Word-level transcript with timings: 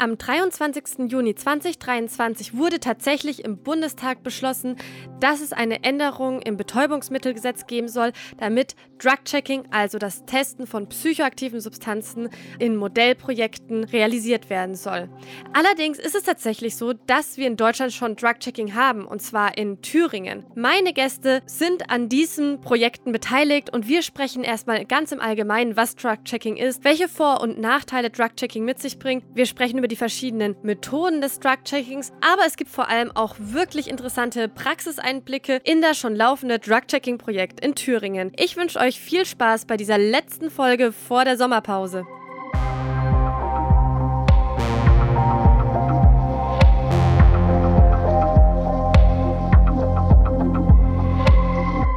Am 0.00 0.16
23. 0.16 1.10
Juni 1.10 1.34
2023 1.34 2.56
wurde 2.56 2.78
tatsächlich 2.78 3.44
im 3.44 3.56
Bundestag 3.58 4.22
beschlossen, 4.22 4.76
dass 5.18 5.40
es 5.40 5.52
eine 5.52 5.82
Änderung 5.82 6.40
im 6.40 6.56
Betäubungsmittelgesetz 6.56 7.66
geben 7.66 7.88
soll, 7.88 8.12
damit 8.38 8.76
Drug-Checking, 8.98 9.64
also 9.72 9.98
das 9.98 10.24
Testen 10.24 10.68
von 10.68 10.88
psychoaktiven 10.88 11.60
Substanzen, 11.60 12.28
in 12.60 12.76
Modellprojekten 12.76 13.82
realisiert 13.82 14.50
werden 14.50 14.76
soll. 14.76 15.08
Allerdings 15.52 15.98
ist 15.98 16.14
es 16.14 16.22
tatsächlich 16.22 16.76
so, 16.76 16.92
dass 16.92 17.36
wir 17.36 17.48
in 17.48 17.56
Deutschland 17.56 17.92
schon 17.92 18.14
Drug-Checking 18.14 18.74
haben, 18.74 19.04
und 19.04 19.20
zwar 19.20 19.58
in 19.58 19.82
Thüringen. 19.82 20.46
Meine 20.54 20.92
Gäste 20.92 21.42
sind 21.46 21.90
an 21.90 22.08
diesen 22.08 22.60
Projekten 22.60 23.10
beteiligt 23.10 23.70
und 23.70 23.88
wir 23.88 24.02
sprechen 24.02 24.44
erstmal 24.44 24.84
ganz 24.84 25.10
im 25.10 25.20
Allgemeinen, 25.20 25.76
was 25.76 25.96
Drug-Checking 25.96 26.56
ist, 26.56 26.84
welche 26.84 27.08
Vor- 27.08 27.40
und 27.40 27.58
Nachteile 27.58 28.10
Drug-Checking 28.10 28.64
mit 28.64 28.78
sich 28.78 29.00
bringt. 29.00 29.24
Wir 29.34 29.46
sprechen 29.46 29.78
über 29.78 29.87
die 29.88 29.96
verschiedenen 29.96 30.56
Methoden 30.62 31.20
des 31.20 31.40
Drug-Checkings, 31.40 32.12
aber 32.20 32.42
es 32.46 32.56
gibt 32.56 32.70
vor 32.70 32.88
allem 32.88 33.10
auch 33.14 33.36
wirklich 33.38 33.88
interessante 33.88 34.48
Praxiseinblicke 34.48 35.60
in 35.64 35.82
das 35.82 35.98
schon 35.98 36.14
laufende 36.14 36.58
Drug-Checking-Projekt 36.58 37.60
in 37.60 37.74
Thüringen. 37.74 38.32
Ich 38.36 38.56
wünsche 38.56 38.78
euch 38.78 39.00
viel 39.00 39.26
Spaß 39.26 39.64
bei 39.64 39.76
dieser 39.76 39.98
letzten 39.98 40.50
Folge 40.50 40.92
vor 40.92 41.24
der 41.24 41.36
Sommerpause. 41.36 42.06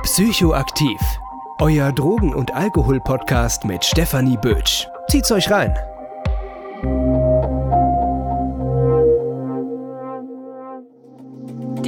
Psychoaktiv. 0.04 0.99
Euer 1.60 1.91
Drogen- 1.94 2.35
und 2.35 2.54
Alkohol-Podcast 2.54 3.63
mit 3.63 3.85
Stefanie 3.85 4.35
Bötsch. 4.35 4.88
Zieht's 5.08 5.32
euch 5.32 5.49
rein. 5.49 5.73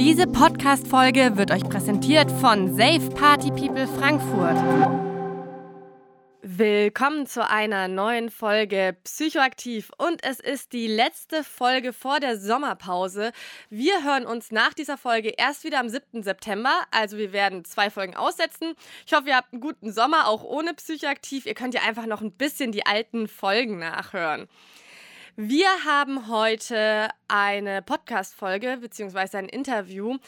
Diese 0.04 0.26
Podcast-Folge 0.26 1.38
wird 1.38 1.50
euch 1.50 1.64
präsentiert 1.64 2.30
von 2.30 2.76
Safe 2.76 3.08
Party 3.14 3.48
People 3.48 3.88
Frankfurt. 3.88 4.54
Willkommen 6.42 7.26
zu 7.26 7.48
einer 7.48 7.88
neuen 7.88 8.30
Folge 8.30 8.98
Psychoaktiv 9.04 9.90
und 9.96 10.22
es 10.22 10.40
ist 10.40 10.74
die 10.74 10.88
letzte 10.88 11.42
Folge 11.42 11.94
vor 11.94 12.20
der 12.20 12.38
Sommerpause. 12.38 13.32
Wir 13.70 14.04
hören 14.04 14.26
uns 14.26 14.52
nach 14.52 14.74
dieser 14.74 14.98
Folge 14.98 15.32
erst 15.38 15.64
wieder 15.64 15.80
am 15.80 15.88
7. 15.88 16.22
September, 16.22 16.82
also 16.90 17.16
wir 17.16 17.32
werden 17.32 17.64
zwei 17.64 17.88
Folgen 17.88 18.14
aussetzen. 18.14 18.74
Ich 19.06 19.14
hoffe, 19.14 19.28
ihr 19.28 19.36
habt 19.36 19.54
einen 19.54 19.62
guten 19.62 19.90
Sommer, 19.90 20.28
auch 20.28 20.44
ohne 20.44 20.74
Psychoaktiv. 20.74 21.46
Ihr 21.46 21.54
könnt 21.54 21.72
ja 21.72 21.80
einfach 21.80 22.04
noch 22.04 22.20
ein 22.20 22.32
bisschen 22.32 22.72
die 22.72 22.84
alten 22.84 23.26
Folgen 23.26 23.78
nachhören. 23.78 24.48
Wir 25.36 25.66
haben 25.84 26.28
heute 26.28 27.08
eine 27.26 27.82
Podcast-Folge 27.82 28.78
bzw. 28.80 29.38
ein 29.38 29.48
Interview 29.48 30.18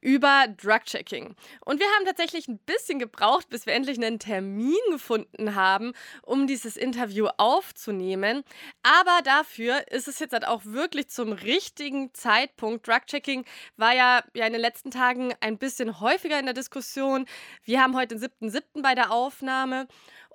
über 0.00 0.46
Drug-Checking. 0.48 1.34
Und 1.66 1.80
wir 1.80 1.86
haben 1.86 2.06
tatsächlich 2.06 2.48
ein 2.48 2.58
bisschen 2.58 2.98
gebraucht, 2.98 3.50
bis 3.50 3.66
wir 3.66 3.74
endlich 3.74 3.98
einen 3.98 4.18
Termin 4.18 4.78
gefunden 4.90 5.54
haben, 5.54 5.92
um 6.22 6.46
dieses 6.46 6.78
Interview 6.78 7.26
aufzunehmen. 7.36 8.42
Aber 8.82 9.20
dafür 9.22 9.90
ist 9.90 10.08
es 10.08 10.18
jetzt 10.18 10.32
halt 10.32 10.46
auch 10.46 10.64
wirklich 10.64 11.08
zum 11.08 11.32
richtigen 11.32 12.14
Zeitpunkt. 12.14 12.88
Drug-Checking 12.88 13.44
war 13.76 13.94
ja, 13.94 14.24
ja 14.34 14.46
in 14.46 14.52
den 14.54 14.62
letzten 14.62 14.90
Tagen 14.90 15.34
ein 15.40 15.58
bisschen 15.58 16.00
häufiger 16.00 16.38
in 16.38 16.46
der 16.46 16.54
Diskussion. 16.54 17.26
Wir 17.64 17.82
haben 17.82 17.94
heute 17.94 18.16
den 18.16 18.30
7.7. 18.50 18.80
bei 18.80 18.94
der 18.94 19.10
Aufnahme. 19.10 19.88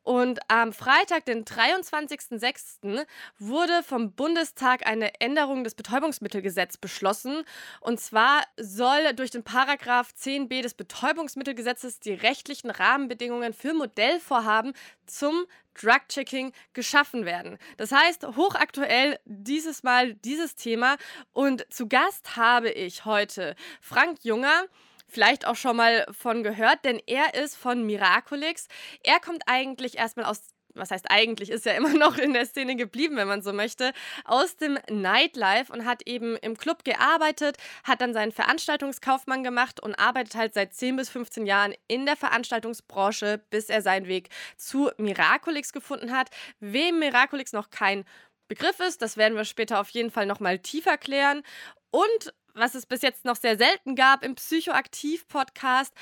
Und 0.10 0.40
am 0.48 0.74
Freitag, 0.74 1.26
den 1.26 1.46
23.06., 1.46 3.06
wurde 3.38 3.84
vom 3.84 4.14
Bundestag 4.14 4.88
eine 4.88 5.22
Änderung 5.22 5.64
des 5.64 5.76
Betäubungsmittelgesetzes 5.76 6.80
beschlossen. 6.80 7.44
Und 7.80 8.00
zwar 8.00 8.42
soll 8.58 9.14
durch 9.14 9.30
den 9.30 9.44
Paragraph 9.44 10.12
10b 10.20 10.64
des 10.64 10.74
Betäubungsmittelgesetzes 10.74 12.00
die 12.00 12.14
rechtlichen 12.14 12.72
Rahmenbedingungen 12.72 13.54
für 13.54 13.76
Modellvorhaben 13.76 14.74
zum 15.06 15.46
Drug-Checking 15.80 16.54
geschaffen 16.74 17.26
werden. 17.26 17.60
Das 17.78 17.92
heißt, 17.92 18.36
hochaktuell 18.36 19.20
dieses 19.26 19.84
Mal 19.84 20.16
dieses 20.16 20.56
Thema. 20.56 20.98
Und 21.34 21.72
zu 21.72 21.88
Gast 21.88 22.36
habe 22.36 22.72
ich 22.72 23.06
heute 23.06 23.56
Frank 23.80 24.24
Junger 24.24 24.64
vielleicht 25.10 25.46
auch 25.46 25.56
schon 25.56 25.78
mal 25.78 26.06
von 26.12 26.44
gehört, 26.44 26.86
denn 26.86 27.02
er 27.08 27.34
ist 27.34 27.56
von 27.56 27.86
Miraculix. 27.86 28.68
Er 29.04 29.20
kommt 29.20 29.44
eigentlich 29.48 29.98
erstmal 29.98 30.26
aus 30.26 30.42
was 30.76 30.92
heißt 30.92 31.10
eigentlich, 31.10 31.50
ist 31.50 31.66
ja 31.66 31.74
immer 31.74 31.94
noch 31.94 32.18
in 32.18 32.34
der 32.34 32.46
Szene 32.46 32.76
geblieben, 32.76 33.18
wenn 33.18 33.28
man 33.28 33.42
so 33.42 33.54
möchte, 33.54 33.94
aus 34.26 34.58
dem 34.58 34.80
Nightlife 34.90 35.72
und 35.72 35.86
hat 35.86 36.08
eben 36.08 36.36
im 36.38 36.58
Club 36.58 36.84
gearbeitet, 36.84 37.58
hat 37.84 38.02
dann 38.02 38.14
seinen 38.14 38.32
Veranstaltungskaufmann 38.32 39.44
gemacht 39.44 39.80
und 39.80 39.96
arbeitet 39.96 40.36
halt 40.36 40.54
seit 40.54 40.74
10 40.74 40.96
bis 40.96 41.10
15 41.10 41.46
Jahren 41.46 41.74
in 41.88 42.06
der 42.06 42.16
Veranstaltungsbranche, 42.16 43.42
bis 43.50 43.70
er 43.70 43.82
seinen 43.82 44.08
Weg 44.08 44.30
zu 44.58 44.90
Miraculix 44.98 45.74
gefunden 45.74 46.16
hat. 46.16 46.30
Wem 46.60 47.00
Miraculix 47.00 47.54
noch 47.54 47.70
kein 47.70 48.06
Begriff 48.48 48.80
ist, 48.80 49.02
das 49.02 49.16
werden 49.16 49.36
wir 49.36 49.46
später 49.46 49.80
auf 49.80 49.90
jeden 49.90 50.10
Fall 50.10 50.26
nochmal 50.26 50.58
tiefer 50.58 50.98
klären. 50.98 51.44
Und 51.92 52.34
was 52.60 52.76
es 52.76 52.86
bis 52.86 53.02
jetzt 53.02 53.26
noch 53.26 53.36
sehr 53.36 53.58
selten 53.58 53.96
gab 53.96 54.24
im 54.24 54.36
Psychoaktiv-Podcast, 54.36 55.94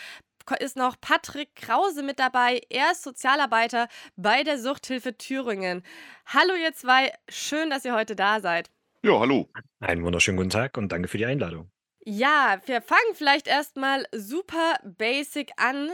ist 0.60 0.78
noch 0.78 1.00
Patrick 1.00 1.56
Krause 1.56 2.04
mit 2.04 2.20
dabei. 2.20 2.62
Er 2.70 2.92
ist 2.92 3.04
Sozialarbeiter 3.04 3.90
bei 4.16 4.44
der 4.44 4.58
Suchthilfe 4.58 5.18
Thüringen. 5.18 5.84
Hallo 6.26 6.54
ihr 6.56 6.74
zwei, 6.74 7.14
schön, 7.30 7.70
dass 7.70 7.84
ihr 7.86 7.94
heute 7.94 8.16
da 8.16 8.40
seid. 8.40 8.72
Ja, 9.04 9.20
hallo. 9.20 9.50
Einen 9.80 10.04
wunderschönen 10.04 10.38
guten 10.38 10.50
Tag 10.50 10.78
und 10.78 10.92
danke 10.92 11.10
für 11.10 11.18
die 11.18 11.26
Einladung. 11.26 11.70
Ja, 12.06 12.62
wir 12.66 12.82
fangen 12.82 13.14
vielleicht 13.14 13.48
erstmal 13.48 14.06
super 14.14 14.80
basic 14.84 15.52
an. 15.58 15.92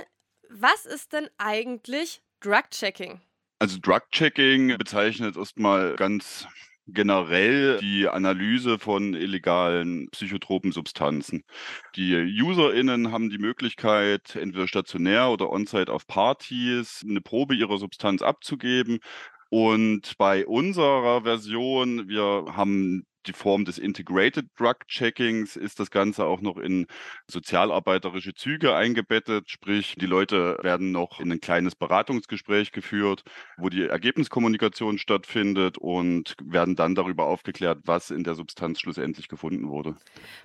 Was 0.50 0.86
ist 0.86 1.14
denn 1.14 1.28
eigentlich 1.40 2.22
Drug-Checking? 2.42 3.22
Also 3.60 3.80
Drug-Checking 3.80 4.78
bezeichnet 4.78 5.36
erstmal 5.36 5.96
ganz 5.96 6.48
generell 6.88 7.80
die 7.80 8.08
Analyse 8.08 8.80
von 8.80 9.14
illegalen 9.14 10.10
psychotropen 10.12 10.72
Substanzen. 10.72 11.44
Die 11.96 12.16
UserInnen 12.42 13.12
haben 13.12 13.30
die 13.30 13.38
Möglichkeit, 13.38 14.36
entweder 14.36 14.68
stationär 14.68 15.30
oder 15.30 15.50
on-site 15.50 15.92
auf 15.92 16.08
Partys 16.08 17.04
eine 17.08 17.22
Probe 17.22 17.56
ihrer 17.56 17.78
Substanz 17.78 18.22
abzugeben. 18.22 19.00
Und 19.50 20.18
bei 20.18 20.46
unserer 20.46 21.24
Version, 21.24 22.08
wir 22.08 22.54
haben 22.56 23.06
die 23.28 23.34
Form 23.34 23.66
des 23.66 23.78
Integrated 23.78 24.48
Drug 24.58 24.88
Checkings 24.88 25.56
ist 25.56 25.80
das 25.80 25.92
Ganze 25.92 26.26
auch 26.26 26.42
noch 26.42 26.58
in 26.58 26.88
sozialarbeiterische 27.28 28.34
Züge 28.34 28.76
eingebettet. 28.76 29.50
Sprich, 29.50 29.96
die 29.98 30.06
Leute 30.06 30.58
werden 30.62 30.92
noch 30.92 31.20
in 31.20 31.32
ein 31.32 31.42
kleines 31.42 31.76
Beratungsgespräch 31.76 32.72
geführt, 32.72 33.24
wo 33.58 33.70
die 33.70 33.84
Ergebniskommunikation 33.84 34.98
stattfindet 34.98 35.78
und 35.78 36.36
werden 36.44 36.76
dann 36.76 36.96
darüber 36.96 37.26
aufgeklärt, 37.26 37.80
was 37.86 38.12
in 38.12 38.24
der 38.24 38.36
Substanz 38.36 38.80
schlussendlich 38.80 39.28
gefunden 39.28 39.70
wurde. 39.70 39.96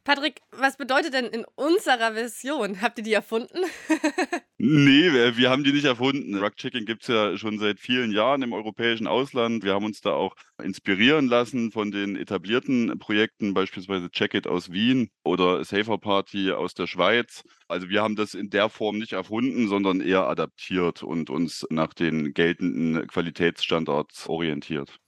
Patrick, 0.05 0.41
was 0.53 0.77
bedeutet 0.77 1.15
denn 1.15 1.27
in 1.27 1.44
unserer 1.55 2.12
Version? 2.12 2.81
Habt 2.81 2.99
ihr 2.99 3.05
die 3.05 3.12
erfunden? 3.12 3.59
nee, 4.59 5.12
wir, 5.12 5.37
wir, 5.37 5.50
haben 5.50 5.65
die 5.65 5.72
nicht 5.72 5.84
erfunden. 5.84 6.33
Drug 6.33 6.56
Checking 6.56 6.84
gibt 6.84 7.03
es 7.03 7.09
ja 7.09 7.37
schon 7.37 7.59
seit 7.59 7.81
vielen 7.81 8.12
Jahren 8.12 8.43
im 8.43 8.53
europäischen 8.53 9.06
Ausland. 9.06 9.65
Wir 9.65 9.75
haben 9.75 9.84
uns 9.84 10.00
da 10.00 10.12
auch 10.12 10.34
inspirieren 10.62 11.28
lassen 11.28 11.72
von 11.72 11.91
den 11.91 12.17
etablierten 12.17 12.68
etablierten 12.69 12.99
Projekten, 12.99 13.55
beispielsweise 13.55 14.11
Check 14.11 14.34
It 14.34 14.47
aus 14.47 14.71
Wien 14.71 15.11
oder 15.25 15.65
Safer 15.65 15.99
Party 15.99 16.53
aus 16.53 16.75
der 16.75 16.87
Schweiz. 16.87 17.43
Also 17.67 17.89
wir 17.89 18.03
haben 18.03 18.17
das 18.17 18.34
in 18.34 18.51
der 18.51 18.69
Form 18.69 18.99
nicht 18.99 19.12
erfunden, 19.12 19.69
sondern 19.69 20.01
eher 20.01 20.29
adaptiert 20.29 21.03
und 21.03 21.31
uns 21.31 21.67
nach 21.71 21.95
den 21.95 22.34
geltenden 22.34 23.06
Qualitätsstandards 23.06 24.29
orientiert. 24.29 24.99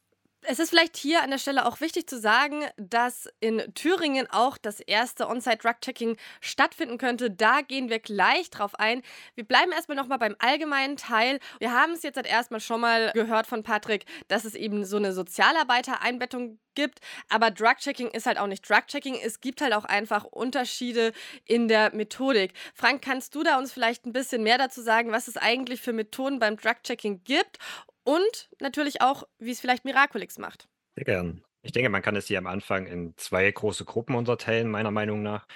Es 0.42 0.58
ist 0.58 0.70
vielleicht 0.70 0.96
hier 0.96 1.22
an 1.22 1.30
der 1.30 1.38
Stelle 1.38 1.66
auch 1.66 1.82
wichtig 1.82 2.08
zu 2.08 2.18
sagen, 2.18 2.64
dass 2.78 3.28
in 3.40 3.62
Thüringen 3.74 4.26
auch 4.30 4.56
das 4.56 4.80
erste 4.80 5.28
On-Site-Drug-Checking 5.28 6.16
stattfinden 6.40 6.96
könnte. 6.96 7.30
Da 7.30 7.60
gehen 7.60 7.90
wir 7.90 7.98
gleich 7.98 8.48
drauf 8.48 8.74
ein. 8.74 9.02
Wir 9.34 9.44
bleiben 9.44 9.70
erstmal 9.72 9.96
nochmal 9.96 10.18
beim 10.18 10.34
allgemeinen 10.38 10.96
Teil. 10.96 11.40
Wir 11.58 11.72
haben 11.72 11.92
es 11.92 12.02
jetzt 12.02 12.16
halt 12.16 12.26
erstmal 12.26 12.60
schon 12.60 12.80
mal 12.80 13.10
gehört 13.12 13.46
von 13.46 13.62
Patrick, 13.62 14.06
dass 14.28 14.46
es 14.46 14.54
eben 14.54 14.86
so 14.86 14.96
eine 14.96 15.12
Sozialarbeitereinbettung 15.12 16.58
gibt. 16.74 17.00
Aber 17.28 17.50
Drug-Checking 17.50 18.08
ist 18.08 18.24
halt 18.24 18.38
auch 18.38 18.46
nicht 18.46 18.68
Drug-Checking. 18.68 19.16
Es 19.22 19.42
gibt 19.42 19.60
halt 19.60 19.74
auch 19.74 19.84
einfach 19.84 20.24
Unterschiede 20.24 21.12
in 21.44 21.68
der 21.68 21.94
Methodik. 21.94 22.54
Frank, 22.74 23.02
kannst 23.02 23.34
du 23.34 23.42
da 23.42 23.58
uns 23.58 23.72
vielleicht 23.72 24.06
ein 24.06 24.14
bisschen 24.14 24.42
mehr 24.42 24.56
dazu 24.56 24.80
sagen, 24.80 25.12
was 25.12 25.28
es 25.28 25.36
eigentlich 25.36 25.82
für 25.82 25.92
Methoden 25.92 26.38
beim 26.38 26.56
Drug-Checking 26.56 27.24
gibt 27.24 27.58
und 28.10 28.48
natürlich 28.58 29.02
auch, 29.02 29.22
wie 29.38 29.52
es 29.52 29.60
vielleicht 29.60 29.84
Miraculix 29.84 30.36
macht. 30.36 30.68
Sehr 30.96 31.04
gern. 31.04 31.44
Ich 31.62 31.70
denke, 31.70 31.90
man 31.90 32.02
kann 32.02 32.16
es 32.16 32.26
hier 32.26 32.38
am 32.38 32.48
Anfang 32.48 32.86
in 32.86 33.14
zwei 33.16 33.48
große 33.48 33.84
Gruppen 33.84 34.16
unterteilen, 34.16 34.68
meiner 34.68 34.90
Meinung 34.90 35.22
nach, 35.22 35.46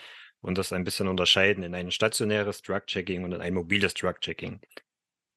und 0.41 0.57
das 0.57 0.73
ein 0.73 0.85
bisschen 0.85 1.09
unterscheiden 1.09 1.65
in 1.65 1.75
ein 1.75 1.91
stationäres 1.91 2.63
Drug-Checking 2.63 3.25
und 3.25 3.33
in 3.33 3.41
ein 3.41 3.55
mobiles 3.55 3.95
Drug-Checking. 3.95 4.61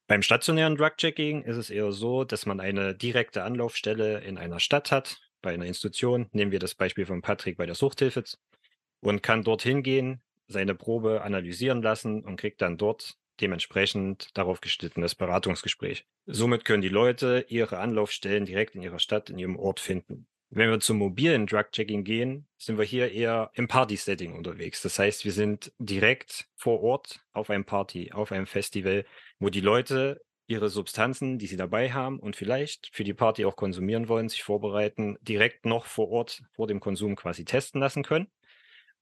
Beim 0.06 0.22
stationären 0.22 0.76
Drug-Checking 0.76 1.42
ist 1.42 1.56
es 1.56 1.70
eher 1.70 1.90
so, 1.90 2.22
dass 2.22 2.46
man 2.46 2.60
eine 2.60 2.94
direkte 2.94 3.42
Anlaufstelle 3.42 4.20
in 4.20 4.38
einer 4.38 4.60
Stadt 4.60 4.92
hat, 4.92 5.18
bei 5.42 5.52
einer 5.52 5.66
Institution, 5.66 6.28
nehmen 6.30 6.52
wir 6.52 6.60
das 6.60 6.76
Beispiel 6.76 7.06
von 7.06 7.20
Patrick 7.20 7.56
bei 7.56 7.66
der 7.66 7.74
Suchthilfe, 7.74 8.22
und 9.00 9.24
kann 9.24 9.42
dorthin 9.42 9.82
gehen, 9.82 10.22
seine 10.46 10.76
Probe 10.76 11.22
analysieren 11.22 11.82
lassen 11.82 12.22
und 12.22 12.36
kriegt 12.36 12.62
dann 12.62 12.76
dort 12.76 13.16
dementsprechend 13.40 14.36
darauf 14.36 14.60
geschnittenes 14.60 15.14
Beratungsgespräch. 15.14 16.06
Somit 16.26 16.64
können 16.64 16.82
die 16.82 16.88
Leute 16.88 17.44
ihre 17.48 17.78
Anlaufstellen 17.78 18.44
direkt 18.44 18.74
in 18.74 18.82
ihrer 18.82 18.98
Stadt, 18.98 19.30
in 19.30 19.38
ihrem 19.38 19.56
Ort 19.56 19.80
finden. 19.80 20.26
Wenn 20.50 20.70
wir 20.70 20.80
zum 20.80 20.96
mobilen 20.96 21.46
Drug-Checking 21.46 22.04
gehen, 22.04 22.48
sind 22.56 22.78
wir 22.78 22.84
hier 22.84 23.12
eher 23.12 23.50
im 23.52 23.68
Party-Setting 23.68 24.34
unterwegs. 24.34 24.80
Das 24.80 24.98
heißt, 24.98 25.26
wir 25.26 25.32
sind 25.32 25.72
direkt 25.78 26.48
vor 26.56 26.82
Ort 26.82 27.20
auf 27.32 27.50
einem 27.50 27.66
Party, 27.66 28.12
auf 28.12 28.32
einem 28.32 28.46
Festival, 28.46 29.04
wo 29.38 29.50
die 29.50 29.60
Leute 29.60 30.22
ihre 30.46 30.70
Substanzen, 30.70 31.38
die 31.38 31.46
sie 31.46 31.58
dabei 31.58 31.92
haben 31.92 32.18
und 32.18 32.34
vielleicht 32.34 32.88
für 32.92 33.04
die 33.04 33.12
Party 33.12 33.44
auch 33.44 33.56
konsumieren 33.56 34.08
wollen, 34.08 34.30
sich 34.30 34.42
vorbereiten, 34.42 35.18
direkt 35.20 35.66
noch 35.66 35.84
vor 35.84 36.08
Ort 36.08 36.42
vor 36.54 36.66
dem 36.66 36.80
Konsum 36.80 37.16
quasi 37.16 37.44
testen 37.44 37.82
lassen 37.82 38.02
können. 38.02 38.28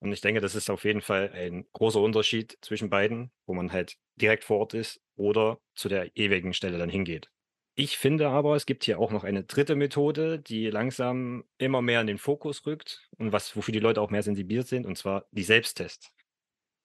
Und 0.01 0.13
ich 0.13 0.21
denke, 0.21 0.41
das 0.41 0.55
ist 0.55 0.71
auf 0.71 0.85
jeden 0.85 1.01
Fall 1.01 1.31
ein 1.33 1.67
großer 1.73 2.01
Unterschied 2.01 2.59
zwischen 2.61 2.91
beiden, 2.91 3.31
wo 3.47 3.55
man 3.55 3.73
halt 3.73 3.97
direkt 4.17 4.45
vor 4.45 4.59
Ort 4.59 4.75
ist 4.75 5.01
oder 5.17 5.59
zu 5.75 5.89
der 5.89 6.17
ewigen 6.17 6.53
Stelle 6.53 6.79
dann 6.79 6.91
hingeht. 6.91 7.31
Ich 7.79 7.99
finde 7.99 8.29
aber, 8.29 8.57
es 8.57 8.65
gibt 8.65 8.85
hier 8.85 8.99
auch 8.99 9.11
noch 9.11 9.25
eine 9.25 9.45
dritte 9.45 9.75
Methode, 9.77 10.39
die 10.39 10.71
langsam 10.71 11.45
immer 11.59 11.83
mehr 11.83 12.01
in 12.01 12.07
den 12.07 12.19
Fokus 12.19 12.65
rückt 12.65 13.09
und 13.19 13.33
was, 13.33 13.55
wofür 13.55 13.73
die 13.73 13.81
Leute 13.81 14.01
auch 14.01 14.11
mehr 14.11 14.23
sensibilisiert 14.23 14.69
sind, 14.69 14.87
und 14.87 14.97
zwar 14.97 15.27
die 15.31 15.43
Selbsttests. 15.43 16.11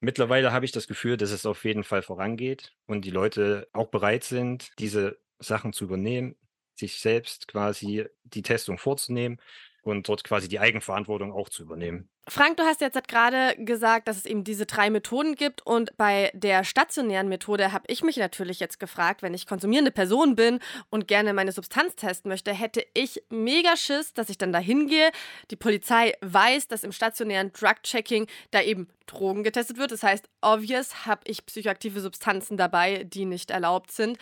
Mittlerweile 0.02 0.52
habe 0.52 0.66
ich 0.66 0.72
das 0.72 0.88
Gefühl, 0.88 1.16
dass 1.16 1.32
es 1.32 1.46
auf 1.46 1.64
jeden 1.64 1.84
Fall 1.84 2.02
vorangeht 2.02 2.74
und 2.88 3.06
die 3.06 3.12
Leute 3.12 3.70
auch 3.72 3.88
bereit 3.88 4.24
sind, 4.24 4.72
diese 4.80 5.20
Sachen 5.40 5.74
zu 5.74 5.86
übernehmen, 5.86 6.36
sich 6.76 7.00
selbst 7.00 7.48
quasi 7.48 8.06
die 8.24 8.42
Testung 8.42 8.78
vorzunehmen 8.78 9.40
und 9.82 10.08
dort 10.08 10.24
quasi 10.24 10.48
die 10.48 10.60
Eigenverantwortung 10.60 11.32
auch 11.34 11.50
zu 11.50 11.64
übernehmen. 11.64 12.08
Frank, 12.28 12.58
du 12.58 12.64
hast 12.64 12.82
jetzt 12.82 13.08
gerade 13.08 13.56
gesagt, 13.58 14.08
dass 14.08 14.16
es 14.16 14.28
eben 14.28 14.44
diese 14.44 14.68
drei 14.68 14.92
Methoden 14.92 15.36
gibt 15.36 15.66
und 15.66 15.98
bei 15.98 16.32
der 16.36 16.64
stationären 16.64 17.28
Methode 17.28 17.72
habe 17.72 17.86
ich 17.88 18.04
mich 18.04 18.18
natürlich 18.18 18.60
jetzt 18.60 18.80
gefragt, 18.80 19.24
wenn 19.24 19.34
ich 19.34 19.48
konsumierende 19.48 19.92
Person 19.92 20.36
bin 20.36 20.60
und 20.92 21.08
gerne 21.08 21.34
meine 21.34 21.52
Substanz 21.52 21.96
testen 21.96 22.30
möchte, 22.30 22.54
hätte 22.54 22.86
ich 22.94 23.24
mega 23.30 23.76
Schiss, 23.76 24.14
dass 24.14 24.30
ich 24.30 24.38
dann 24.38 24.54
da 24.54 24.60
hingehe. 24.60 25.10
Die 25.50 25.56
Polizei 25.56 26.14
weiß, 26.22 26.68
dass 26.68 26.84
im 26.84 26.92
stationären 26.92 27.52
Drug-Checking 27.54 28.28
da 28.52 28.62
eben 28.62 28.88
Drogen 29.08 29.44
getestet 29.44 29.78
wird. 29.78 29.92
Das 29.92 30.04
heißt, 30.04 30.30
obvious 30.42 31.06
habe 31.06 31.22
ich 31.26 31.46
psychoaktive 31.46 32.00
Substanzen 32.00 32.56
dabei, 32.56 33.04
die 33.04 33.26
nicht 33.26 33.52
erlaubt 33.52 33.92
sind. 33.92 34.18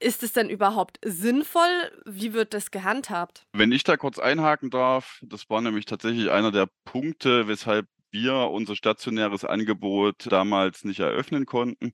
Ist 0.00 0.22
es 0.22 0.32
denn 0.32 0.50
überhaupt 0.50 0.98
sinnvoll? 1.04 1.90
Wie 2.04 2.32
wird 2.32 2.52
das 2.52 2.70
gehandhabt? 2.70 3.46
Wenn 3.52 3.72
ich 3.72 3.84
da 3.84 3.96
kurz 3.96 4.18
einhaken 4.18 4.70
darf, 4.70 5.20
das 5.22 5.48
war 5.48 5.60
nämlich 5.60 5.86
tatsächlich 5.86 6.30
einer 6.30 6.52
der 6.52 6.68
Punkte, 6.84 7.48
weshalb 7.48 7.86
wir 8.10 8.50
unser 8.50 8.76
stationäres 8.76 9.44
Angebot 9.44 10.30
damals 10.30 10.84
nicht 10.84 11.00
eröffnen 11.00 11.46
konnten. 11.46 11.92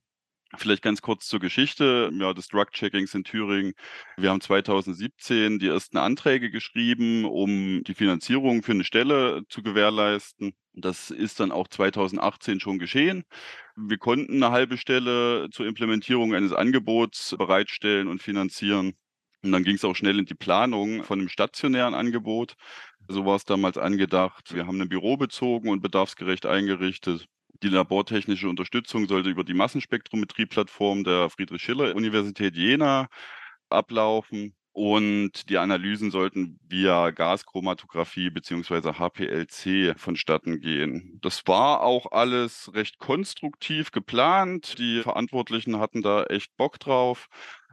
Vielleicht 0.57 0.81
ganz 0.83 1.01
kurz 1.01 1.27
zur 1.27 1.39
Geschichte 1.39 2.11
ja, 2.13 2.33
des 2.33 2.49
Drug-Checkings 2.49 3.13
in 3.13 3.23
Thüringen. 3.23 3.73
Wir 4.17 4.29
haben 4.29 4.41
2017 4.41 5.59
die 5.59 5.67
ersten 5.67 5.97
Anträge 5.97 6.51
geschrieben, 6.51 7.25
um 7.25 7.83
die 7.83 7.93
Finanzierung 7.93 8.61
für 8.61 8.73
eine 8.73 8.83
Stelle 8.83 9.43
zu 9.47 9.63
gewährleisten. 9.63 10.53
Das 10.73 11.09
ist 11.09 11.39
dann 11.39 11.51
auch 11.51 11.67
2018 11.67 12.59
schon 12.59 12.79
geschehen. 12.79 13.23
Wir 13.75 13.97
konnten 13.97 14.43
eine 14.43 14.51
halbe 14.51 14.77
Stelle 14.77 15.49
zur 15.51 15.65
Implementierung 15.67 16.33
eines 16.33 16.53
Angebots 16.53 17.35
bereitstellen 17.37 18.07
und 18.07 18.21
finanzieren. 18.21 18.93
Und 19.43 19.51
dann 19.53 19.63
ging 19.63 19.75
es 19.75 19.85
auch 19.85 19.95
schnell 19.95 20.19
in 20.19 20.25
die 20.25 20.35
Planung 20.35 21.03
von 21.03 21.19
einem 21.19 21.29
stationären 21.29 21.93
Angebot. 21.93 22.55
So 23.07 23.25
war 23.25 23.35
es 23.37 23.45
damals 23.45 23.77
angedacht. 23.77 24.53
Wir 24.53 24.67
haben 24.67 24.79
ein 24.81 24.89
Büro 24.89 25.17
bezogen 25.17 25.69
und 25.69 25.81
bedarfsgerecht 25.81 26.45
eingerichtet. 26.45 27.27
Die 27.63 27.69
labortechnische 27.69 28.49
Unterstützung 28.49 29.07
sollte 29.07 29.29
über 29.29 29.43
die 29.43 29.53
Massenspektrometrie-Plattform 29.53 31.03
der 31.03 31.29
Friedrich-Schiller-Universität 31.29 32.55
Jena 32.55 33.07
ablaufen. 33.69 34.55
Und 34.73 35.49
die 35.49 35.57
Analysen 35.57 36.11
sollten 36.11 36.57
via 36.67 37.11
Gaschromatographie 37.11 38.29
beziehungsweise 38.29 38.97
HPLC 38.97 39.99
vonstatten 39.99 40.61
gehen. 40.61 41.19
Das 41.21 41.45
war 41.45 41.81
auch 41.81 42.11
alles 42.13 42.71
recht 42.73 42.97
konstruktiv 42.97 43.91
geplant. 43.91 44.77
Die 44.77 45.01
Verantwortlichen 45.01 45.77
hatten 45.77 46.01
da 46.01 46.23
echt 46.23 46.55
Bock 46.55 46.79
drauf. 46.79 47.27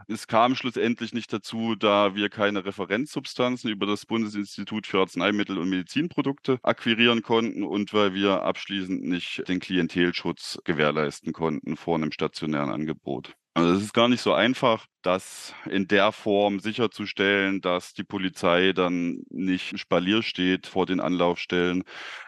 Es 0.08 0.26
kam 0.26 0.56
schlussendlich 0.56 1.12
nicht 1.12 1.32
dazu, 1.32 1.76
da 1.76 2.16
wir 2.16 2.30
keine 2.30 2.64
Referenzsubstanzen 2.64 3.70
über 3.70 3.86
das 3.86 4.04
Bundesinstitut 4.04 4.86
für 4.86 5.00
Arzneimittel 5.00 5.58
und 5.58 5.68
Medizinprodukte 5.68 6.58
akquirieren 6.62 7.22
konnten 7.22 7.62
und 7.62 7.92
weil 7.92 8.12
wir 8.14 8.42
abschließend 8.42 9.04
nicht 9.04 9.48
den 9.48 9.60
Klientelschutz 9.60 10.58
gewährleisten 10.64 11.32
konnten 11.32 11.76
vor 11.76 11.96
einem 11.96 12.10
stationären 12.10 12.70
Angebot. 12.70 13.36
Also 13.58 13.72
es 13.74 13.82
ist 13.82 13.94
gar 13.94 14.08
nicht 14.08 14.20
so 14.20 14.32
einfach, 14.32 14.86
das 15.02 15.54
in 15.68 15.88
der 15.88 16.12
Form 16.12 16.60
sicherzustellen, 16.60 17.60
dass 17.60 17.94
die 17.94 18.04
Polizei 18.04 18.72
dann 18.72 19.22
nicht 19.30 19.78
Spalier 19.78 20.22
steht 20.22 20.66
vor 20.66 20.86
den 20.86 21.00
Anlaufstellen. 21.00 21.84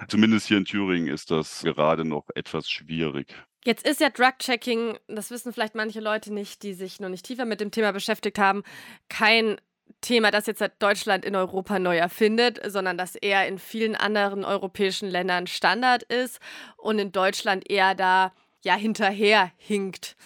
Zumindest 0.08 0.48
hier 0.48 0.58
in 0.58 0.64
Thüringen 0.64 1.08
ist 1.08 1.30
das 1.30 1.62
gerade 1.62 2.04
noch 2.04 2.24
etwas 2.34 2.68
schwierig. 2.70 3.34
Jetzt 3.64 3.86
ist 3.86 4.00
ja 4.00 4.08
Drug-Checking, 4.08 4.98
das 5.08 5.30
wissen 5.30 5.52
vielleicht 5.52 5.74
manche 5.74 6.00
Leute 6.00 6.32
nicht, 6.32 6.62
die 6.62 6.72
sich 6.72 6.98
noch 6.98 7.10
nicht 7.10 7.26
tiefer 7.26 7.44
mit 7.44 7.60
dem 7.60 7.70
Thema 7.70 7.92
beschäftigt 7.92 8.38
haben, 8.38 8.62
kein 9.10 9.60
Thema, 10.00 10.30
das 10.30 10.46
jetzt 10.46 10.64
Deutschland 10.78 11.26
in 11.26 11.36
Europa 11.36 11.78
neu 11.78 11.98
erfindet, 11.98 12.60
sondern 12.66 12.96
das 12.96 13.16
eher 13.16 13.46
in 13.46 13.58
vielen 13.58 13.96
anderen 13.96 14.44
europäischen 14.44 15.10
Ländern 15.10 15.46
Standard 15.46 16.02
ist 16.04 16.40
und 16.78 16.98
in 16.98 17.12
Deutschland 17.12 17.70
eher 17.70 17.94
da 17.94 18.32
ja 18.62 18.74
hinterher 18.76 19.52
hinkt. 19.58 20.16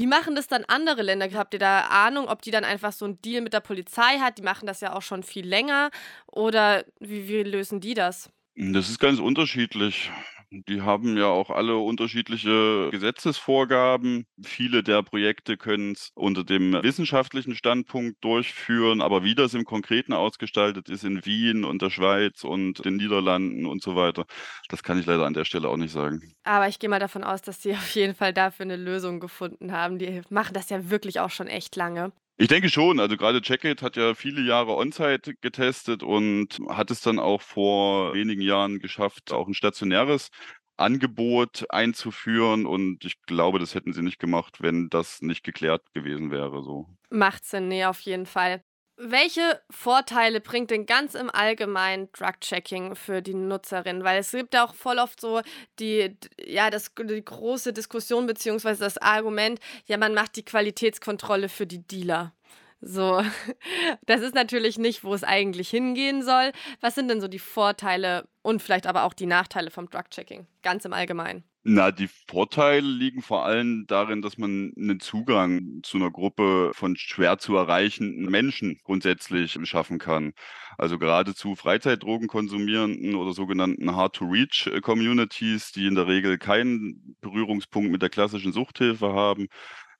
Wie 0.00 0.06
machen 0.06 0.34
das 0.34 0.46
dann 0.46 0.64
andere 0.64 1.02
Länder? 1.02 1.28
Habt 1.34 1.52
ihr 1.52 1.60
da 1.60 1.82
Ahnung, 1.88 2.26
ob 2.26 2.40
die 2.40 2.50
dann 2.50 2.64
einfach 2.64 2.90
so 2.90 3.04
einen 3.04 3.20
Deal 3.20 3.42
mit 3.42 3.52
der 3.52 3.60
Polizei 3.60 4.18
hat? 4.18 4.38
Die 4.38 4.42
machen 4.42 4.66
das 4.66 4.80
ja 4.80 4.94
auch 4.94 5.02
schon 5.02 5.22
viel 5.22 5.46
länger. 5.46 5.90
Oder 6.26 6.86
wie, 7.00 7.28
wie 7.28 7.42
lösen 7.42 7.80
die 7.80 7.92
das? 7.92 8.30
Das 8.56 8.88
ist 8.88 8.98
ganz 8.98 9.18
unterschiedlich. 9.18 10.10
Die 10.52 10.82
haben 10.82 11.16
ja 11.16 11.26
auch 11.26 11.50
alle 11.50 11.76
unterschiedliche 11.76 12.88
Gesetzesvorgaben. 12.90 14.26
Viele 14.42 14.82
der 14.82 15.04
Projekte 15.04 15.56
können 15.56 15.92
es 15.92 16.10
unter 16.14 16.42
dem 16.42 16.72
wissenschaftlichen 16.72 17.54
Standpunkt 17.54 18.22
durchführen, 18.24 19.00
aber 19.00 19.22
wie 19.22 19.36
das 19.36 19.54
im 19.54 19.64
Konkreten 19.64 20.12
ausgestaltet 20.12 20.88
ist 20.88 21.04
in 21.04 21.24
Wien 21.24 21.64
und 21.64 21.82
der 21.82 21.90
Schweiz 21.90 22.42
und 22.42 22.84
den 22.84 22.96
Niederlanden 22.96 23.64
und 23.64 23.80
so 23.80 23.94
weiter, 23.94 24.26
das 24.68 24.82
kann 24.82 24.98
ich 24.98 25.06
leider 25.06 25.24
an 25.24 25.34
der 25.34 25.44
Stelle 25.44 25.68
auch 25.68 25.76
nicht 25.76 25.92
sagen. 25.92 26.34
Aber 26.42 26.66
ich 26.66 26.80
gehe 26.80 26.90
mal 26.90 26.98
davon 26.98 27.22
aus, 27.22 27.42
dass 27.42 27.62
sie 27.62 27.72
auf 27.74 27.90
jeden 27.94 28.14
Fall 28.14 28.32
dafür 28.32 28.64
eine 28.64 28.76
Lösung 28.76 29.20
gefunden 29.20 29.70
haben. 29.70 29.98
Die 29.98 30.22
machen 30.30 30.54
das 30.54 30.68
ja 30.68 30.90
wirklich 30.90 31.20
auch 31.20 31.30
schon 31.30 31.46
echt 31.46 31.76
lange. 31.76 32.12
Ich 32.40 32.48
denke 32.48 32.70
schon. 32.70 33.00
Also 33.00 33.18
gerade 33.18 33.42
Jacket 33.44 33.82
hat 33.82 33.96
ja 33.96 34.14
viele 34.14 34.40
Jahre 34.40 34.74
On-Site 34.74 35.34
getestet 35.42 36.02
und 36.02 36.58
hat 36.70 36.90
es 36.90 37.02
dann 37.02 37.18
auch 37.18 37.42
vor 37.42 38.14
wenigen 38.14 38.40
Jahren 38.40 38.78
geschafft, 38.78 39.30
auch 39.30 39.46
ein 39.46 39.52
stationäres 39.52 40.30
Angebot 40.78 41.66
einzuführen. 41.68 42.64
Und 42.64 43.04
ich 43.04 43.20
glaube, 43.26 43.58
das 43.58 43.74
hätten 43.74 43.92
sie 43.92 44.00
nicht 44.00 44.18
gemacht, 44.18 44.62
wenn 44.62 44.88
das 44.88 45.20
nicht 45.20 45.44
geklärt 45.44 45.82
gewesen 45.92 46.30
wäre. 46.30 46.62
So. 46.62 46.88
Macht 47.10 47.44
Sinn, 47.44 47.68
nee, 47.68 47.84
auf 47.84 48.00
jeden 48.00 48.24
Fall. 48.24 48.64
Welche 49.02 49.62
Vorteile 49.70 50.42
bringt 50.42 50.70
denn 50.70 50.84
ganz 50.84 51.14
im 51.14 51.30
Allgemeinen 51.30 52.10
Drug-Checking 52.12 52.94
für 52.94 53.22
die 53.22 53.32
Nutzerin? 53.32 54.04
Weil 54.04 54.18
es 54.18 54.30
gibt 54.32 54.52
ja 54.52 54.62
auch 54.62 54.74
voll 54.74 54.98
oft 54.98 55.18
so 55.22 55.40
die, 55.78 56.18
ja, 56.44 56.68
das, 56.68 56.92
die 56.94 57.24
große 57.24 57.72
Diskussion 57.72 58.26
beziehungsweise 58.26 58.80
das 58.80 58.98
Argument, 58.98 59.58
ja, 59.86 59.96
man 59.96 60.12
macht 60.12 60.36
die 60.36 60.44
Qualitätskontrolle 60.44 61.48
für 61.48 61.66
die 61.66 61.86
Dealer. 61.86 62.34
So, 62.82 63.22
das 64.06 64.20
ist 64.20 64.34
natürlich 64.34 64.76
nicht, 64.76 65.02
wo 65.02 65.14
es 65.14 65.24
eigentlich 65.24 65.70
hingehen 65.70 66.22
soll. 66.22 66.52
Was 66.82 66.94
sind 66.94 67.08
denn 67.08 67.22
so 67.22 67.28
die 67.28 67.38
Vorteile 67.38 68.28
und 68.42 68.60
vielleicht 68.60 68.86
aber 68.86 69.04
auch 69.04 69.14
die 69.14 69.24
Nachteile 69.24 69.70
vom 69.70 69.88
Drug-Checking, 69.88 70.46
ganz 70.62 70.84
im 70.84 70.92
Allgemeinen? 70.92 71.49
Na, 71.62 71.90
die 71.92 72.08
Vorteile 72.08 72.86
liegen 72.88 73.20
vor 73.20 73.44
allem 73.44 73.84
darin, 73.86 74.22
dass 74.22 74.38
man 74.38 74.72
einen 74.78 74.98
Zugang 74.98 75.80
zu 75.82 75.98
einer 75.98 76.10
Gruppe 76.10 76.70
von 76.74 76.96
schwer 76.96 77.36
zu 77.36 77.54
erreichenden 77.54 78.30
Menschen 78.30 78.78
grundsätzlich 78.82 79.58
schaffen 79.64 79.98
kann. 79.98 80.32
Also 80.78 80.98
gerade 80.98 81.34
zu 81.34 81.56
Freizeitdrogenkonsumierenden 81.56 83.14
oder 83.14 83.34
sogenannten 83.34 83.94
Hard-to-Reach-Communities, 83.94 85.72
die 85.72 85.86
in 85.86 85.96
der 85.96 86.06
Regel 86.06 86.38
keinen 86.38 87.16
Berührungspunkt 87.20 87.90
mit 87.90 88.00
der 88.00 88.08
klassischen 88.08 88.52
Suchthilfe 88.54 89.12
haben 89.12 89.48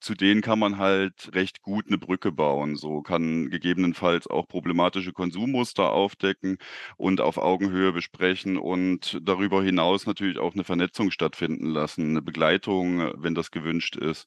zu 0.00 0.14
denen 0.14 0.40
kann 0.40 0.58
man 0.58 0.78
halt 0.78 1.30
recht 1.34 1.62
gut 1.62 1.86
eine 1.88 1.98
Brücke 1.98 2.32
bauen. 2.32 2.76
So 2.76 3.02
kann 3.02 3.50
gegebenenfalls 3.50 4.26
auch 4.26 4.48
problematische 4.48 5.12
Konsummuster 5.12 5.90
aufdecken 5.92 6.58
und 6.96 7.20
auf 7.20 7.36
Augenhöhe 7.38 7.92
besprechen 7.92 8.56
und 8.56 9.18
darüber 9.22 9.62
hinaus 9.62 10.06
natürlich 10.06 10.38
auch 10.38 10.54
eine 10.54 10.64
Vernetzung 10.64 11.10
stattfinden 11.10 11.66
lassen, 11.66 12.10
eine 12.10 12.22
Begleitung, 12.22 13.12
wenn 13.22 13.34
das 13.34 13.50
gewünscht 13.50 13.96
ist. 13.96 14.26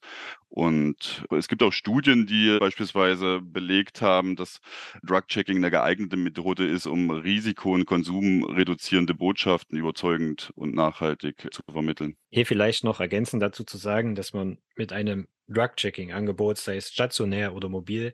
Und 0.56 1.26
es 1.32 1.48
gibt 1.48 1.64
auch 1.64 1.74
Studien, 1.74 2.28
die 2.28 2.60
beispielsweise 2.60 3.42
belegt 3.42 4.04
haben, 4.04 4.36
dass 4.36 4.62
Drug-Checking 5.02 5.58
eine 5.58 5.72
geeignete 5.72 6.16
Methode 6.16 6.68
ist, 6.68 6.86
um 6.86 7.10
Risiko- 7.10 7.74
und 7.74 7.88
konsumreduzierende 7.88 9.16
Botschaften 9.16 9.80
überzeugend 9.80 10.52
und 10.54 10.76
nachhaltig 10.76 11.48
zu 11.52 11.64
vermitteln. 11.72 12.18
Hier 12.30 12.46
vielleicht 12.46 12.84
noch 12.84 13.00
ergänzend 13.00 13.42
dazu 13.42 13.64
zu 13.64 13.78
sagen, 13.78 14.14
dass 14.14 14.34
man 14.34 14.60
mit 14.76 14.94
einem 14.94 15.28
Drug-Checking-Angebot, 15.48 16.60
sei 16.60 16.78
es 16.78 16.92
stationär 16.92 17.56
oder 17.56 17.68
mobil, 17.68 18.14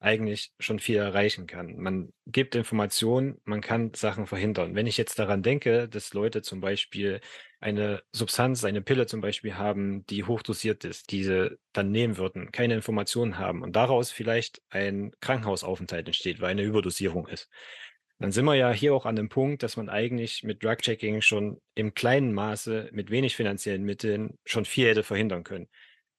eigentlich 0.00 0.52
schon 0.60 0.78
viel 0.78 0.96
erreichen 0.96 1.46
kann. 1.46 1.76
Man 1.76 2.12
gibt 2.26 2.54
Informationen, 2.54 3.40
man 3.44 3.60
kann 3.60 3.92
Sachen 3.94 4.26
verhindern. 4.26 4.74
Wenn 4.74 4.86
ich 4.86 4.96
jetzt 4.96 5.18
daran 5.18 5.42
denke, 5.42 5.88
dass 5.88 6.14
Leute 6.14 6.42
zum 6.42 6.60
Beispiel 6.60 7.20
eine 7.60 8.02
Substanz, 8.12 8.64
eine 8.64 8.80
Pille 8.82 9.06
zum 9.06 9.20
Beispiel 9.20 9.56
haben, 9.56 10.06
die 10.06 10.22
hochdosiert 10.22 10.84
ist, 10.84 11.10
diese 11.10 11.58
dann 11.72 11.90
nehmen 11.90 12.16
würden, 12.16 12.52
keine 12.52 12.74
Informationen 12.74 13.38
haben 13.38 13.62
und 13.62 13.74
daraus 13.74 14.12
vielleicht 14.12 14.62
ein 14.70 15.10
Krankenhausaufenthalt 15.20 16.06
entsteht, 16.06 16.40
weil 16.40 16.50
eine 16.50 16.62
Überdosierung 16.62 17.26
ist. 17.26 17.48
Dann 18.20 18.32
sind 18.32 18.44
wir 18.44 18.54
ja 18.54 18.70
hier 18.72 18.94
auch 18.94 19.06
an 19.06 19.16
dem 19.16 19.28
Punkt, 19.28 19.62
dass 19.62 19.76
man 19.76 19.88
eigentlich 19.88 20.42
mit 20.42 20.62
Drug-Checking 20.62 21.22
schon 21.22 21.60
im 21.74 21.94
kleinen 21.94 22.32
Maße 22.32 22.90
mit 22.92 23.10
wenig 23.10 23.36
finanziellen 23.36 23.84
Mitteln 23.84 24.38
schon 24.44 24.64
viel 24.64 24.88
hätte 24.88 25.04
verhindern 25.04 25.44
können. 25.44 25.68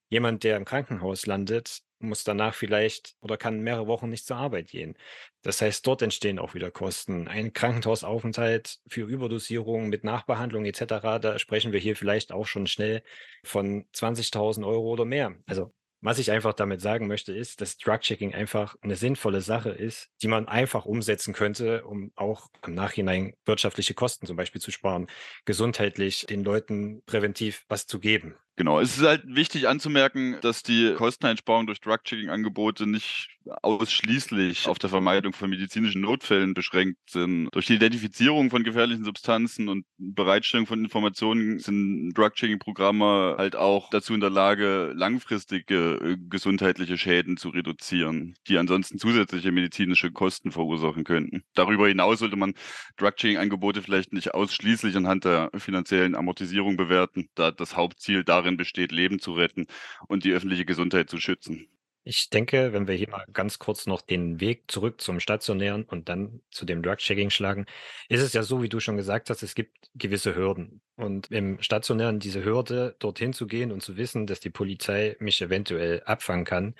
Jemand, 0.10 0.44
der 0.44 0.58
im 0.58 0.66
Krankenhaus 0.66 1.26
landet, 1.26 1.82
muss 2.00 2.24
danach 2.24 2.54
vielleicht 2.54 3.16
oder 3.22 3.38
kann 3.38 3.62
mehrere 3.62 3.88
Wochen 3.88 4.10
nicht 4.10 4.26
zur 4.26 4.38
Arbeit 4.38 4.70
gehen. 4.70 4.96
Das 5.42 5.62
heißt, 5.62 5.86
dort 5.86 6.02
entstehen 6.02 6.40
auch 6.40 6.54
wieder 6.54 6.72
Kosten. 6.72 7.28
Ein 7.28 7.54
Krankenhausaufenthalt 7.54 8.80
für 8.88 9.02
Überdosierung 9.02 9.90
mit 9.90 10.04
Nachbehandlung 10.04 10.66
etc., 10.66 11.20
da 11.22 11.40
sprechen 11.40 11.72
wir 11.72 11.80
hier 11.80 11.96
vielleicht 11.96 12.32
auch 12.32 12.48
schon 12.48 12.68
schnell 12.68 13.04
von 13.44 13.86
20.000 13.94 14.66
Euro 14.66 14.90
oder 14.90 15.06
mehr. 15.06 15.36
Also 15.46 15.72
was 16.02 16.18
ich 16.18 16.32
einfach 16.32 16.54
damit 16.54 16.80
sagen 16.80 17.08
möchte, 17.08 17.34
ist, 17.34 17.60
dass 17.60 17.78
Drug-Checking 17.78 18.34
einfach 18.34 18.78
eine 18.82 18.96
sinnvolle 18.96 19.42
Sache 19.42 19.72
ist, 19.72 20.10
die 20.22 20.30
man 20.30 20.48
einfach 20.48 20.86
umsetzen 20.86 21.34
könnte, 21.34 21.84
um 21.84 22.14
auch 22.16 22.48
im 22.66 22.74
Nachhinein 22.74 23.34
wirtschaftliche 23.46 23.94
Kosten 23.94 24.26
zum 24.26 24.38
Beispiel 24.38 24.62
zu 24.62 24.72
sparen, 24.72 25.08
gesundheitlich 25.44 26.26
den 26.26 26.46
Leuten 26.46 27.04
präventiv 27.06 27.66
was 27.68 27.86
zu 27.86 28.00
geben. 28.00 28.36
Genau, 28.60 28.82
es 28.82 28.98
ist 28.98 29.06
halt 29.06 29.24
wichtig 29.26 29.70
anzumerken, 29.70 30.36
dass 30.42 30.64
die 30.64 30.94
Kosteneinsparung 30.94 31.66
durch 31.66 31.80
Drug-Checking-Angebote 31.80 32.86
nicht 32.88 33.30
ausschließlich 33.62 34.68
auf 34.68 34.80
der 34.80 34.90
Vermeidung 34.90 35.34
von 35.34 35.50
medizinischen 35.50 36.02
Notfällen 36.02 36.54
beschränkt 36.54 36.98
sind. 37.10 37.48
Durch 37.54 37.68
die 37.68 37.76
Identifizierung 37.76 38.50
von 38.50 38.64
gefährlichen 38.64 39.06
Substanzen 39.06 39.70
und 39.70 39.86
Bereitstellung 39.98 40.68
von 40.68 40.84
Informationen 40.84 41.60
sind 41.60 42.14
Drug-Checking-Programme 42.14 43.36
halt 43.38 43.56
auch 43.56 43.90
dazu 43.90 44.14
in 44.14 44.20
der 44.20 44.30
Lage, 44.30 44.92
langfristige 44.94 45.96
äh, 45.96 46.18
gesundheitliche 46.30 46.98
Schäden 46.98 47.38
zu 47.38 47.50
reduzieren, 47.50 48.36
die 48.48 48.58
ansonsten 48.58 49.00
zusätzliche 49.00 49.54
medizinische 49.54 50.12
Kosten 50.12 50.52
verursachen 50.52 51.06
könnten. 51.06 51.44
Darüber 51.56 51.88
hinaus 51.88 52.20
sollte 52.20 52.36
man 52.36 52.54
Drug-Checking-Angebote 52.98 53.82
vielleicht 53.82 54.14
nicht 54.14 54.34
ausschließlich 54.34 54.96
anhand 54.98 55.24
der 55.24 55.50
finanziellen 55.58 56.16
Amortisierung 56.16 56.78
bewerten, 56.78 57.30
da 57.36 57.52
das 57.52 57.76
Hauptziel 57.78 58.24
darin 58.24 58.49
darin 58.50 58.58
besteht, 58.58 58.92
Leben 58.92 59.20
zu 59.20 59.34
retten 59.34 59.68
und 60.08 60.24
die 60.24 60.34
öffentliche 60.34 60.66
Gesundheit 60.66 61.10
zu 61.10 61.20
schützen. 61.20 61.68
Ich 62.06 62.30
denke, 62.30 62.74
wenn 62.74 62.88
wir 62.88 62.96
hier 62.96 63.10
mal 63.10 63.26
ganz 63.34 63.60
kurz 63.60 63.86
noch 63.86 64.02
den 64.02 64.40
Weg 64.40 64.72
zurück 64.72 65.00
zum 65.00 65.20
Stationären 65.20 65.84
und 65.84 66.10
dann 66.10 66.42
zu 66.50 66.66
dem 66.66 66.82
Drug-Checking 66.82 67.30
schlagen, 67.30 67.66
ist 68.08 68.22
es 68.22 68.34
ja 68.34 68.42
so, 68.42 68.64
wie 68.64 68.70
du 68.70 68.80
schon 68.80 68.98
gesagt 68.98 69.30
hast, 69.30 69.44
es 69.44 69.54
gibt 69.54 69.90
gewisse 69.94 70.36
Hürden. 70.36 70.82
Und 70.96 71.30
im 71.30 71.62
Stationären 71.62 72.20
diese 72.20 72.44
Hürde, 72.44 72.96
dorthin 73.00 73.34
zu 73.34 73.46
gehen 73.46 73.72
und 73.72 73.84
zu 73.84 73.98
wissen, 73.98 74.26
dass 74.26 74.40
die 74.40 74.50
Polizei 74.50 75.18
mich 75.20 75.42
eventuell 75.42 76.02
abfangen 76.04 76.46
kann, 76.46 76.74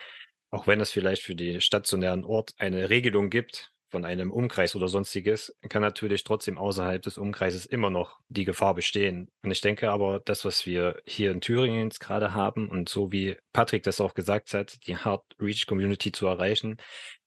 auch 0.52 0.66
wenn 0.66 0.80
es 0.82 0.90
vielleicht 0.90 1.22
für 1.22 1.36
den 1.36 1.62
stationären 1.62 2.24
Ort 2.24 2.54
eine 2.58 2.90
Regelung 2.90 3.30
gibt, 3.30 3.72
von 3.90 4.06
einem 4.06 4.32
Umkreis 4.32 4.76
oder 4.76 4.88
sonstiges, 4.88 5.56
kann 5.68 5.82
natürlich 5.82 6.24
trotzdem 6.24 6.58
außerhalb 6.58 7.02
des 7.02 7.18
Umkreises 7.18 7.66
immer 7.66 7.90
noch 7.90 8.20
die 8.30 8.46
Gefahr 8.46 8.76
bestehen. 8.76 9.30
Und 9.42 9.52
ich 9.52 9.62
denke 9.62 9.92
aber, 9.92 10.20
das, 10.20 10.46
was 10.46 10.66
wir 10.66 11.02
hier 11.06 11.32
in 11.32 11.42
Thüringen 11.42 11.86
jetzt 11.86 12.00
gerade 12.00 12.34
haben 12.34 12.70
und 12.70 12.90
so 12.90 13.12
wie 13.12 13.38
Patrick 13.54 13.84
das 13.84 14.02
auch 14.02 14.14
gesagt 14.14 14.54
hat, 14.54 14.86
die 14.88 14.98
Hard 14.98 15.24
Reach 15.40 15.66
Community 15.66 16.12
zu 16.12 16.28
erreichen, 16.28 16.78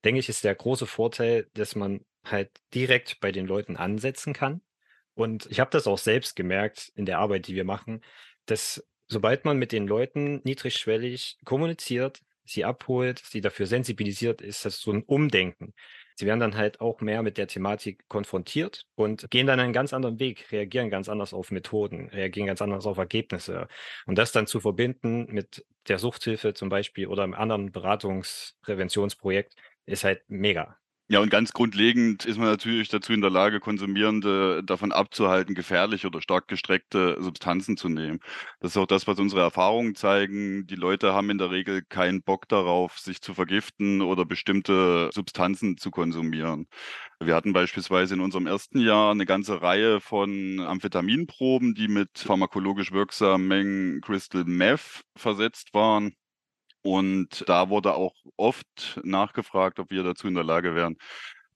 denke 0.05 0.21
ich, 0.21 0.29
ist 0.29 0.45
der 0.45 0.55
große 0.55 0.87
Vorteil, 0.87 1.49
dass 1.55 1.75
man 1.75 2.05
halt 2.25 2.51
direkt 2.75 3.21
bei 3.21 3.33
den 3.33 3.47
Leuten 3.47 3.77
ansetzen 3.77 4.33
kann. 4.33 4.63
Und 5.15 5.47
ich 5.51 5.61
habe 5.61 5.71
das 5.71 5.87
auch 5.87 5.99
selbst 5.99 6.37
gemerkt 6.37 6.93
in 6.95 7.07
der 7.07 7.19
Arbeit, 7.19 7.47
die 7.47 7.55
wir 7.55 7.65
machen, 7.65 8.03
dass 8.47 8.87
sobald 9.09 9.45
man 9.45 9.59
mit 9.59 9.73
den 9.73 9.87
Leuten 9.87 10.41
niedrigschwellig 10.45 11.39
kommuniziert, 11.45 12.23
sie 12.45 12.65
abholt, 12.65 13.23
sie 13.25 13.41
dafür 13.41 13.67
sensibilisiert, 13.67 14.41
ist 14.41 14.65
das 14.65 14.81
so 14.81 14.93
ein 14.93 15.03
Umdenken. 15.03 15.75
Sie 16.17 16.27
werden 16.27 16.41
dann 16.41 16.57
halt 16.57 16.81
auch 16.81 17.01
mehr 17.01 17.23
mit 17.23 17.39
der 17.39 17.47
Thematik 17.47 18.09
konfrontiert 18.09 18.87
und 18.95 19.31
gehen 19.31 19.47
dann 19.47 19.61
einen 19.61 19.73
ganz 19.73 19.93
anderen 19.93 20.19
Weg, 20.19 20.51
reagieren 20.53 20.91
ganz 20.91 21.09
anders 21.09 21.33
auf 21.35 21.51
Methoden, 21.51 22.09
reagieren 22.09 22.47
ganz 22.47 22.63
anders 22.63 22.87
auf 22.87 22.99
Ergebnisse. 22.99 23.69
Und 24.07 24.19
das 24.19 24.33
dann 24.33 24.47
zu 24.47 24.61
verbinden 24.61 25.27
mit 25.33 25.65
der 25.89 25.99
Suchthilfe 25.99 26.55
zum 26.55 26.69
Beispiel 26.69 27.07
oder 27.07 27.23
einem 27.25 27.35
anderen 27.35 27.73
Beratungspräventionsprojekt 27.73 29.55
ist 29.87 30.05
halt 30.05 30.23
mega. 30.29 30.82
Ja, 31.13 31.21
und 31.21 31.29
ganz 31.29 31.53
grundlegend 31.53 32.25
ist 32.25 32.39
man 32.39 32.47
natürlich 32.47 32.89
dazu 32.89 33.13
in 33.13 33.21
der 33.21 33.29
Lage, 33.29 33.61
Konsumierende 33.61 34.63
davon 34.65 34.93
abzuhalten, 34.93 35.55
gefährliche 35.55 36.07
oder 36.07 36.23
stark 36.23 36.49
gestreckte 36.49 37.19
Substanzen 37.21 37.77
zu 37.77 37.91
nehmen. 37.91 38.21
Das 38.61 38.71
ist 38.71 38.77
auch 38.79 38.87
das, 38.87 39.07
was 39.07 39.19
unsere 39.19 39.43
Erfahrungen 39.43 39.95
zeigen. 39.95 40.67
Die 40.67 40.75
Leute 40.75 41.13
haben 41.13 41.29
in 41.29 41.37
der 41.37 41.51
Regel 41.51 41.83
keinen 41.83 42.23
Bock 42.23 42.49
darauf, 42.49 42.99
sich 42.99 43.21
zu 43.21 43.35
vergiften 43.35 44.01
oder 44.01 44.25
bestimmte 44.25 45.11
Substanzen 45.13 45.77
zu 45.77 45.91
konsumieren. 45.91 46.67
Wir 47.21 47.35
hatten 47.35 47.53
beispielsweise 47.53 48.15
in 48.15 48.21
unserem 48.21 48.47
ersten 48.47 48.81
Jahr 48.81 49.11
eine 49.11 49.27
ganze 49.27 49.61
Reihe 49.61 50.01
von 50.01 50.61
Amphetaminproben, 50.61 51.75
die 51.75 51.89
mit 51.89 52.21
pharmakologisch 52.21 52.91
wirksamen 52.93 53.49
Mengen 53.49 54.01
Crystal 54.01 54.45
Meth 54.45 55.03
versetzt 55.15 55.75
waren. 55.75 56.15
Und 56.83 57.45
da 57.49 57.69
wurde 57.69 57.95
auch 57.95 58.15
oft 58.37 59.01
nachgefragt, 59.05 59.79
ob 59.79 59.91
wir 59.91 60.03
dazu 60.03 60.27
in 60.29 60.35
der 60.35 60.45
Lage 60.45 60.75
wären, 60.75 60.97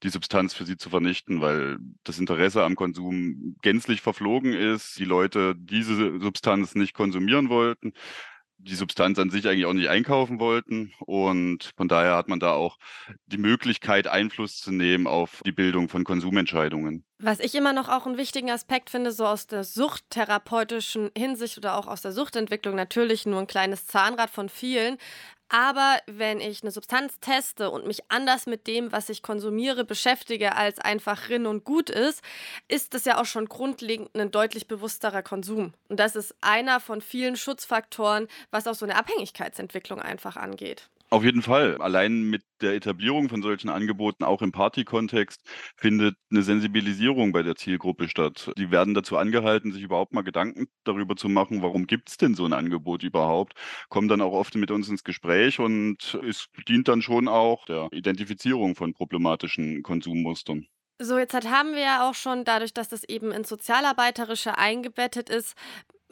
die 0.03 0.09
Substanz 0.11 0.55
für 0.55 0.65
sie 0.65 0.77
zu 0.77 0.91
vernichten, 0.91 1.41
weil 1.41 1.79
das 2.05 2.19
Interesse 2.19 2.63
am 2.65 2.77
Konsum 2.77 3.57
gänzlich 3.63 4.03
verflogen 4.03 4.53
ist, 4.53 4.99
die 4.99 5.05
Leute 5.05 5.55
diese 5.57 6.21
Substanz 6.21 6.75
nicht 6.75 6.95
konsumieren 6.95 7.49
wollten 7.49 7.93
die 8.59 8.75
Substanz 8.75 9.19
an 9.19 9.31
sich 9.31 9.47
eigentlich 9.47 9.67
auch 9.67 9.73
nicht 9.73 9.89
einkaufen 9.89 10.41
wollten. 10.41 10.93
Und 11.01 11.73
von 11.77 11.89
daher 11.89 12.17
hat 12.17 12.29
man 12.29 12.41
da 12.41 12.53
auch 12.53 12.79
die 13.27 13.39
Möglichkeit, 13.39 14.07
Einfluss 14.07 14.59
zu 14.59 14.73
nehmen 14.73 15.07
auf 15.07 15.43
die 15.45 15.53
Bildung 15.53 15.89
von 15.89 16.05
Konsumentscheidungen. 16.05 17.05
Was 17.19 17.41
ich 17.41 17.55
immer 17.55 17.73
noch 17.73 17.89
auch 17.89 18.07
einen 18.07 18.19
wichtigen 18.19 18.51
Aspekt 18.51 18.91
finde, 18.91 19.11
so 19.11 19.27
aus 19.27 19.47
der 19.47 19.65
suchttherapeutischen 19.65 21.11
Hinsicht 21.17 21.57
oder 21.57 21.79
auch 21.79 21.87
aus 21.87 22.03
der 22.03 22.13
Suchtentwicklung, 22.13 22.75
natürlich 22.75 23.25
nur 23.25 23.41
ein 23.41 23.47
kleines 23.47 23.87
Zahnrad 23.87 24.29
von 24.29 24.51
vielen, 24.51 24.99
aber 25.49 25.99
wenn 26.07 26.41
ich 26.41 26.63
eine 26.63 26.71
Substanz 26.71 27.21
teste 27.21 27.71
und 27.71 27.87
mich 27.87 28.01
anders 28.09 28.47
mit 28.47 28.67
dem, 28.67 28.93
was 28.93 29.09
ich 29.09 29.23
konsumiere, 29.23 29.85
beschäftige, 29.85 30.57
als 30.57 30.79
einfach 30.79 31.29
Rinn 31.29 31.47
und 31.47 31.65
Gut 31.65 31.91
ist, 31.91 32.23
ist 32.69 32.95
das 32.95 33.05
ja 33.05 33.21
auch 33.21 33.27
schon 33.27 33.47
grundlegend 33.47 34.17
ein 34.17 34.31
deutlich 34.31 34.67
bewussterer 34.67 35.23
Konsum. 35.23 35.73
Und 35.89 36.01
das 36.01 36.17
ist 36.17 36.35
einer 36.41 36.81
von 36.81 37.01
vielen 37.01 37.37
Schutzfaktoren, 37.37 38.29
was 38.51 38.67
auch 38.67 38.75
so 38.75 38.85
eine 38.85 38.97
Abhängigkeitsentwicklung 38.97 40.01
einfach 40.01 40.37
angeht. 40.37 40.89
Auf 41.09 41.23
jeden 41.23 41.43
Fall. 41.43 41.79
Allein 41.79 42.23
mit 42.23 42.43
der 42.61 42.75
Etablierung 42.75 43.29
von 43.29 43.41
solchen 43.41 43.69
Angeboten, 43.69 44.25
auch 44.25 44.43
im 44.43 44.51
Party-Kontext, 44.51 45.41
findet 45.77 46.17
eine 46.31 46.43
Sensibilisierung 46.43 47.31
bei 47.33 47.45
der 47.45 47.55
Zielgruppe 47.55 48.09
statt. 48.09 48.53
Die 48.59 48.73
werden 48.73 48.93
dazu 48.93 49.17
angehalten, 49.17 49.73
sich 49.73 49.83
überhaupt 49.83 50.13
mal 50.13 50.23
Gedanken 50.23 50.67
darüber 50.83 51.15
zu 51.15 51.29
machen, 51.29 51.63
warum 51.63 51.87
gibt 51.87 52.09
es 52.11 52.17
denn 52.17 52.35
so 52.35 52.45
ein 52.45 52.53
Angebot 52.53 53.05
überhaupt, 53.05 53.55
kommen 53.89 54.09
dann 54.09 54.21
auch 54.21 54.33
oft 54.33 54.57
mit 54.57 54.73
uns 54.73 54.89
ins 54.89 55.05
Gespräch 55.05 55.61
und 55.61 56.19
es 56.27 56.49
dient 56.69 56.89
dann 56.89 57.03
schon 57.03 57.29
auch 57.29 57.67
der 57.67 57.89
Identifizierung 57.93 58.75
von 58.75 58.93
problematischen 58.93 59.85
Konsummustern. 59.85 60.67
So, 60.99 61.19
jetzt 61.19 61.35
haben 61.35 61.73
wir 61.73 61.83
ja 61.83 62.09
auch 62.09 62.15
schon 62.15 62.45
dadurch, 62.45 62.73
dass 62.73 62.89
das 62.89 63.05
eben 63.05 63.31
ins 63.31 63.51
Sozialarbeiterische 63.51 64.57
eingebettet 64.57 65.29
ist, 65.29 65.55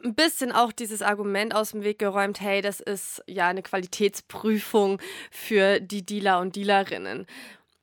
ein 0.03 0.15
bisschen 0.15 0.51
auch 0.51 0.71
dieses 0.71 1.01
Argument 1.01 1.55
aus 1.55 1.71
dem 1.71 1.83
Weg 1.83 1.99
geräumt, 1.99 2.41
hey, 2.41 2.61
das 2.61 2.79
ist 2.79 3.23
ja 3.27 3.47
eine 3.47 3.63
Qualitätsprüfung 3.63 5.01
für 5.31 5.79
die 5.79 6.05
Dealer 6.05 6.39
und 6.39 6.55
Dealerinnen. 6.55 7.25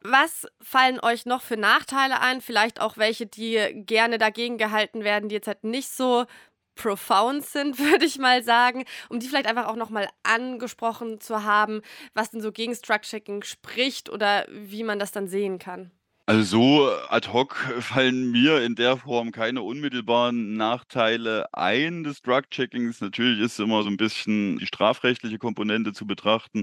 Was 0.04 0.46
fallen 0.60 0.98
euch 1.00 1.26
noch 1.26 1.42
für 1.42 1.56
Nachteile 1.56 2.20
ein? 2.20 2.40
Vielleicht 2.40 2.80
auch 2.80 2.96
welche, 2.96 3.26
die 3.26 3.84
gerne 3.86 4.18
dagegen 4.18 4.58
gehalten 4.58 5.04
werden, 5.04 5.28
die 5.28 5.36
jetzt 5.36 5.46
halt 5.46 5.62
nicht 5.64 5.90
so 5.90 6.26
profound 6.74 7.44
sind, 7.44 7.78
würde 7.78 8.04
ich 8.04 8.18
mal 8.18 8.42
sagen, 8.42 8.84
um 9.08 9.20
die 9.20 9.28
vielleicht 9.28 9.46
einfach 9.46 9.66
auch 9.66 9.76
nochmal 9.76 10.08
angesprochen 10.22 11.20
zu 11.20 11.44
haben, 11.44 11.82
was 12.14 12.30
denn 12.30 12.40
so 12.40 12.52
gegen 12.52 12.74
Struct-Checking 12.74 13.42
spricht 13.44 14.10
oder 14.10 14.46
wie 14.48 14.82
man 14.82 14.98
das 14.98 15.12
dann 15.12 15.28
sehen 15.28 15.58
kann. 15.58 15.92
Also 16.26 16.42
so 16.44 16.88
ad 17.08 17.26
hoc 17.32 17.56
fallen 17.80 18.30
mir 18.30 18.62
in 18.62 18.76
der 18.76 18.96
Form 18.96 19.32
keine 19.32 19.62
unmittelbaren 19.62 20.54
Nachteile 20.56 21.52
ein 21.52 22.04
des 22.04 22.22
Drug-Checkings. 22.22 23.00
Natürlich 23.00 23.40
ist 23.40 23.58
immer 23.58 23.82
so 23.82 23.88
ein 23.88 23.96
bisschen 23.96 24.56
die 24.58 24.66
strafrechtliche 24.66 25.38
Komponente 25.38 25.92
zu 25.92 26.06
betrachten, 26.06 26.62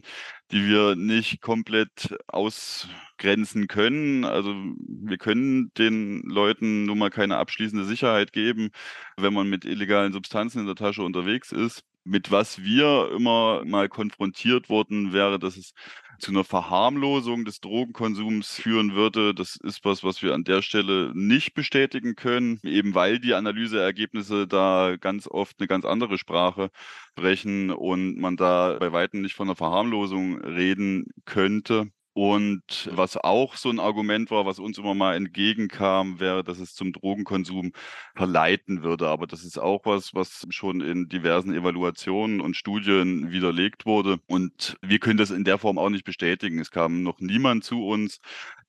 die 0.52 0.66
wir 0.66 0.96
nicht 0.96 1.42
komplett 1.42 2.16
ausgrenzen 2.28 3.68
können. 3.68 4.24
Also 4.24 4.56
wir 4.88 5.18
können 5.18 5.74
den 5.78 6.22
Leuten 6.24 6.86
nun 6.86 6.98
mal 6.98 7.10
keine 7.10 7.36
abschließende 7.38 7.84
Sicherheit 7.86 8.32
geben, 8.32 8.70
wenn 9.18 9.34
man 9.34 9.50
mit 9.50 9.66
illegalen 9.66 10.14
Substanzen 10.14 10.60
in 10.62 10.68
der 10.68 10.76
Tasche 10.76 11.04
unterwegs 11.04 11.52
ist. 11.52 11.84
Mit 12.10 12.32
was 12.32 12.64
wir 12.64 13.12
immer 13.16 13.64
mal 13.66 13.88
konfrontiert 13.88 14.68
wurden, 14.68 15.14
wäre, 15.14 15.38
dass 15.38 15.58
es 15.58 15.74
zu 16.18 16.32
einer 16.32 16.44
Verharmlosung 16.44 17.46
des 17.46 17.62
Drogenkonsums 17.62 18.52
führen 18.52 18.96
würde. 18.96 19.36
Das 19.36 19.58
ist 19.58 19.86
was, 19.86 20.04
was 20.04 20.24
wir 20.24 20.34
an 20.34 20.44
der 20.44 20.64
Stelle 20.64 21.12
nicht 21.14 21.54
bestätigen 21.54 22.16
können, 22.16 22.60
eben 22.64 22.96
weil 22.96 23.20
die 23.20 23.36
Analyseergebnisse 23.36 24.48
da 24.48 24.96
ganz 25.00 25.28
oft 25.28 25.60
eine 25.60 25.68
ganz 25.68 25.86
andere 25.86 26.18
Sprache 26.18 26.72
sprechen 27.12 27.70
und 27.70 28.18
man 28.18 28.38
da 28.38 28.78
bei 28.80 28.92
weitem 28.92 29.22
nicht 29.22 29.36
von 29.36 29.48
einer 29.48 29.56
Verharmlosung 29.56 30.42
reden 30.42 31.12
könnte. 31.26 31.92
Und 32.22 32.90
was 32.92 33.16
auch 33.16 33.56
so 33.56 33.70
ein 33.70 33.80
Argument 33.80 34.30
war, 34.30 34.46
was 34.46 34.60
uns 34.60 34.78
immer 34.78 34.94
mal 34.94 35.16
entgegenkam, 35.16 36.20
wäre, 36.20 36.44
dass 36.44 36.60
es 36.60 36.74
zum 36.76 36.92
Drogenkonsum 36.92 37.72
verleiten 38.14 38.84
würde. 38.84 39.08
Aber 39.08 39.26
das 39.26 39.46
ist 39.46 39.58
auch 39.58 39.86
was, 39.86 40.14
was 40.14 40.46
schon 40.50 40.82
in 40.82 41.08
diversen 41.08 41.54
Evaluationen 41.54 42.42
und 42.42 42.58
Studien 42.58 43.32
widerlegt 43.32 43.86
wurde. 43.86 44.18
Und 44.28 44.76
wir 44.82 45.00
können 45.00 45.16
das 45.16 45.32
in 45.32 45.46
der 45.46 45.60
Form 45.60 45.78
auch 45.78 45.90
nicht 45.90 46.04
bestätigen. 46.04 46.60
Es 46.60 46.72
kam 46.72 47.04
noch 47.04 47.22
niemand 47.22 47.64
zu 47.64 47.86
uns, 47.88 48.20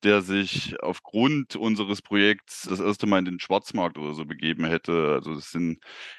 der 0.04 0.22
sich 0.22 0.80
aufgrund 0.82 1.56
unseres 1.56 2.02
Projekts 2.02 2.62
das 2.68 2.80
erste 2.80 3.06
Mal 3.06 3.18
in 3.20 3.24
den 3.26 3.40
Schwarzmarkt 3.40 3.98
oder 3.98 4.14
so 4.14 4.24
begeben 4.24 4.64
hätte. 4.64 5.12
Also 5.14 5.32
es 5.32 5.50
sind 5.50 5.78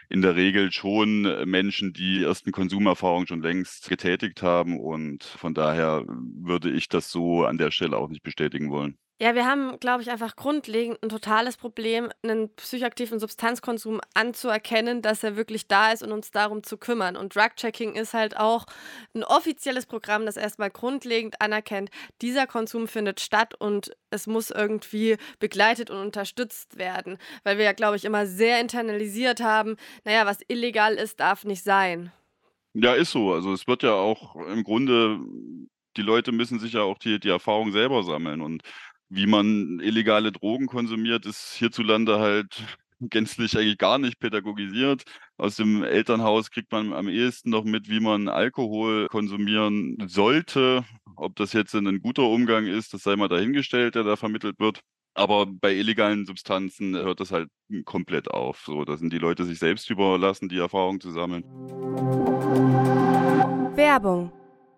in 0.09 0.21
der 0.21 0.35
Regel 0.35 0.71
schon 0.71 1.23
Menschen, 1.49 1.93
die 1.93 2.23
ersten 2.23 2.51
Konsumerfahrungen 2.51 3.27
schon 3.27 3.41
längst 3.41 3.89
getätigt 3.89 4.41
haben 4.43 4.79
und 4.79 5.23
von 5.23 5.53
daher 5.53 6.05
würde 6.07 6.71
ich 6.71 6.87
das 6.89 7.09
so 7.11 7.45
an 7.45 7.57
der 7.57 7.71
Stelle 7.71 7.97
auch 7.97 8.09
nicht 8.09 8.23
bestätigen 8.23 8.71
wollen. 8.71 8.97
Ja, 9.21 9.35
wir 9.35 9.45
haben, 9.45 9.79
glaube 9.79 10.01
ich, 10.01 10.09
einfach 10.09 10.35
grundlegend 10.35 10.97
ein 11.03 11.09
totales 11.09 11.55
Problem, 11.55 12.09
einen 12.23 12.49
psychoaktiven 12.55 13.19
Substanzkonsum 13.19 14.01
anzuerkennen, 14.15 15.03
dass 15.03 15.23
er 15.23 15.35
wirklich 15.35 15.67
da 15.67 15.91
ist 15.91 16.01
und 16.01 16.11
uns 16.11 16.31
darum 16.31 16.63
zu 16.63 16.75
kümmern. 16.75 17.15
Und 17.15 17.35
Drug-Checking 17.35 17.93
ist 17.93 18.15
halt 18.15 18.35
auch 18.35 18.65
ein 19.13 19.23
offizielles 19.23 19.85
Programm, 19.85 20.25
das 20.25 20.37
erstmal 20.37 20.71
grundlegend 20.71 21.39
anerkennt, 21.39 21.91
dieser 22.23 22.47
Konsum 22.47 22.87
findet 22.87 23.19
statt 23.19 23.53
und 23.59 23.95
es 24.09 24.25
muss 24.25 24.49
irgendwie 24.49 25.17
begleitet 25.37 25.91
und 25.91 25.97
unterstützt 25.97 26.79
werden. 26.79 27.19
Weil 27.43 27.59
wir 27.59 27.65
ja, 27.65 27.73
glaube 27.73 27.97
ich, 27.97 28.05
immer 28.05 28.25
sehr 28.25 28.59
internalisiert 28.59 29.39
haben, 29.39 29.75
naja, 30.03 30.25
was 30.25 30.39
illegal 30.47 30.95
ist, 30.95 31.19
darf 31.19 31.43
nicht 31.43 31.63
sein. 31.63 32.11
Ja, 32.73 32.95
ist 32.95 33.11
so. 33.11 33.33
Also 33.33 33.53
es 33.53 33.67
wird 33.67 33.83
ja 33.83 33.93
auch 33.93 34.35
im 34.35 34.63
Grunde, 34.63 35.19
die 35.95 36.01
Leute 36.01 36.31
müssen 36.31 36.59
sich 36.59 36.73
ja 36.73 36.81
auch 36.81 36.97
die, 36.97 37.19
die 37.19 37.29
Erfahrung 37.29 37.71
selber 37.71 38.01
sammeln 38.01 38.41
und 38.41 38.63
wie 39.11 39.27
man 39.27 39.79
illegale 39.81 40.31
Drogen 40.31 40.67
konsumiert, 40.67 41.25
ist 41.25 41.53
hierzulande 41.55 42.19
halt 42.19 42.63
gänzlich 43.01 43.57
eigentlich 43.57 43.77
gar 43.77 43.97
nicht 43.97 44.19
pädagogisiert. 44.19 45.03
Aus 45.37 45.57
dem 45.57 45.83
Elternhaus 45.83 46.49
kriegt 46.49 46.71
man 46.71 46.93
am 46.93 47.09
ehesten 47.09 47.49
noch 47.49 47.65
mit, 47.65 47.89
wie 47.89 47.99
man 47.99 48.29
Alkohol 48.29 49.07
konsumieren 49.07 49.97
sollte. 50.07 50.85
Ob 51.17 51.35
das 51.35 51.51
jetzt 51.51 51.75
ein 51.75 51.99
guter 51.99 52.23
Umgang 52.23 52.67
ist, 52.67 52.93
das 52.93 53.03
sei 53.03 53.15
mal 53.17 53.27
dahingestellt, 53.27 53.95
der 53.95 54.03
da 54.03 54.15
vermittelt 54.15 54.59
wird. 54.59 54.79
Aber 55.13 55.45
bei 55.45 55.75
illegalen 55.75 56.25
Substanzen 56.25 56.95
hört 56.95 57.19
das 57.19 57.31
halt 57.33 57.49
komplett 57.83 58.31
auf. 58.31 58.63
So, 58.65 58.85
da 58.85 58.95
sind 58.95 59.11
die 59.11 59.17
Leute 59.17 59.43
sich 59.43 59.59
selbst 59.59 59.89
überlassen, 59.89 60.47
die 60.47 60.57
Erfahrung 60.57 61.01
zu 61.01 61.11
sammeln. 61.11 61.43
Werbung 63.75 64.31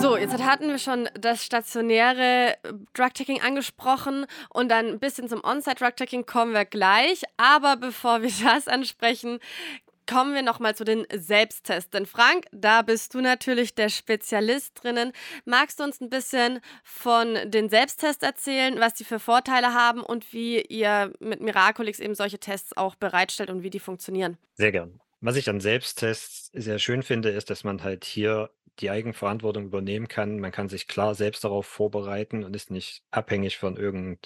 So, 0.00 0.16
jetzt 0.16 0.42
hatten 0.42 0.68
wir 0.68 0.78
schon 0.78 1.08
das 1.18 1.44
stationäre 1.44 2.56
äh, 2.62 2.72
Drug-Checking 2.94 3.40
angesprochen 3.40 4.26
und 4.50 4.68
dann 4.68 4.86
ein 4.86 4.98
bisschen 4.98 5.28
zum 5.28 5.42
On-Site-Drug-Checking 5.42 6.26
kommen 6.26 6.52
wir 6.52 6.64
gleich. 6.64 7.22
Aber 7.36 7.76
bevor 7.76 8.22
wir 8.22 8.30
das 8.44 8.68
ansprechen, 8.68 9.38
kommen 10.06 10.34
wir 10.34 10.42
nochmal 10.42 10.74
zu 10.74 10.84
den 10.84 11.06
Selbsttests. 11.14 11.90
Denn 11.90 12.06
Frank, 12.06 12.46
da 12.52 12.82
bist 12.82 13.14
du 13.14 13.20
natürlich 13.20 13.74
der 13.74 13.88
Spezialist 13.88 14.82
drinnen. 14.82 15.12
Magst 15.44 15.80
du 15.80 15.84
uns 15.84 16.00
ein 16.00 16.10
bisschen 16.10 16.60
von 16.82 17.38
den 17.46 17.68
Selbsttests 17.68 18.22
erzählen, 18.22 18.78
was 18.78 18.94
die 18.94 19.04
für 19.04 19.18
Vorteile 19.18 19.74
haben 19.74 20.02
und 20.02 20.32
wie 20.32 20.60
ihr 20.60 21.12
mit 21.20 21.40
Miraculix 21.40 21.98
eben 21.98 22.14
solche 22.14 22.38
Tests 22.38 22.76
auch 22.76 22.94
bereitstellt 22.94 23.50
und 23.50 23.62
wie 23.62 23.70
die 23.70 23.80
funktionieren? 23.80 24.38
Sehr 24.54 24.72
gern. 24.72 25.00
Was 25.26 25.36
ich 25.36 25.48
an 25.48 25.58
Selbsttests 25.58 26.50
sehr 26.52 26.78
schön 26.78 27.02
finde, 27.02 27.30
ist, 27.30 27.48
dass 27.48 27.64
man 27.64 27.82
halt 27.82 28.04
hier 28.04 28.50
die 28.78 28.90
Eigenverantwortung 28.90 29.64
übernehmen 29.64 30.06
kann. 30.06 30.38
Man 30.38 30.52
kann 30.52 30.68
sich 30.68 30.86
klar 30.86 31.14
selbst 31.14 31.44
darauf 31.44 31.64
vorbereiten 31.64 32.44
und 32.44 32.54
ist 32.54 32.70
nicht 32.70 33.02
abhängig 33.10 33.56
von 33.56 33.78
irgendeinen 33.78 34.18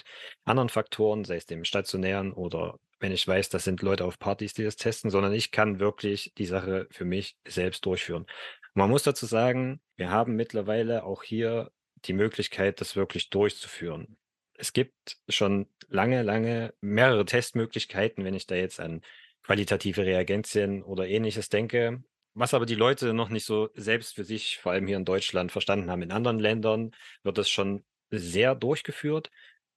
anderen 0.44 0.70
Faktoren, 0.70 1.24
sei 1.24 1.36
es 1.36 1.46
dem 1.46 1.64
stationären 1.64 2.32
oder 2.32 2.80
wenn 2.98 3.12
ich 3.12 3.28
weiß, 3.28 3.48
das 3.48 3.62
sind 3.62 3.80
Leute 3.80 4.04
auf 4.04 4.18
Partys, 4.18 4.54
die 4.54 4.64
das 4.64 4.74
testen, 4.74 5.08
sondern 5.08 5.32
ich 5.32 5.52
kann 5.52 5.78
wirklich 5.78 6.32
die 6.36 6.46
Sache 6.46 6.88
für 6.90 7.04
mich 7.04 7.36
selbst 7.46 7.86
durchführen. 7.86 8.26
man 8.74 8.90
muss 8.90 9.04
dazu 9.04 9.26
sagen, 9.26 9.80
wir 9.94 10.10
haben 10.10 10.34
mittlerweile 10.34 11.04
auch 11.04 11.22
hier 11.22 11.70
die 12.06 12.12
Möglichkeit, 12.12 12.80
das 12.80 12.96
wirklich 12.96 13.30
durchzuführen. 13.30 14.16
Es 14.54 14.72
gibt 14.72 15.16
schon 15.28 15.68
lange, 15.86 16.22
lange 16.22 16.74
mehrere 16.80 17.24
Testmöglichkeiten, 17.24 18.24
wenn 18.24 18.34
ich 18.34 18.48
da 18.48 18.56
jetzt 18.56 18.80
an 18.80 19.02
qualitative 19.48 20.04
Reagenzien 20.04 20.82
oder 20.82 21.08
ähnliches 21.08 21.48
denke. 21.48 22.02
Was 22.34 22.52
aber 22.52 22.66
die 22.66 22.74
Leute 22.74 23.14
noch 23.14 23.30
nicht 23.30 23.46
so 23.46 23.70
selbst 23.74 24.14
für 24.14 24.24
sich, 24.24 24.58
vor 24.58 24.72
allem 24.72 24.86
hier 24.86 24.98
in 24.98 25.06
Deutschland, 25.06 25.50
verstanden 25.50 25.90
haben. 25.90 26.02
In 26.02 26.12
anderen 26.12 26.38
Ländern 26.38 26.90
wird 27.22 27.38
das 27.38 27.48
schon 27.48 27.82
sehr 28.10 28.54
durchgeführt. 28.54 29.30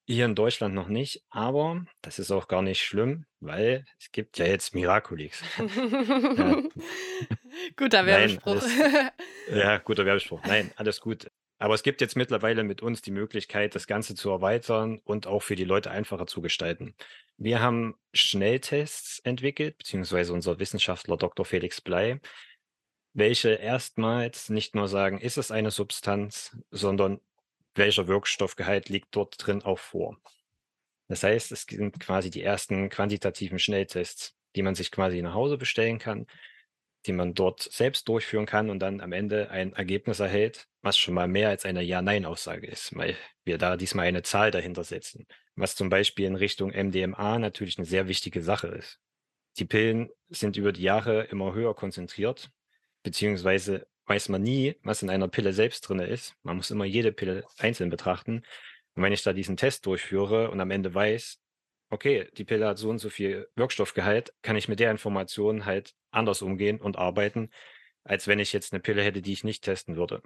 Hier 0.05 0.25
in 0.25 0.36
Deutschland 0.36 0.75
noch 0.75 0.89
nicht, 0.89 1.23
aber 1.29 1.86
das 2.01 2.19
ist 2.19 2.31
auch 2.31 2.49
gar 2.49 2.62
nicht 2.62 2.84
schlimm, 2.84 3.25
weil 3.39 3.86
es 3.97 4.12
gibt 4.12 4.38
ja 4.39 4.45
jetzt 4.45 4.75
Miraculix. 4.75 5.41
Guter 7.77 8.05
Werbespruch. 8.05 8.62
Nein, 8.62 9.12
alles, 9.47 9.51
ja, 9.63 9.77
guter 9.77 10.05
Werbespruch. 10.05 10.41
Nein, 10.43 10.69
alles 10.75 10.99
gut. 10.99 11.31
Aber 11.62 11.76
es 11.76 11.84
gibt 11.84 12.02
jetzt 12.02 12.15
mittlerweile 12.15 12.63
mit 12.63 12.82
uns 12.82 13.04
die 13.04 13.12
Möglichkeit, 13.12 13.76
das 13.76 13.86
Ganze 13.86 14.15
zu 14.15 14.32
erweitern 14.32 14.97
und 15.04 15.28
auch 15.28 15.43
für 15.43 15.56
die 15.56 15.63
Leute 15.63 15.91
einfacher 15.91 16.26
zu 16.26 16.41
gestalten. 16.41 16.95
Wir 17.38 17.62
haben 17.62 17.93
Schnelltests 18.13 19.19
entwickelt, 19.19 19.78
beziehungsweise 19.78 20.34
unser 20.34 20.58
Wissenschaftler 20.58 21.17
Dr. 21.17 21.45
Felix 21.45 21.80
Blei, 21.80 22.19
welche 23.13 23.52
erstmals 23.52 24.50
nicht 24.50 24.74
nur 24.74 24.88
sagen, 24.88 25.19
ist 25.21 25.38
es 25.38 25.52
eine 25.52 25.69
Substanz, 25.69 26.58
sondern 26.71 27.21
welcher 27.76 28.08
Wirkstoffgehalt 28.08 28.89
liegt 28.89 29.15
dort 29.15 29.36
drin 29.38 29.62
auch 29.62 29.78
vor. 29.78 30.17
Das 31.10 31.21
heißt, 31.21 31.52
es 31.52 31.67
sind 31.69 32.00
quasi 32.00 32.32
die 32.32 32.41
ersten 32.41 32.89
quantitativen 32.89 33.60
Schnelltests, 33.60 34.34
die 34.56 34.63
man 34.63 34.74
sich 34.74 34.89
quasi 34.89 35.21
nach 35.21 35.36
Hause 35.36 35.60
bestellen 35.60 36.00
kann, 36.00 36.26
die 37.06 37.14
man 37.14 37.34
dort 37.34 37.62
selbst 37.62 38.08
durchführen 38.08 38.46
kann 38.46 38.70
und 38.70 38.80
dann 38.80 39.02
am 39.02 39.12
Ende 39.12 39.50
ein 39.50 39.74
Ergebnis 39.74 40.20
erhält, 40.20 40.68
was 40.82 40.98
schon 40.98 41.14
mal 41.14 41.28
mehr 41.28 41.50
als 41.50 41.66
eine 41.66 41.82
Ja-Nein-Aussage 41.82 42.68
ist, 42.68 42.96
weil 42.96 43.16
wir 43.44 43.58
da 43.58 43.78
diesmal 43.78 44.08
eine 44.08 44.24
Zahl 44.24 44.52
dahinter 44.52 44.84
setzen, 44.84 45.28
was 45.56 45.76
zum 45.76 45.90
Beispiel 45.90 46.26
in 46.26 46.36
Richtung 46.36 46.72
MDMA 46.72 47.40
natürlich 47.40 47.78
eine 47.78 47.88
sehr 47.88 48.08
wichtige 48.08 48.42
Sache 48.42 48.68
ist. 48.68 49.00
Die 49.58 49.66
Pillen 49.66 50.10
sind 50.30 50.58
über 50.58 50.72
die 50.72 50.84
Jahre 50.84 51.24
immer 51.24 51.54
höher 51.54 51.76
konzentriert, 51.76 52.52
beziehungsweise 53.04 53.88
weiß 54.06 54.30
man 54.30 54.42
nie, 54.42 54.76
was 54.84 55.04
in 55.04 55.10
einer 55.10 55.28
Pille 55.28 55.54
selbst 55.54 55.82
drin 55.82 56.00
ist. 56.00 56.36
Man 56.44 56.58
muss 56.58 56.72
immer 56.72 56.86
jede 56.86 57.12
Pille 57.12 57.46
einzeln 57.58 57.90
betrachten. 57.90 58.44
Und 58.96 59.04
wenn 59.04 59.14
ich 59.14 59.24
da 59.24 59.34
diesen 59.34 59.58
Test 59.58 59.86
durchführe 59.86 60.52
und 60.52 60.60
am 60.60 60.72
Ende 60.72 60.94
weiß, 60.94 61.40
okay, 61.90 62.30
die 62.38 62.44
Pille 62.44 62.68
hat 62.68 62.78
so 62.78 62.90
und 62.90 63.00
so 63.00 63.10
viel 63.10 63.48
Wirkstoffgehalt, 63.56 64.34
kann 64.42 64.56
ich 64.56 64.68
mit 64.68 64.80
der 64.80 64.92
Information 64.92 65.66
halt 65.66 65.94
anders 66.12 66.41
umgehen 66.41 66.80
und 66.80 66.97
arbeiten, 66.97 67.50
als 68.04 68.28
wenn 68.28 68.39
ich 68.39 68.54
jetzt 68.54 68.74
eine 68.74 68.82
Pille 68.82 69.04
hätte, 69.04 69.21
die 69.21 69.34
ich 69.34 69.43
nicht 69.43 69.63
testen 69.63 69.95
würde. 69.95 70.21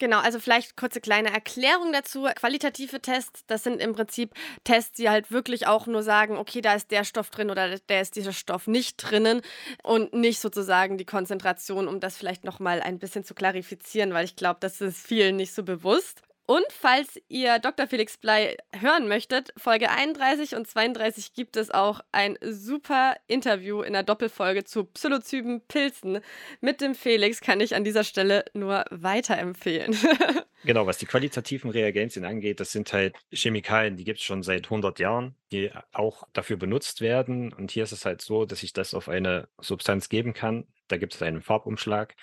Genau, 0.00 0.20
also 0.20 0.38
vielleicht 0.38 0.76
kurze 0.76 1.00
kleine 1.00 1.32
Erklärung 1.32 1.92
dazu. 1.92 2.28
Qualitative 2.36 3.00
Tests, 3.00 3.44
das 3.48 3.64
sind 3.64 3.82
im 3.82 3.94
Prinzip 3.94 4.32
Tests, 4.62 4.92
die 4.92 5.08
halt 5.08 5.32
wirklich 5.32 5.66
auch 5.66 5.88
nur 5.88 6.04
sagen, 6.04 6.36
okay, 6.36 6.60
da 6.60 6.74
ist 6.74 6.92
der 6.92 7.02
Stoff 7.02 7.30
drin 7.30 7.50
oder 7.50 7.76
der 7.76 8.00
ist 8.00 8.14
dieser 8.14 8.32
Stoff 8.32 8.68
nicht 8.68 8.96
drinnen 8.98 9.42
und 9.82 10.12
nicht 10.12 10.38
sozusagen 10.38 10.98
die 10.98 11.04
Konzentration, 11.04 11.88
um 11.88 11.98
das 11.98 12.16
vielleicht 12.16 12.44
nochmal 12.44 12.80
ein 12.80 13.00
bisschen 13.00 13.24
zu 13.24 13.34
klarifizieren, 13.34 14.14
weil 14.14 14.24
ich 14.24 14.36
glaube, 14.36 14.58
das 14.60 14.80
ist 14.80 15.04
vielen 15.04 15.34
nicht 15.34 15.52
so 15.52 15.64
bewusst. 15.64 16.22
Und 16.50 16.64
falls 16.70 17.20
ihr 17.28 17.58
Dr. 17.58 17.86
Felix 17.86 18.16
Blei 18.16 18.56
hören 18.72 19.06
möchtet, 19.06 19.52
Folge 19.58 19.90
31 19.90 20.56
und 20.56 20.66
32 20.66 21.34
gibt 21.34 21.58
es 21.58 21.70
auch 21.70 22.00
ein 22.10 22.38
super 22.40 23.16
Interview 23.26 23.82
in 23.82 23.92
der 23.92 24.02
Doppelfolge 24.02 24.64
zu 24.64 24.84
Psilocyben 24.84 25.60
Pilzen. 25.68 26.20
Mit 26.62 26.80
dem 26.80 26.94
Felix 26.94 27.42
kann 27.42 27.60
ich 27.60 27.74
an 27.74 27.84
dieser 27.84 28.02
Stelle 28.02 28.46
nur 28.54 28.86
weiterempfehlen. 28.90 29.94
genau, 30.64 30.86
was 30.86 30.96
die 30.96 31.04
qualitativen 31.04 31.70
Reagenzien 31.70 32.24
angeht, 32.24 32.60
das 32.60 32.72
sind 32.72 32.94
halt 32.94 33.14
Chemikalien, 33.30 33.98
die 33.98 34.04
gibt 34.04 34.20
es 34.20 34.24
schon 34.24 34.42
seit 34.42 34.64
100 34.64 35.00
Jahren, 35.00 35.34
die 35.52 35.70
auch 35.92 36.26
dafür 36.32 36.56
benutzt 36.56 37.02
werden. 37.02 37.52
Und 37.52 37.72
hier 37.72 37.82
ist 37.82 37.92
es 37.92 38.06
halt 38.06 38.22
so, 38.22 38.46
dass 38.46 38.62
ich 38.62 38.72
das 38.72 38.94
auf 38.94 39.10
eine 39.10 39.48
Substanz 39.60 40.08
geben 40.08 40.32
kann. 40.32 40.66
Da 40.88 40.96
gibt 40.96 41.14
es 41.14 41.20
einen 41.20 41.42
Farbumschlag. 41.42 42.16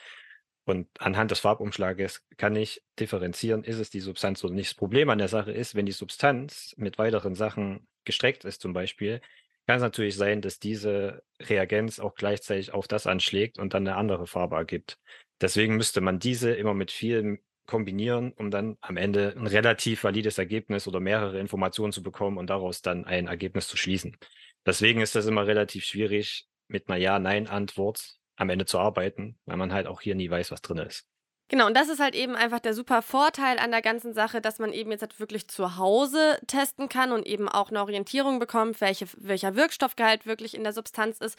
Und 0.65 0.87
anhand 0.99 1.31
des 1.31 1.39
Farbumschlages 1.39 2.23
kann 2.37 2.55
ich 2.55 2.81
differenzieren, 2.99 3.63
ist 3.63 3.77
es 3.77 3.91
die 3.91 3.99
Substanz 3.99 4.43
oder 4.43 4.53
nicht. 4.53 4.71
Das 4.71 4.75
Problem 4.75 5.09
an 5.09 5.19
der 5.19 5.27
Sache 5.27 5.51
ist, 5.51 5.75
wenn 5.75 5.85
die 5.85 5.91
Substanz 5.91 6.73
mit 6.77 6.97
weiteren 6.97 7.35
Sachen 7.35 7.87
gestreckt 8.03 8.45
ist, 8.45 8.61
zum 8.61 8.73
Beispiel, 8.73 9.21
kann 9.67 9.77
es 9.77 9.81
natürlich 9.81 10.15
sein, 10.15 10.41
dass 10.41 10.59
diese 10.59 11.23
Reagenz 11.41 11.99
auch 11.99 12.15
gleichzeitig 12.15 12.73
auf 12.73 12.87
das 12.87 13.07
anschlägt 13.07 13.57
und 13.57 13.73
dann 13.73 13.87
eine 13.87 13.97
andere 13.97 14.27
Farbe 14.27 14.55
ergibt. 14.55 14.97
Deswegen 15.41 15.75
müsste 15.75 16.01
man 16.01 16.19
diese 16.19 16.51
immer 16.51 16.73
mit 16.73 16.91
vielen 16.91 17.39
kombinieren, 17.65 18.31
um 18.33 18.51
dann 18.51 18.77
am 18.81 18.97
Ende 18.97 19.33
ein 19.35 19.47
relativ 19.47 20.03
valides 20.03 20.37
Ergebnis 20.37 20.87
oder 20.87 20.99
mehrere 20.99 21.39
Informationen 21.39 21.93
zu 21.93 22.03
bekommen 22.03 22.37
und 22.37 22.49
daraus 22.49 22.81
dann 22.81 23.05
ein 23.05 23.27
Ergebnis 23.27 23.67
zu 23.67 23.75
schließen. 23.75 24.17
Deswegen 24.65 25.01
ist 25.01 25.15
das 25.15 25.25
immer 25.25 25.47
relativ 25.47 25.83
schwierig, 25.83 26.47
mit 26.67 26.87
einer 26.87 26.97
Ja-Nein-Antwort 26.97 28.17
am 28.37 28.49
Ende 28.49 28.65
zu 28.65 28.79
arbeiten, 28.79 29.37
weil 29.45 29.57
man 29.57 29.73
halt 29.73 29.87
auch 29.87 30.01
hier 30.01 30.15
nie 30.15 30.29
weiß, 30.29 30.51
was 30.51 30.61
drin 30.61 30.77
ist. 30.77 31.05
Genau, 31.47 31.67
und 31.67 31.75
das 31.75 31.89
ist 31.89 31.99
halt 31.99 32.15
eben 32.15 32.35
einfach 32.35 32.59
der 32.59 32.73
super 32.73 33.03
Vorteil 33.03 33.59
an 33.59 33.69
der 33.69 33.83
ganzen 33.83 34.13
Sache, 34.13 34.41
dass 34.41 34.57
man 34.57 34.73
eben 34.73 34.89
jetzt 34.89 35.01
halt 35.01 35.19
wirklich 35.19 35.47
zu 35.47 35.77
Hause 35.77 36.39
testen 36.47 36.89
kann 36.89 37.11
und 37.11 37.27
eben 37.27 37.47
auch 37.47 37.69
eine 37.69 37.81
Orientierung 37.81 38.39
bekommt, 38.39 38.81
welche, 38.81 39.05
welcher 39.17 39.55
Wirkstoffgehalt 39.55 40.25
wirklich 40.25 40.55
in 40.55 40.63
der 40.63 40.73
Substanz 40.73 41.19
ist. 41.19 41.37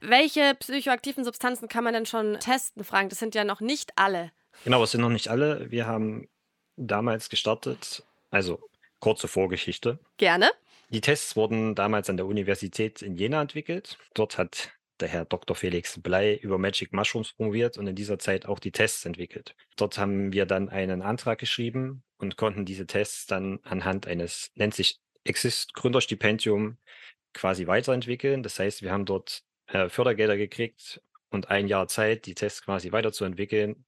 Welche 0.00 0.54
psychoaktiven 0.56 1.24
Substanzen 1.24 1.68
kann 1.68 1.84
man 1.84 1.94
denn 1.94 2.04
schon 2.04 2.38
testen, 2.38 2.84
Frank? 2.84 3.08
Das 3.08 3.18
sind 3.18 3.34
ja 3.34 3.44
noch 3.44 3.60
nicht 3.60 3.92
alle. 3.96 4.30
Genau, 4.64 4.82
es 4.82 4.90
sind 4.90 5.00
noch 5.00 5.08
nicht 5.08 5.28
alle. 5.28 5.70
Wir 5.70 5.86
haben 5.86 6.28
damals 6.76 7.30
gestartet, 7.30 8.02
also 8.30 8.60
kurze 9.00 9.26
Vorgeschichte. 9.26 9.98
Gerne. 10.18 10.50
Die 10.90 11.00
Tests 11.00 11.34
wurden 11.34 11.74
damals 11.74 12.10
an 12.10 12.18
der 12.18 12.26
Universität 12.26 13.00
in 13.00 13.16
Jena 13.16 13.40
entwickelt. 13.40 13.98
Dort 14.14 14.36
hat 14.36 14.70
der 15.00 15.08
Herr 15.08 15.24
Dr. 15.24 15.56
Felix 15.56 16.00
Blei 16.00 16.36
über 16.36 16.58
Magic 16.58 16.92
Mushrooms 16.92 17.32
promoviert 17.32 17.78
und 17.78 17.86
in 17.86 17.96
dieser 17.96 18.18
Zeit 18.18 18.46
auch 18.46 18.58
die 18.58 18.72
Tests 18.72 19.04
entwickelt. 19.04 19.54
Dort 19.76 19.98
haben 19.98 20.32
wir 20.32 20.46
dann 20.46 20.68
einen 20.68 21.02
Antrag 21.02 21.38
geschrieben 21.38 22.02
und 22.18 22.36
konnten 22.36 22.64
diese 22.64 22.86
Tests 22.86 23.26
dann 23.26 23.60
anhand 23.62 24.06
eines, 24.06 24.50
nennt 24.54 24.74
sich 24.74 25.00
Exist 25.24 25.74
Gründerstipendium, 25.74 26.78
quasi 27.32 27.66
weiterentwickeln. 27.66 28.42
Das 28.42 28.58
heißt, 28.58 28.82
wir 28.82 28.92
haben 28.92 29.04
dort 29.04 29.42
äh, 29.66 29.88
Fördergelder 29.88 30.36
gekriegt 30.36 31.00
und 31.30 31.50
ein 31.50 31.68
Jahr 31.68 31.88
Zeit, 31.88 32.26
die 32.26 32.34
Tests 32.34 32.62
quasi 32.62 32.92
weiterzuentwickeln 32.92 33.84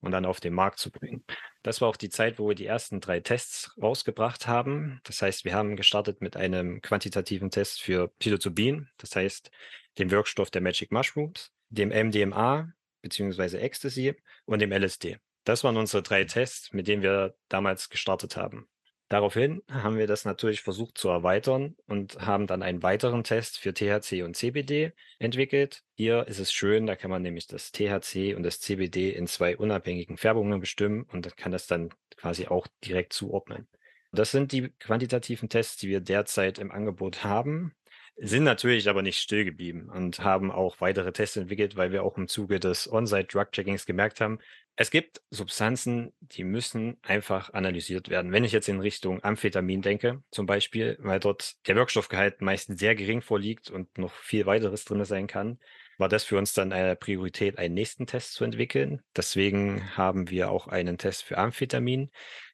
und 0.00 0.12
dann 0.12 0.24
auf 0.24 0.40
den 0.40 0.54
Markt 0.54 0.78
zu 0.78 0.90
bringen. 0.90 1.24
Das 1.62 1.80
war 1.80 1.88
auch 1.88 1.96
die 1.96 2.10
Zeit, 2.10 2.38
wo 2.38 2.48
wir 2.48 2.54
die 2.54 2.66
ersten 2.66 3.00
drei 3.00 3.20
Tests 3.20 3.72
rausgebracht 3.80 4.46
haben. 4.46 5.00
Das 5.04 5.22
heißt, 5.22 5.44
wir 5.44 5.54
haben 5.54 5.76
gestartet 5.76 6.20
mit 6.20 6.36
einem 6.36 6.80
quantitativen 6.80 7.50
Test 7.50 7.82
für 7.82 8.08
Psilocybin, 8.18 8.88
das 8.98 9.16
heißt 9.16 9.50
dem 9.98 10.10
Wirkstoff 10.10 10.50
der 10.50 10.62
Magic 10.62 10.92
Mushrooms, 10.92 11.52
dem 11.70 11.88
MDMA 11.88 12.72
bzw. 13.02 13.58
Ecstasy 13.58 14.14
und 14.44 14.60
dem 14.60 14.72
LSD. 14.72 15.18
Das 15.44 15.64
waren 15.64 15.76
unsere 15.76 16.02
drei 16.02 16.24
Tests, 16.24 16.72
mit 16.72 16.88
denen 16.88 17.02
wir 17.02 17.36
damals 17.48 17.88
gestartet 17.88 18.36
haben. 18.36 18.68
Daraufhin 19.08 19.62
haben 19.70 19.98
wir 19.98 20.08
das 20.08 20.24
natürlich 20.24 20.62
versucht 20.62 20.98
zu 20.98 21.08
erweitern 21.08 21.76
und 21.86 22.20
haben 22.20 22.48
dann 22.48 22.62
einen 22.62 22.82
weiteren 22.82 23.22
Test 23.22 23.58
für 23.58 23.72
THC 23.72 24.22
und 24.24 24.36
CBD 24.36 24.92
entwickelt. 25.20 25.84
Hier 25.94 26.26
ist 26.26 26.40
es 26.40 26.52
schön, 26.52 26.86
da 26.86 26.96
kann 26.96 27.10
man 27.10 27.22
nämlich 27.22 27.46
das 27.46 27.70
THC 27.70 28.34
und 28.34 28.42
das 28.42 28.60
CBD 28.60 29.10
in 29.10 29.28
zwei 29.28 29.56
unabhängigen 29.56 30.16
Färbungen 30.16 30.58
bestimmen 30.58 31.04
und 31.04 31.36
kann 31.36 31.52
das 31.52 31.68
dann 31.68 31.90
quasi 32.16 32.48
auch 32.48 32.66
direkt 32.84 33.12
zuordnen. 33.12 33.68
Das 34.10 34.32
sind 34.32 34.50
die 34.50 34.70
quantitativen 34.80 35.48
Tests, 35.48 35.76
die 35.76 35.88
wir 35.88 36.00
derzeit 36.00 36.58
im 36.58 36.72
Angebot 36.72 37.22
haben 37.22 37.76
sind 38.18 38.44
natürlich 38.44 38.88
aber 38.88 39.02
nicht 39.02 39.18
still 39.18 39.44
geblieben 39.44 39.90
und 39.90 40.20
haben 40.20 40.50
auch 40.50 40.80
weitere 40.80 41.12
Tests 41.12 41.36
entwickelt, 41.36 41.76
weil 41.76 41.92
wir 41.92 42.02
auch 42.02 42.16
im 42.16 42.28
Zuge 42.28 42.58
des 42.58 42.90
On-Site-Drug-Checkings 42.90 43.84
gemerkt 43.84 44.22
haben, 44.22 44.38
es 44.78 44.90
gibt 44.90 45.22
Substanzen, 45.30 46.12
die 46.20 46.44
müssen 46.44 46.98
einfach 47.02 47.54
analysiert 47.54 48.10
werden. 48.10 48.30
Wenn 48.30 48.44
ich 48.44 48.52
jetzt 48.52 48.68
in 48.68 48.80
Richtung 48.80 49.24
Amphetamin 49.24 49.80
denke, 49.80 50.22
zum 50.30 50.44
Beispiel, 50.44 50.98
weil 51.00 51.18
dort 51.18 51.54
der 51.66 51.76
Wirkstoffgehalt 51.76 52.42
meistens 52.42 52.78
sehr 52.78 52.94
gering 52.94 53.22
vorliegt 53.22 53.70
und 53.70 53.96
noch 53.96 54.12
viel 54.12 54.44
weiteres 54.44 54.84
drin 54.84 55.02
sein 55.06 55.26
kann, 55.26 55.58
war 55.96 56.10
das 56.10 56.24
für 56.24 56.36
uns 56.36 56.52
dann 56.52 56.74
eine 56.74 56.94
Priorität, 56.94 57.56
einen 57.56 57.72
nächsten 57.72 58.06
Test 58.06 58.34
zu 58.34 58.44
entwickeln. 58.44 59.02
Deswegen 59.16 59.96
haben 59.96 60.28
wir 60.28 60.50
auch 60.50 60.66
einen 60.66 60.98
Test 60.98 61.24
für 61.24 61.38
Amphetamin. 61.38 62.10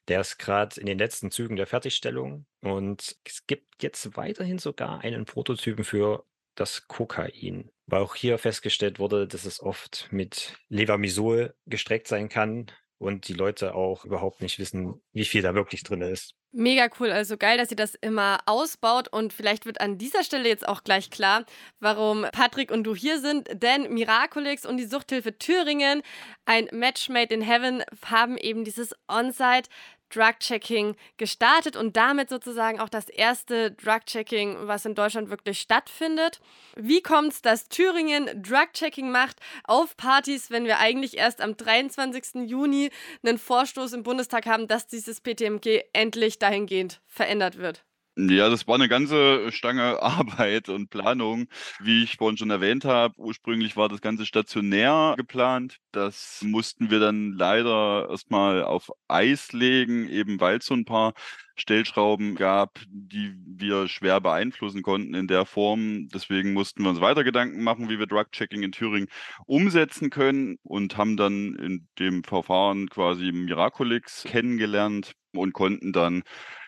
Der 0.07 0.21
ist 0.21 0.37
gerade 0.37 0.79
in 0.79 0.85
den 0.85 0.97
letzten 0.97 1.29
Zügen 1.29 1.57
der 1.57 1.67
Fertigstellung 1.67 2.45
und 2.61 3.17
es 3.25 3.45
gibt 3.47 3.83
jetzt 3.83 4.15
weiterhin 4.15 4.59
sogar 4.59 5.01
einen 5.01 5.25
Prototypen 5.25 5.83
für 5.83 6.25
das 6.55 6.87
Kokain, 6.87 7.69
weil 7.85 8.01
auch 8.01 8.15
hier 8.15 8.37
festgestellt 8.37 8.99
wurde, 8.99 9.27
dass 9.27 9.45
es 9.45 9.61
oft 9.61 10.07
mit 10.11 10.55
Levamisol 10.69 11.55
gestreckt 11.65 12.07
sein 12.07 12.29
kann 12.29 12.67
und 12.97 13.27
die 13.27 13.33
Leute 13.33 13.75
auch 13.75 14.05
überhaupt 14.05 14.41
nicht 14.41 14.59
wissen, 14.59 15.01
wie 15.11 15.25
viel 15.25 15.41
da 15.41 15.53
wirklich 15.53 15.83
drin 15.83 16.01
ist. 16.01 16.35
Mega 16.55 16.87
cool, 16.99 17.11
also 17.11 17.35
geil, 17.35 17.57
dass 17.57 17.71
ihr 17.71 17.77
das 17.77 17.95
immer 17.95 18.39
ausbaut 18.45 19.07
und 19.07 19.33
vielleicht 19.33 19.65
wird 19.65 19.81
an 19.81 19.97
dieser 19.97 20.23
Stelle 20.23 20.47
jetzt 20.47 20.67
auch 20.67 20.83
gleich 20.83 21.09
klar, 21.09 21.45
warum 21.79 22.27
Patrick 22.31 22.71
und 22.71 22.83
du 22.83 22.95
hier 22.95 23.19
sind, 23.19 23.49
denn 23.53 23.91
Miraculix 23.91 24.65
und 24.65 24.77
die 24.77 24.85
Suchthilfe 24.85 25.37
Thüringen, 25.37 26.03
ein 26.45 26.67
Match 26.71 27.09
made 27.09 27.33
in 27.33 27.41
Heaven, 27.41 27.83
haben 28.05 28.37
eben 28.37 28.63
dieses 28.63 28.93
On-Site 29.07 29.67
Drug-Checking 30.09 30.95
gestartet 31.17 31.75
und 31.75 31.97
damit 31.97 32.29
sozusagen 32.29 32.79
auch 32.79 32.89
das 32.89 33.09
erste 33.09 33.71
Drug-Checking, 33.71 34.67
was 34.67 34.85
in 34.85 34.95
Deutschland 34.95 35.29
wirklich 35.29 35.59
stattfindet. 35.59 36.39
Wie 36.75 37.01
kommt 37.01 37.33
es, 37.33 37.41
dass 37.41 37.69
Thüringen 37.69 38.41
Drug-Checking 38.41 39.09
macht 39.09 39.39
auf 39.63 39.97
Partys, 39.97 40.51
wenn 40.51 40.65
wir 40.65 40.79
eigentlich 40.79 41.17
erst 41.17 41.41
am 41.41 41.57
23. 41.57 42.49
Juni 42.49 42.91
einen 43.23 43.37
Vorstoß 43.37 43.93
im 43.93 44.03
Bundestag 44.03 44.45
haben, 44.45 44.67
dass 44.67 44.87
dieses 44.87 45.21
PTMG 45.21 45.83
endlich 45.93 46.39
dahingehend 46.39 47.01
verändert 47.07 47.57
wird? 47.57 47.83
Ja, 48.15 48.47
das 48.49 48.67
war 48.67 48.75
eine 48.75 48.87
ganze 48.89 49.51
Stange 49.51 49.99
Arbeit 50.03 50.69
und 50.69 50.89
Planung. 50.91 51.47
Wie 51.79 52.03
ich 52.03 52.17
vorhin 52.17 52.37
schon 52.37 52.51
erwähnt 52.51 52.85
habe, 52.85 53.15
ursprünglich 53.17 53.75
war 53.75 53.89
das 53.89 54.01
Ganze 54.01 54.27
stationär 54.27 55.15
geplant. 55.17 55.77
Das 55.91 56.41
mussten 56.43 56.91
wir 56.91 56.99
dann 56.99 57.33
leider 57.33 58.07
erstmal 58.11 58.63
auf 58.63 58.91
Eis 59.07 59.51
legen, 59.51 60.07
eben 60.09 60.39
weil 60.39 60.57
es 60.59 60.67
so 60.67 60.75
ein 60.75 60.85
paar 60.85 61.13
Stellschrauben 61.55 62.35
gab, 62.35 62.79
die 62.87 63.33
wir 63.47 63.87
schwer 63.87 64.21
beeinflussen 64.21 64.83
konnten 64.83 65.15
in 65.15 65.27
der 65.27 65.45
Form. 65.45 66.07
Deswegen 66.13 66.53
mussten 66.53 66.83
wir 66.83 66.91
uns 66.91 67.01
weiter 67.01 67.23
Gedanken 67.23 67.63
machen, 67.63 67.89
wie 67.89 67.97
wir 67.97 68.07
Drug-Checking 68.07 68.61
in 68.61 68.71
Thüringen 68.71 69.09
umsetzen 69.47 70.11
können 70.11 70.57
und 70.63 70.97
haben 70.97 71.17
dann 71.17 71.55
in 71.55 71.87
dem 71.97 72.23
Verfahren 72.23 72.89
quasi 72.89 73.31
Miraculix 73.31 74.23
kennengelernt 74.23 75.13
und 75.35 75.53
konnten 75.53 75.93
dann 75.93 76.23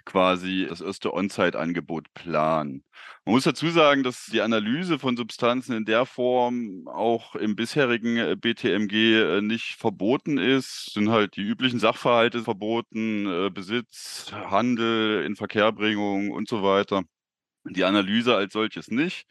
quasi 0.06 0.66
das 0.70 0.82
erste 0.82 1.14
On-Site-Angebot 1.14 2.14
planen. 2.14 2.84
Man 3.26 3.36
muss 3.36 3.44
dazu 3.44 3.70
sagen, 3.70 4.04
dass 4.04 4.28
die 4.28 4.42
Analyse 4.42 5.00
von 5.00 5.18
Substanzen 5.18 5.76
in 5.76 5.86
der 5.86 6.06
Form 6.06 6.88
auch 6.88 7.36
im 7.36 7.56
bisherigen 7.56 8.18
äh, 8.18 8.36
BTMG 8.36 8.94
äh, 8.94 9.42
nicht 9.42 9.76
verboten 9.78 10.38
ist. 10.38 10.94
Sind 10.94 11.10
halt 11.10 11.36
die 11.36 11.42
üblichen 11.42 11.80
Sachverhalte 11.80 12.44
verboten, 12.44 13.28
äh, 13.28 13.50
Besitz, 13.50 14.32
Handel, 14.32 15.24
Inverkehrbringung 15.26 16.32
und 16.32 16.48
so 16.48 16.64
weiter. 16.64 17.04
Die 17.66 17.84
Analyse 17.84 18.36
als 18.36 18.54
solches 18.54 18.90
nicht 18.90 19.26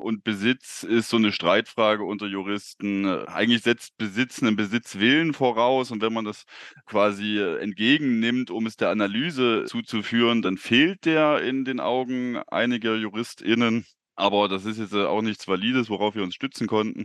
und 0.00 0.24
Besitz 0.24 0.82
ist 0.82 1.08
so 1.10 1.16
eine 1.16 1.32
Streitfrage 1.32 2.04
unter 2.04 2.26
Juristen. 2.26 3.06
Eigentlich 3.26 3.62
setzt 3.62 3.96
Besitz 3.98 4.42
einen 4.42 4.56
Besitzwillen 4.56 5.34
voraus 5.34 5.90
und 5.90 6.02
wenn 6.02 6.12
man 6.12 6.24
das 6.24 6.44
quasi 6.86 7.38
entgegennimmt, 7.38 8.50
um 8.50 8.66
es 8.66 8.76
der 8.76 8.90
Analyse 8.90 9.64
zuzuführen, 9.66 10.42
dann 10.42 10.56
fehlt 10.56 11.04
der 11.04 11.42
in 11.42 11.64
den 11.64 11.80
Augen 11.80 12.38
einiger 12.48 12.96
JuristInnen. 12.96 13.86
Aber 14.16 14.48
das 14.48 14.64
ist 14.66 14.78
jetzt 14.78 14.94
auch 14.94 15.22
nichts 15.22 15.48
Valides, 15.48 15.90
worauf 15.90 16.14
wir 16.14 16.22
uns 16.24 16.34
stützen 16.34 16.66
konnten. 16.66 17.04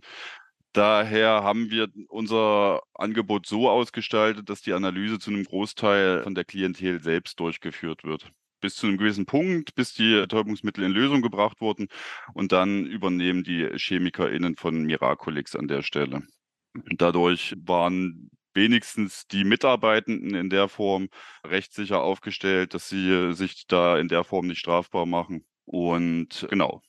Daher 0.73 1.43
haben 1.43 1.71
wir 1.71 1.88
unser 2.10 2.81
Angebot 2.93 3.45
so 3.47 3.69
ausgestaltet, 3.69 4.49
dass 4.49 4.62
die 4.62 4.73
Analyse 4.73 5.19
zu 5.19 5.31
einem 5.31 5.45
Großteil 5.45 6.23
von 6.23 6.36
der 6.36 6.45
Klientel 6.45 7.01
selbst 7.01 7.39
durchgeführt 7.39 8.03
wird 8.03 8.31
bis 8.61 8.75
zu 8.75 8.87
einem 8.87 8.97
gewissen 8.97 9.25
Punkt, 9.25 9.75
bis 9.75 9.93
die 9.93 10.13
Betäubungsmittel 10.21 10.83
in 10.83 10.91
Lösung 10.91 11.21
gebracht 11.21 11.61
wurden. 11.61 11.87
Und 12.33 12.51
dann 12.51 12.85
übernehmen 12.85 13.43
die 13.43 13.69
ChemikerInnen 13.77 14.55
von 14.55 14.83
Miraculix 14.83 15.55
an 15.55 15.67
der 15.67 15.81
Stelle. 15.83 16.23
Dadurch 16.97 17.55
waren 17.57 18.29
wenigstens 18.53 19.27
die 19.27 19.43
Mitarbeitenden 19.43 20.33
in 20.33 20.49
der 20.49 20.69
Form 20.69 21.09
rechtssicher 21.45 22.01
aufgestellt, 22.01 22.73
dass 22.73 22.89
sie 22.89 23.33
sich 23.33 23.67
da 23.67 23.97
in 23.97 24.07
der 24.07 24.23
Form 24.23 24.47
nicht 24.47 24.59
strafbar 24.59 25.05
machen. 25.05 25.45
Und 25.65 26.47
genau, 26.49 26.82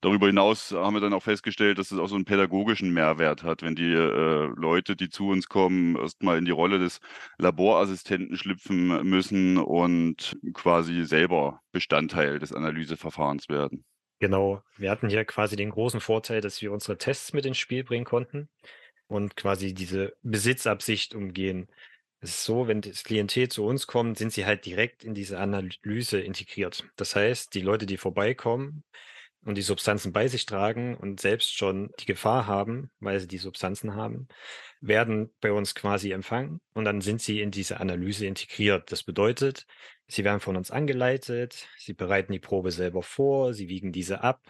darüber 0.00 0.26
hinaus 0.26 0.72
haben 0.72 0.94
wir 0.94 1.00
dann 1.00 1.12
auch 1.12 1.22
festgestellt, 1.22 1.78
dass 1.78 1.92
es 1.92 1.98
auch 1.98 2.08
so 2.08 2.16
einen 2.16 2.24
pädagogischen 2.24 2.92
Mehrwert 2.92 3.44
hat, 3.44 3.62
wenn 3.62 3.76
die 3.76 3.92
äh, 3.92 4.50
Leute, 4.56 4.96
die 4.96 5.08
zu 5.08 5.28
uns 5.28 5.48
kommen, 5.48 5.96
erstmal 5.96 6.38
in 6.38 6.44
die 6.44 6.50
Rolle 6.50 6.78
des 6.80 6.98
Laborassistenten 7.38 8.36
schlüpfen 8.36 9.08
müssen 9.08 9.56
und 9.58 10.36
quasi 10.52 11.04
selber 11.04 11.60
Bestandteil 11.70 12.40
des 12.40 12.52
Analyseverfahrens 12.52 13.48
werden. 13.48 13.84
Genau, 14.18 14.62
wir 14.76 14.90
hatten 14.90 15.08
hier 15.08 15.24
quasi 15.24 15.54
den 15.54 15.70
großen 15.70 16.00
Vorteil, 16.00 16.40
dass 16.40 16.60
wir 16.60 16.72
unsere 16.72 16.98
Tests 16.98 17.32
mit 17.32 17.46
ins 17.46 17.58
Spiel 17.58 17.84
bringen 17.84 18.04
konnten 18.04 18.48
und 19.06 19.36
quasi 19.36 19.74
diese 19.74 20.14
Besitzabsicht 20.22 21.14
umgehen. 21.14 21.68
Es 22.24 22.36
ist 22.36 22.44
so, 22.44 22.66
wenn 22.68 22.80
das 22.80 23.04
Klientel 23.04 23.50
zu 23.50 23.66
uns 23.66 23.86
kommt, 23.86 24.16
sind 24.16 24.32
sie 24.32 24.46
halt 24.46 24.64
direkt 24.64 25.04
in 25.04 25.12
diese 25.14 25.38
Analyse 25.38 26.20
integriert. 26.20 26.82
Das 26.96 27.14
heißt, 27.14 27.54
die 27.54 27.60
Leute, 27.60 27.84
die 27.84 27.98
vorbeikommen 27.98 28.82
und 29.44 29.56
die 29.56 29.62
Substanzen 29.62 30.10
bei 30.10 30.26
sich 30.26 30.46
tragen 30.46 30.96
und 30.96 31.20
selbst 31.20 31.54
schon 31.54 31.90
die 32.00 32.06
Gefahr 32.06 32.46
haben, 32.46 32.90
weil 32.98 33.20
sie 33.20 33.28
die 33.28 33.36
Substanzen 33.36 33.94
haben, 33.94 34.26
werden 34.80 35.34
bei 35.42 35.52
uns 35.52 35.74
quasi 35.74 36.12
empfangen 36.12 36.62
und 36.72 36.86
dann 36.86 37.02
sind 37.02 37.20
sie 37.20 37.42
in 37.42 37.50
diese 37.50 37.78
Analyse 37.78 38.24
integriert. 38.24 38.90
Das 38.90 39.02
bedeutet, 39.02 39.66
sie 40.08 40.24
werden 40.24 40.40
von 40.40 40.56
uns 40.56 40.70
angeleitet, 40.70 41.68
sie 41.76 41.92
bereiten 41.92 42.32
die 42.32 42.38
Probe 42.38 42.70
selber 42.70 43.02
vor, 43.02 43.52
sie 43.52 43.68
wiegen 43.68 43.92
diese 43.92 44.22
ab, 44.22 44.40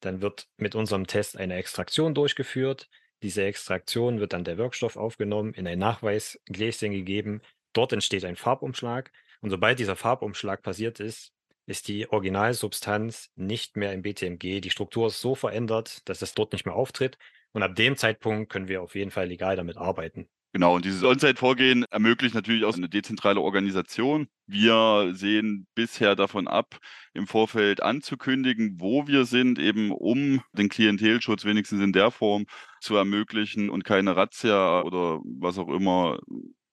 dann 0.00 0.22
wird 0.22 0.48
mit 0.56 0.74
unserem 0.74 1.06
Test 1.06 1.36
eine 1.36 1.54
Extraktion 1.54 2.14
durchgeführt, 2.14 2.88
diese 3.22 3.44
Extraktion 3.44 4.20
wird 4.20 4.32
dann 4.32 4.44
der 4.44 4.58
Wirkstoff 4.58 4.96
aufgenommen, 4.96 5.54
in 5.54 5.66
ein 5.66 5.78
Nachweisgläschen 5.78 6.92
gegeben. 6.92 7.40
Dort 7.72 7.92
entsteht 7.92 8.24
ein 8.24 8.36
Farbumschlag. 8.36 9.12
Und 9.40 9.50
sobald 9.50 9.78
dieser 9.78 9.96
Farbumschlag 9.96 10.62
passiert 10.62 11.00
ist, 11.00 11.32
ist 11.66 11.88
die 11.88 12.08
Originalsubstanz 12.10 13.30
nicht 13.36 13.76
mehr 13.76 13.92
im 13.92 14.02
BTMG. 14.02 14.60
Die 14.60 14.70
Struktur 14.70 15.06
ist 15.08 15.20
so 15.20 15.34
verändert, 15.34 16.08
dass 16.08 16.22
es 16.22 16.34
dort 16.34 16.52
nicht 16.52 16.66
mehr 16.66 16.74
auftritt. 16.74 17.18
Und 17.52 17.62
ab 17.62 17.76
dem 17.76 17.96
Zeitpunkt 17.96 18.50
können 18.50 18.68
wir 18.68 18.82
auf 18.82 18.94
jeden 18.94 19.10
Fall 19.10 19.26
legal 19.26 19.56
damit 19.56 19.76
arbeiten. 19.76 20.28
Genau, 20.54 20.74
und 20.76 20.84
dieses 20.84 21.02
On-Site-Vorgehen 21.02 21.84
ermöglicht 21.90 22.34
natürlich 22.34 22.64
auch 22.64 22.76
eine 22.76 22.88
dezentrale 22.90 23.40
Organisation. 23.40 24.28
Wir 24.46 25.12
sehen 25.14 25.66
bisher 25.74 26.14
davon 26.14 26.46
ab, 26.46 26.78
im 27.14 27.26
Vorfeld 27.26 27.82
anzukündigen, 27.82 28.78
wo 28.78 29.06
wir 29.06 29.24
sind, 29.24 29.58
eben 29.58 29.90
um 29.90 30.42
den 30.52 30.68
Klientelschutz 30.68 31.46
wenigstens 31.46 31.80
in 31.80 31.94
der 31.94 32.10
Form 32.10 32.44
zu 32.80 32.96
ermöglichen 32.96 33.70
und 33.70 33.84
keine 33.84 34.14
Razzia 34.14 34.82
oder 34.82 35.20
was 35.24 35.56
auch 35.56 35.68
immer 35.68 36.18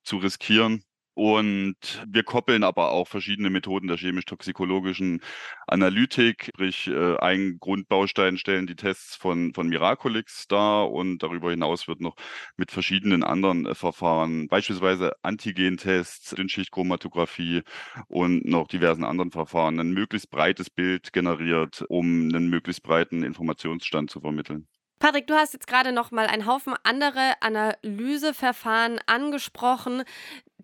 zu 0.04 0.18
riskieren. 0.18 0.84
Und 1.20 1.76
wir 2.08 2.24
koppeln 2.24 2.64
aber 2.64 2.92
auch 2.92 3.06
verschiedene 3.06 3.50
Methoden 3.50 3.90
der 3.90 3.98
chemisch-toxikologischen 3.98 5.20
Analytik. 5.68 6.46
Sprich, 6.46 6.88
äh, 6.88 7.18
ein 7.18 7.58
Grundbaustein 7.60 8.38
stellen 8.38 8.68
die 8.68 8.78
Tests 8.78 9.18
von, 9.18 9.54
von 9.54 9.68
Miraculix 9.68 10.48
dar 10.48 10.90
und 10.90 11.22
darüber 11.22 11.52
hinaus 11.52 11.90
wird 11.90 12.00
noch 12.00 12.16
mit 12.56 12.72
verschiedenen 12.72 13.26
anderen 13.26 13.66
äh, 13.66 13.76
Verfahren, 13.76 14.48
beispielsweise 14.48 15.12
Antigentests, 15.22 16.36
Dünnschichtchromatographie 16.36 17.64
und 18.08 18.46
noch 18.46 18.70
diversen 18.70 19.04
anderen 19.04 19.32
Verfahren, 19.32 19.78
ein 19.78 19.92
möglichst 19.92 20.30
breites 20.30 20.70
Bild 20.70 21.12
generiert, 21.12 21.84
um 21.90 22.30
einen 22.30 22.50
möglichst 22.50 22.82
breiten 22.82 23.24
Informationsstand 23.24 24.10
zu 24.10 24.22
vermitteln. 24.22 24.70
Patrick, 25.00 25.28
du 25.28 25.34
hast 25.34 25.54
jetzt 25.54 25.68
gerade 25.68 25.94
noch 25.94 26.12
mal 26.12 26.28
einen 26.28 26.46
Haufen 26.46 26.76
andere 26.84 27.34
Analyseverfahren 27.40 29.00
angesprochen, 29.06 30.04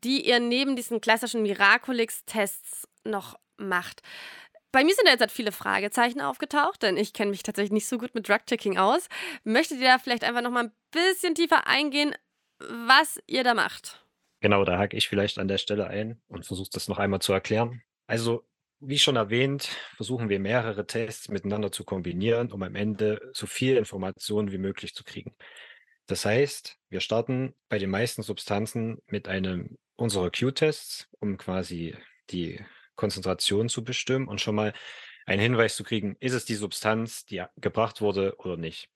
die 0.03 0.27
ihr 0.27 0.39
neben 0.39 0.75
diesen 0.75 1.01
klassischen 1.01 1.41
Miraculix-Tests 1.41 2.87
noch 3.03 3.39
macht. 3.57 4.01
Bei 4.71 4.83
mir 4.83 4.93
sind 4.93 5.07
jetzt 5.07 5.21
halt 5.21 5.31
viele 5.31 5.53
Fragezeichen 5.53 6.19
aufgetaucht, 6.19 6.83
denn 6.83 6.97
ich 6.97 7.13
kenne 7.13 7.31
mich 7.31 7.43
tatsächlich 7.43 7.71
nicht 7.71 7.87
so 7.87 7.97
gut 7.97 8.13
mit 8.13 8.27
Drug-Checking 8.27 8.77
aus. 8.77 9.07
Möchtet 9.45 9.79
ihr 9.79 9.87
da 9.87 9.99
vielleicht 9.99 10.25
einfach 10.25 10.41
noch 10.41 10.51
mal 10.51 10.65
ein 10.65 10.71
bisschen 10.91 11.33
tiefer 11.33 11.67
eingehen, 11.67 12.13
was 12.59 13.19
ihr 13.25 13.43
da 13.43 13.53
macht? 13.53 14.05
Genau, 14.41 14.65
da 14.65 14.77
hake 14.77 14.97
ich 14.97 15.07
vielleicht 15.07 15.39
an 15.39 15.47
der 15.47 15.57
Stelle 15.57 15.87
ein 15.87 16.21
und 16.27 16.45
versuche 16.45 16.69
das 16.71 16.87
noch 16.87 16.99
einmal 16.99 17.21
zu 17.21 17.31
erklären. 17.31 17.81
Also 18.05 18.45
wie 18.79 18.99
schon 18.99 19.15
erwähnt, 19.15 19.69
versuchen 19.95 20.29
wir 20.29 20.39
mehrere 20.39 20.85
Tests 20.85 21.29
miteinander 21.29 21.71
zu 21.71 21.85
kombinieren, 21.85 22.51
um 22.51 22.61
am 22.61 22.75
Ende 22.75 23.31
so 23.33 23.47
viel 23.47 23.77
Informationen 23.77 24.51
wie 24.51 24.57
möglich 24.57 24.93
zu 24.93 25.03
kriegen. 25.03 25.35
Das 26.07 26.25
heißt, 26.25 26.77
wir 26.89 26.99
starten 26.99 27.55
bei 27.69 27.79
den 27.79 27.89
meisten 27.89 28.21
Substanzen 28.21 28.99
mit 29.07 29.27
einem 29.27 29.77
unserer 29.95 30.31
Q-Tests, 30.31 31.07
um 31.19 31.37
quasi 31.37 31.95
die 32.29 32.59
Konzentration 32.95 33.69
zu 33.69 33.83
bestimmen 33.83 34.27
und 34.27 34.41
schon 34.41 34.55
mal 34.55 34.73
einen 35.25 35.41
Hinweis 35.41 35.75
zu 35.75 35.83
kriegen, 35.83 36.15
ist 36.19 36.33
es 36.33 36.45
die 36.45 36.55
Substanz, 36.55 37.25
die 37.25 37.43
gebracht 37.57 38.01
wurde 38.01 38.35
oder 38.37 38.57
nicht. 38.57 38.89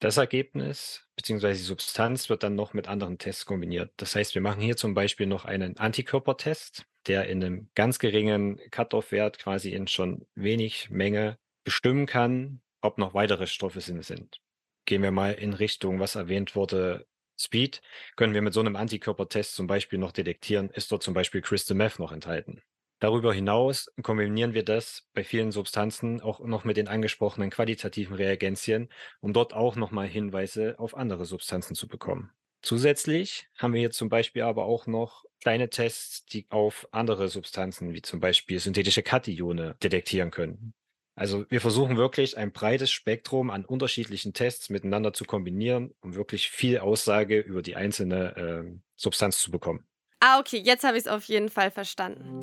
Das 0.00 0.16
Ergebnis 0.16 1.06
bzw. 1.14 1.52
die 1.52 1.58
Substanz 1.58 2.28
wird 2.28 2.42
dann 2.42 2.56
noch 2.56 2.74
mit 2.74 2.88
anderen 2.88 3.18
Tests 3.18 3.46
kombiniert. 3.46 3.92
Das 3.98 4.16
heißt, 4.16 4.34
wir 4.34 4.42
machen 4.42 4.60
hier 4.60 4.76
zum 4.76 4.94
Beispiel 4.94 5.26
noch 5.26 5.44
einen 5.44 5.76
Antikörpertest, 5.76 6.86
der 7.06 7.28
in 7.28 7.44
einem 7.44 7.70
ganz 7.74 7.98
geringen 7.98 8.60
Cut-off-Wert 8.70 9.38
quasi 9.38 9.70
in 9.70 9.86
schon 9.86 10.26
wenig 10.34 10.90
Menge 10.90 11.38
bestimmen 11.62 12.06
kann, 12.06 12.62
ob 12.80 12.98
noch 12.98 13.14
weitere 13.14 13.46
Stoffe 13.46 13.80
sind. 13.80 14.40
Gehen 14.86 15.02
wir 15.02 15.12
mal 15.12 15.34
in 15.34 15.52
Richtung, 15.52 16.00
was 16.00 16.16
erwähnt 16.16 16.56
wurde, 16.56 17.06
Speed, 17.38 17.82
können 18.16 18.34
wir 18.34 18.42
mit 18.42 18.54
so 18.54 18.60
einem 18.60 18.76
Antikörpertest 18.76 19.54
zum 19.54 19.66
Beispiel 19.66 19.98
noch 19.98 20.12
detektieren, 20.12 20.70
ist 20.70 20.92
dort 20.92 21.02
zum 21.02 21.14
Beispiel 21.14 21.40
Crystal 21.40 21.76
Meth 21.76 21.98
noch 21.98 22.12
enthalten. 22.12 22.62
Darüber 23.02 23.34
hinaus 23.34 23.90
kombinieren 24.02 24.54
wir 24.54 24.64
das 24.64 25.08
bei 25.12 25.24
vielen 25.24 25.50
Substanzen 25.50 26.20
auch 26.20 26.38
noch 26.38 26.62
mit 26.62 26.76
den 26.76 26.86
angesprochenen 26.86 27.50
qualitativen 27.50 28.14
Reagenzien, 28.14 28.90
um 29.20 29.32
dort 29.32 29.54
auch 29.54 29.74
nochmal 29.74 30.06
Hinweise 30.06 30.78
auf 30.78 30.96
andere 30.96 31.24
Substanzen 31.24 31.74
zu 31.74 31.88
bekommen. 31.88 32.30
Zusätzlich 32.62 33.48
haben 33.58 33.74
wir 33.74 33.80
hier 33.80 33.90
zum 33.90 34.08
Beispiel 34.08 34.42
aber 34.42 34.66
auch 34.66 34.86
noch 34.86 35.24
kleine 35.40 35.68
Tests, 35.68 36.24
die 36.26 36.46
auf 36.50 36.86
andere 36.92 37.26
Substanzen 37.26 37.92
wie 37.92 38.02
zum 38.02 38.20
Beispiel 38.20 38.60
synthetische 38.60 39.02
Katione 39.02 39.74
detektieren 39.82 40.30
können. 40.30 40.72
Also 41.14 41.44
wir 41.50 41.60
versuchen 41.60 41.96
wirklich 41.96 42.38
ein 42.38 42.52
breites 42.52 42.90
Spektrum 42.90 43.50
an 43.50 43.64
unterschiedlichen 43.64 44.32
Tests 44.32 44.70
miteinander 44.70 45.12
zu 45.12 45.24
kombinieren, 45.24 45.92
um 46.00 46.14
wirklich 46.14 46.50
viel 46.50 46.78
Aussage 46.78 47.38
über 47.38 47.62
die 47.62 47.76
einzelne 47.76 48.36
äh, 48.36 48.78
Substanz 48.96 49.40
zu 49.40 49.50
bekommen. 49.50 49.86
Ah, 50.20 50.38
okay, 50.38 50.58
jetzt 50.58 50.84
habe 50.84 50.96
ich 50.96 51.04
es 51.04 51.08
auf 51.08 51.24
jeden 51.24 51.50
Fall 51.50 51.70
verstanden. 51.70 52.40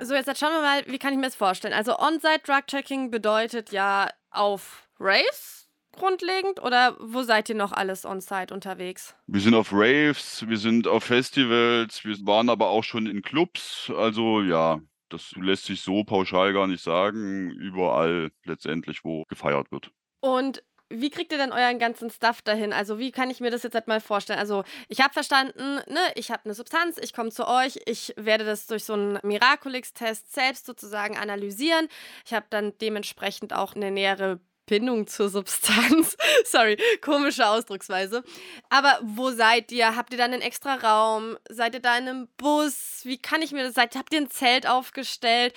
So, 0.00 0.14
jetzt 0.14 0.38
schauen 0.38 0.52
wir 0.52 0.62
mal, 0.62 0.82
wie 0.86 0.98
kann 0.98 1.12
ich 1.12 1.18
mir 1.18 1.26
das 1.26 1.36
vorstellen? 1.36 1.72
Also 1.72 1.96
On-Site 1.98 2.42
Drug 2.44 2.66
Checking 2.66 3.10
bedeutet 3.10 3.70
ja 3.70 4.10
auf 4.30 4.88
Raves 4.98 5.62
grundlegend 5.92 6.60
oder 6.62 6.96
wo 7.00 7.22
seid 7.22 7.48
ihr 7.48 7.54
noch 7.54 7.72
alles 7.72 8.04
on-site 8.04 8.52
unterwegs? 8.52 9.14
Wir 9.26 9.40
sind 9.40 9.54
auf 9.54 9.70
Raves, 9.72 10.44
wir 10.48 10.56
sind 10.56 10.88
auf 10.88 11.04
Festivals, 11.04 12.04
wir 12.04 12.16
waren 12.26 12.48
aber 12.48 12.68
auch 12.68 12.82
schon 12.82 13.06
in 13.06 13.22
Clubs. 13.22 13.92
Also 13.94 14.42
ja, 14.42 14.80
das 15.12 15.32
lässt 15.32 15.64
sich 15.64 15.80
so 15.80 16.04
pauschal 16.04 16.52
gar 16.52 16.66
nicht 16.66 16.82
sagen. 16.82 17.50
Überall 17.50 18.30
letztendlich, 18.44 19.04
wo 19.04 19.24
gefeiert 19.24 19.70
wird. 19.70 19.90
Und 20.20 20.62
wie 20.94 21.10
kriegt 21.10 21.32
ihr 21.32 21.38
denn 21.38 21.52
euren 21.52 21.78
ganzen 21.78 22.10
Stuff 22.10 22.42
dahin? 22.42 22.72
Also, 22.72 22.98
wie 22.98 23.12
kann 23.12 23.30
ich 23.30 23.40
mir 23.40 23.50
das 23.50 23.62
jetzt 23.62 23.74
halt 23.74 23.88
mal 23.88 24.00
vorstellen? 24.00 24.38
Also, 24.38 24.62
ich 24.88 25.00
habe 25.00 25.12
verstanden, 25.12 25.76
ne, 25.88 26.00
ich 26.16 26.30
habe 26.30 26.44
eine 26.44 26.54
Substanz, 26.54 26.98
ich 26.98 27.14
komme 27.14 27.30
zu 27.30 27.48
euch, 27.48 27.80
ich 27.86 28.12
werde 28.16 28.44
das 28.44 28.66
durch 28.66 28.84
so 28.84 28.92
einen 28.92 29.18
Miraculix-Test 29.22 30.32
selbst 30.32 30.66
sozusagen 30.66 31.16
analysieren. 31.16 31.88
Ich 32.26 32.34
habe 32.34 32.46
dann 32.50 32.76
dementsprechend 32.78 33.54
auch 33.54 33.74
eine 33.74 33.90
nähere 33.90 34.40
Bindung 34.72 35.06
zur 35.06 35.28
Substanz. 35.28 36.16
Sorry, 36.46 36.78
komische 37.02 37.46
Ausdrucksweise. 37.46 38.24
Aber 38.70 38.98
wo 39.02 39.30
seid 39.30 39.70
ihr? 39.70 39.96
Habt 39.96 40.14
ihr 40.14 40.18
dann 40.18 40.32
einen 40.32 40.40
extra 40.40 40.76
Raum? 40.76 41.36
Seid 41.50 41.74
ihr 41.74 41.80
da 41.80 41.98
in 41.98 42.08
einem 42.08 42.28
Bus? 42.38 43.00
Wie 43.02 43.18
kann 43.18 43.42
ich 43.42 43.52
mir 43.52 43.64
das? 43.64 43.74
Seid, 43.74 43.94
habt 43.96 44.14
ihr 44.14 44.20
ein 44.22 44.30
Zelt 44.30 44.66
aufgestellt? 44.66 45.52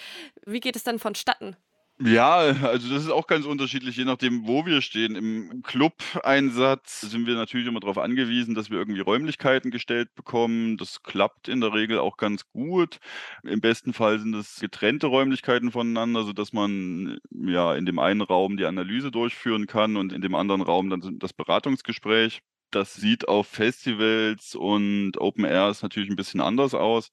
Wie 0.45 0.59
geht 0.59 0.75
es 0.75 0.83
dann 0.83 0.99
vonstatten? 0.99 1.55
Ja, 1.97 2.35
also 2.39 2.93
das 2.93 3.03
ist 3.05 3.09
auch 3.09 3.25
ganz 3.25 3.45
unterschiedlich, 3.45 3.95
je 3.95 4.03
nachdem, 4.03 4.45
wo 4.47 4.65
wir 4.65 4.81
stehen. 4.81 5.15
Im 5.15 5.63
Club-Einsatz 5.63 6.99
sind 6.99 7.25
wir 7.25 7.35
natürlich 7.35 7.67
immer 7.67 7.79
darauf 7.79 7.97
angewiesen, 7.97 8.53
dass 8.53 8.69
wir 8.69 8.77
irgendwie 8.79 8.99
Räumlichkeiten 8.99 9.71
gestellt 9.71 10.13
bekommen. 10.13 10.75
Das 10.75 11.03
klappt 11.03 11.47
in 11.47 11.61
der 11.61 11.73
Regel 11.73 11.97
auch 11.99 12.17
ganz 12.17 12.49
gut. 12.49 12.99
Im 13.43 13.61
besten 13.61 13.93
Fall 13.93 14.19
sind 14.19 14.35
es 14.35 14.59
getrennte 14.59 15.07
Räumlichkeiten 15.07 15.71
voneinander, 15.71 16.25
sodass 16.25 16.51
man 16.51 17.17
ja 17.31 17.73
in 17.75 17.85
dem 17.85 17.99
einen 17.99 18.21
Raum 18.21 18.57
die 18.57 18.65
Analyse 18.65 19.09
durchführen 19.09 19.65
kann 19.65 19.95
und 19.95 20.11
in 20.11 20.19
dem 20.21 20.35
anderen 20.35 20.61
Raum 20.63 20.89
dann 20.89 21.17
das 21.19 21.31
Beratungsgespräch. 21.31 22.41
Das 22.71 22.93
sieht 22.95 23.29
auf 23.29 23.47
Festivals 23.47 24.53
und 24.53 25.13
Open 25.17 25.45
Airs 25.45 25.81
natürlich 25.81 26.09
ein 26.09 26.17
bisschen 26.17 26.41
anders 26.41 26.73
aus. 26.73 27.09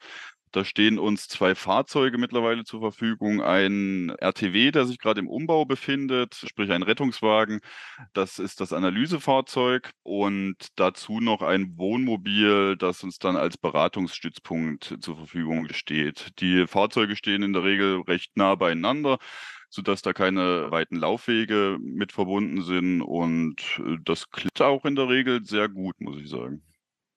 Da 0.52 0.66
stehen 0.66 0.98
uns 0.98 1.28
zwei 1.28 1.54
Fahrzeuge 1.54 2.18
mittlerweile 2.18 2.64
zur 2.64 2.80
Verfügung. 2.80 3.40
Ein 3.42 4.10
RTW, 4.10 4.70
der 4.70 4.84
sich 4.84 4.98
gerade 4.98 5.20
im 5.20 5.28
Umbau 5.28 5.64
befindet, 5.64 6.34
sprich 6.46 6.70
ein 6.70 6.82
Rettungswagen. 6.82 7.60
Das 8.12 8.38
ist 8.38 8.60
das 8.60 8.74
Analysefahrzeug 8.74 9.90
und 10.02 10.56
dazu 10.76 11.20
noch 11.20 11.40
ein 11.40 11.78
Wohnmobil, 11.78 12.76
das 12.76 13.02
uns 13.02 13.18
dann 13.18 13.36
als 13.36 13.56
Beratungsstützpunkt 13.56 14.98
zur 15.00 15.16
Verfügung 15.16 15.68
steht. 15.72 16.38
Die 16.40 16.66
Fahrzeuge 16.66 17.16
stehen 17.16 17.42
in 17.42 17.54
der 17.54 17.64
Regel 17.64 18.02
recht 18.02 18.36
nah 18.36 18.54
beieinander 18.54 19.18
sodass 19.74 20.02
da 20.02 20.12
keine 20.12 20.70
weiten 20.70 20.96
Laufwege 20.96 21.78
mit 21.80 22.12
verbunden 22.12 22.62
sind. 22.62 23.00
Und 23.00 23.56
äh, 23.78 23.96
das 24.04 24.30
klappt 24.30 24.60
auch 24.60 24.84
in 24.84 24.96
der 24.96 25.08
Regel 25.08 25.44
sehr 25.46 25.70
gut, 25.70 25.98
muss 25.98 26.18
ich 26.18 26.28
sagen. 26.28 26.62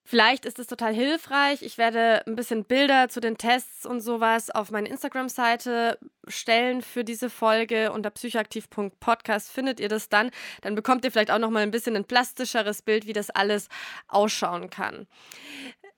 Vielleicht 0.07 0.45
ist 0.45 0.59
es 0.59 0.67
total 0.67 0.93
hilfreich. 0.93 1.63
Ich 1.63 1.79
werde 1.79 2.21
ein 2.27 2.35
bisschen 2.35 2.63
Bilder 2.63 3.09
zu 3.09 3.19
den 3.19 3.39
Tests 3.39 3.87
und 3.87 4.01
sowas 4.01 4.51
auf 4.51 4.69
meine 4.69 4.87
Instagram-Seite 4.87 5.97
stellen 6.27 6.83
für 6.83 7.03
diese 7.03 7.31
Folge. 7.31 7.91
Unter 7.91 8.11
psychoaktiv.podcast 8.11 9.51
findet 9.51 9.79
ihr 9.79 9.89
das 9.89 10.07
dann. 10.07 10.29
Dann 10.61 10.75
bekommt 10.75 11.03
ihr 11.05 11.11
vielleicht 11.11 11.31
auch 11.31 11.39
noch 11.39 11.49
mal 11.49 11.63
ein 11.63 11.71
bisschen 11.71 11.95
ein 11.95 12.05
plastischeres 12.05 12.83
Bild, 12.83 13.07
wie 13.07 13.13
das 13.13 13.31
alles 13.31 13.67
ausschauen 14.07 14.69
kann. 14.69 15.07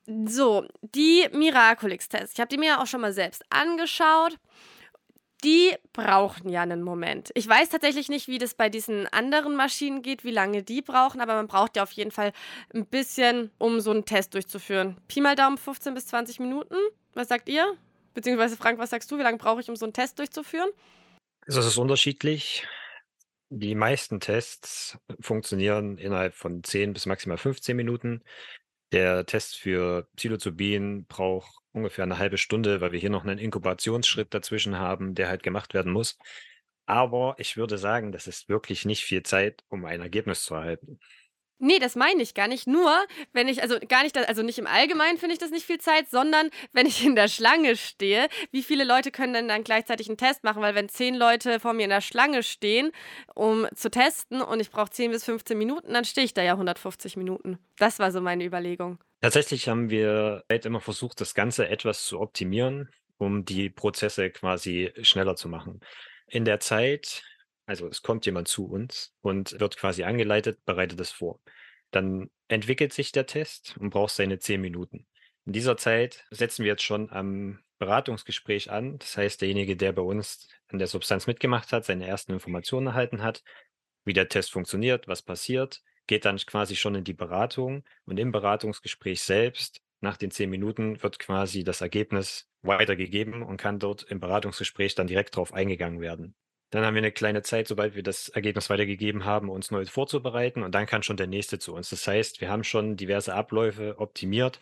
So, 0.06 0.66
die 0.82 1.28
Miraculix-Tests. 1.34 2.32
Ich 2.34 2.40
habe 2.40 2.48
die 2.48 2.58
mir 2.58 2.68
ja 2.68 2.82
auch 2.82 2.88
schon 2.88 3.02
mal 3.02 3.12
selbst 3.12 3.44
angeschaut 3.50 4.38
die 5.44 5.76
brauchen 5.94 6.50
ja 6.50 6.62
einen 6.62 6.82
Moment. 6.82 7.32
Ich 7.36 7.48
weiß 7.48 7.70
tatsächlich 7.70 8.10
nicht, 8.10 8.28
wie 8.28 8.40
das 8.40 8.56
bei 8.56 8.70
diesen 8.70 9.08
anderen 9.08 9.56
Maschinen 9.56 10.02
geht, 10.02 10.24
wie 10.24 10.32
lange 10.32 10.64
die 10.64 10.82
brauchen, 10.82 11.22
aber 11.22 11.36
man 11.36 11.48
braucht 11.48 11.76
ja 11.76 11.84
auf 11.84 11.92
jeden 11.92 12.12
Fall 12.12 12.34
ein 12.74 12.86
bisschen, 12.86 13.52
um 13.58 13.80
so 13.80 13.92
einen 13.92 14.06
Test 14.06 14.34
durchzuführen. 14.34 14.98
Pi 15.08 15.22
mal 15.22 15.36
Daumen 15.36 15.58
15 15.58 15.94
bis 15.94 16.08
20 16.08 16.40
Minuten. 16.40 16.76
Was 17.14 17.28
sagt 17.28 17.50
ihr? 17.50 17.76
Beziehungsweise 18.14 18.58
Frank, 18.58 18.80
was 18.80 18.90
sagst 18.90 19.12
du? 19.12 19.18
Wie 19.20 19.24
lange 19.24 19.38
brauche 19.38 19.62
ich, 19.62 19.70
um 19.70 19.76
so 19.76 19.86
einen 19.86 19.94
Test 19.94 20.18
durchzuführen? 20.18 20.70
Also 21.46 21.60
es 21.60 21.68
ist 21.68 21.78
unterschiedlich. 21.78 22.66
Die 23.50 23.76
meisten 23.76 24.20
Tests 24.20 24.98
funktionieren 25.22 25.98
innerhalb 25.98 26.34
von 26.34 26.64
10 26.64 26.94
bis 26.94 27.06
maximal 27.06 27.38
15 27.38 27.78
Minuten. 27.78 28.24
Der 28.92 29.26
Test 29.26 29.58
für 29.58 30.08
Psilocybin 30.16 31.06
braucht 31.08 31.52
ungefähr 31.72 32.04
eine 32.04 32.18
halbe 32.18 32.38
Stunde, 32.38 32.82
weil 32.82 32.92
wir 32.92 33.00
hier 33.00 33.10
noch 33.10 33.24
einen 33.24 33.38
Inkubationsschritt 33.40 34.34
dazwischen 34.34 34.80
haben, 34.80 35.14
der 35.14 35.28
halt 35.28 35.44
gemacht 35.44 35.74
werden 35.74 35.92
muss. 35.92 36.18
Aber 36.86 37.36
ich 37.38 37.58
würde 37.58 37.78
sagen, 37.78 38.12
das 38.14 38.28
ist 38.28 38.48
wirklich 38.50 38.86
nicht 38.86 39.04
viel 39.04 39.24
Zeit, 39.24 39.64
um 39.68 39.84
ein 39.86 40.02
Ergebnis 40.02 40.44
zu 40.44 40.56
erhalten. 40.56 41.00
Nee, 41.60 41.80
das 41.80 41.96
meine 41.96 42.22
ich 42.22 42.34
gar 42.34 42.48
nicht. 42.48 42.68
Nur, 42.68 42.92
wenn 43.34 43.48
ich, 43.48 43.62
also 43.62 43.78
gar 43.88 44.04
nicht, 44.04 44.18
also 44.18 44.44
nicht 44.44 44.60
im 44.60 44.68
Allgemeinen 44.68 45.18
finde 45.18 45.34
ich 45.34 45.40
das 45.40 45.50
nicht 45.50 45.66
viel 45.66 45.80
Zeit, 45.80 46.10
sondern 46.10 46.50
wenn 46.72 46.86
ich 46.86 47.04
in 47.04 47.16
der 47.16 47.28
Schlange 47.28 47.76
stehe, 47.76 48.28
wie 48.52 48.62
viele 48.62 48.84
Leute 48.84 49.12
können 49.12 49.34
denn 49.34 49.48
dann 49.48 49.64
gleichzeitig 49.64 50.08
einen 50.08 50.18
Test 50.18 50.44
machen? 50.44 50.62
Weil 50.62 50.76
wenn 50.76 50.90
zehn 50.90 51.16
Leute 51.16 51.60
vor 51.60 51.74
mir 51.74 51.84
in 51.84 51.90
der 51.90 52.02
Schlange 52.02 52.44
stehen, 52.44 52.92
um 53.34 53.68
zu 53.74 53.90
testen 53.90 54.42
und 54.42 54.60
ich 54.60 54.70
brauche 54.70 54.92
10 54.92 55.12
bis 55.12 55.24
15 55.24 55.58
Minuten, 55.58 55.94
dann 55.94 56.06
stehe 56.06 56.26
ich 56.26 56.34
da 56.34 56.44
ja 56.44 56.54
150 56.54 57.18
Minuten. 57.18 57.58
Das 57.78 58.00
war 58.00 58.12
so 58.12 58.22
meine 58.22 58.46
Überlegung. 58.46 59.00
Tatsächlich 59.22 59.68
haben 59.68 59.90
wir 59.90 60.44
halt 60.50 60.66
immer 60.66 60.82
versucht, 60.82 61.20
das 61.22 61.34
Ganze 61.34 61.68
etwas 61.68 62.06
zu 62.06 62.20
optimieren, 62.20 62.90
um 63.18 63.46
die 63.46 63.70
Prozesse 63.72 64.30
quasi 64.30 64.92
schneller 65.02 65.36
zu 65.36 65.50
machen. 65.50 65.80
In 66.28 66.46
der 66.46 66.60
Zeit 66.60 67.24
also 67.68 67.88
es 67.88 68.02
kommt 68.02 68.26
jemand 68.26 68.48
zu 68.48 68.66
uns 68.66 69.14
und 69.22 69.60
wird 69.60 69.78
quasi 69.78 70.04
angeleitet, 70.04 70.66
bereitet 70.66 71.00
es 71.00 71.12
vor. 71.12 71.40
Dann 71.92 72.30
entwickelt 72.48 72.94
sich 72.94 73.12
der 73.12 73.28
Test 73.28 73.76
und 73.78 73.92
braucht 73.92 74.16
seine 74.16 74.40
zehn 74.40 74.62
Minuten. 74.62 75.06
In 75.46 75.54
dieser 75.54 75.78
Zeit 75.78 76.26
setzen 76.32 76.64
wir 76.64 76.72
jetzt 76.72 76.84
schon 76.84 77.10
am 77.12 77.60
Beratungsgespräch 77.78 78.72
an. 78.72 78.98
Das 79.00 79.18
heißt, 79.18 79.42
derjenige, 79.42 79.76
der 79.78 79.92
bei 79.92 80.02
uns 80.02 80.48
an 80.68 80.80
der 80.80 80.88
Substanz 80.88 81.28
mitgemacht 81.28 81.72
hat, 81.72 81.86
seine 81.86 82.08
ersten 82.08 82.34
Informationen 82.34 82.88
erhalten 82.88 83.22
hat, 83.22 83.44
wie 84.04 84.14
der 84.14 84.30
Test 84.30 84.52
funktioniert, 84.52 85.08
was 85.08 85.22
passiert, 85.22 85.84
geht 86.08 86.26
dann 86.26 86.38
quasi 86.38 86.76
schon 86.76 86.96
in 86.96 87.04
die 87.04 87.14
Beratung 87.14 87.84
und 88.06 88.18
im 88.18 88.32
Beratungsgespräch 88.32 89.22
selbst, 89.22 89.82
nach 90.00 90.18
den 90.18 90.32
zehn 90.32 90.50
Minuten, 90.50 91.02
wird 91.04 91.20
quasi 91.20 91.64
das 91.64 91.82
Ergebnis 91.82 92.50
weitergegeben 92.62 93.44
und 93.44 93.58
kann 93.58 93.80
dort 93.80 94.04
im 94.04 94.20
Beratungsgespräch 94.20 94.96
dann 94.96 95.08
direkt 95.08 95.36
darauf 95.36 95.54
eingegangen 95.54 96.00
werden. 96.00 96.36
Dann 96.70 96.84
haben 96.84 96.96
wir 96.96 97.02
eine 97.02 97.12
kleine 97.12 97.44
Zeit, 97.44 97.68
sobald 97.68 97.96
wir 97.96 98.04
das 98.04 98.30
Ergebnis 98.30 98.70
weitergegeben 98.70 99.24
haben, 99.24 99.50
uns 99.50 99.72
neu 99.72 99.86
vorzubereiten 99.86 100.64
und 100.64 100.76
dann 100.76 100.86
kann 100.86 101.04
schon 101.04 101.18
der 101.18 101.28
nächste 101.28 101.60
zu 101.60 101.74
uns. 101.74 101.90
Das 101.90 102.06
heißt, 102.08 102.42
wir 102.42 102.50
haben 102.50 102.64
schon 102.64 102.98
diverse 102.98 103.34
Abläufe 103.34 104.00
optimiert, 104.00 104.60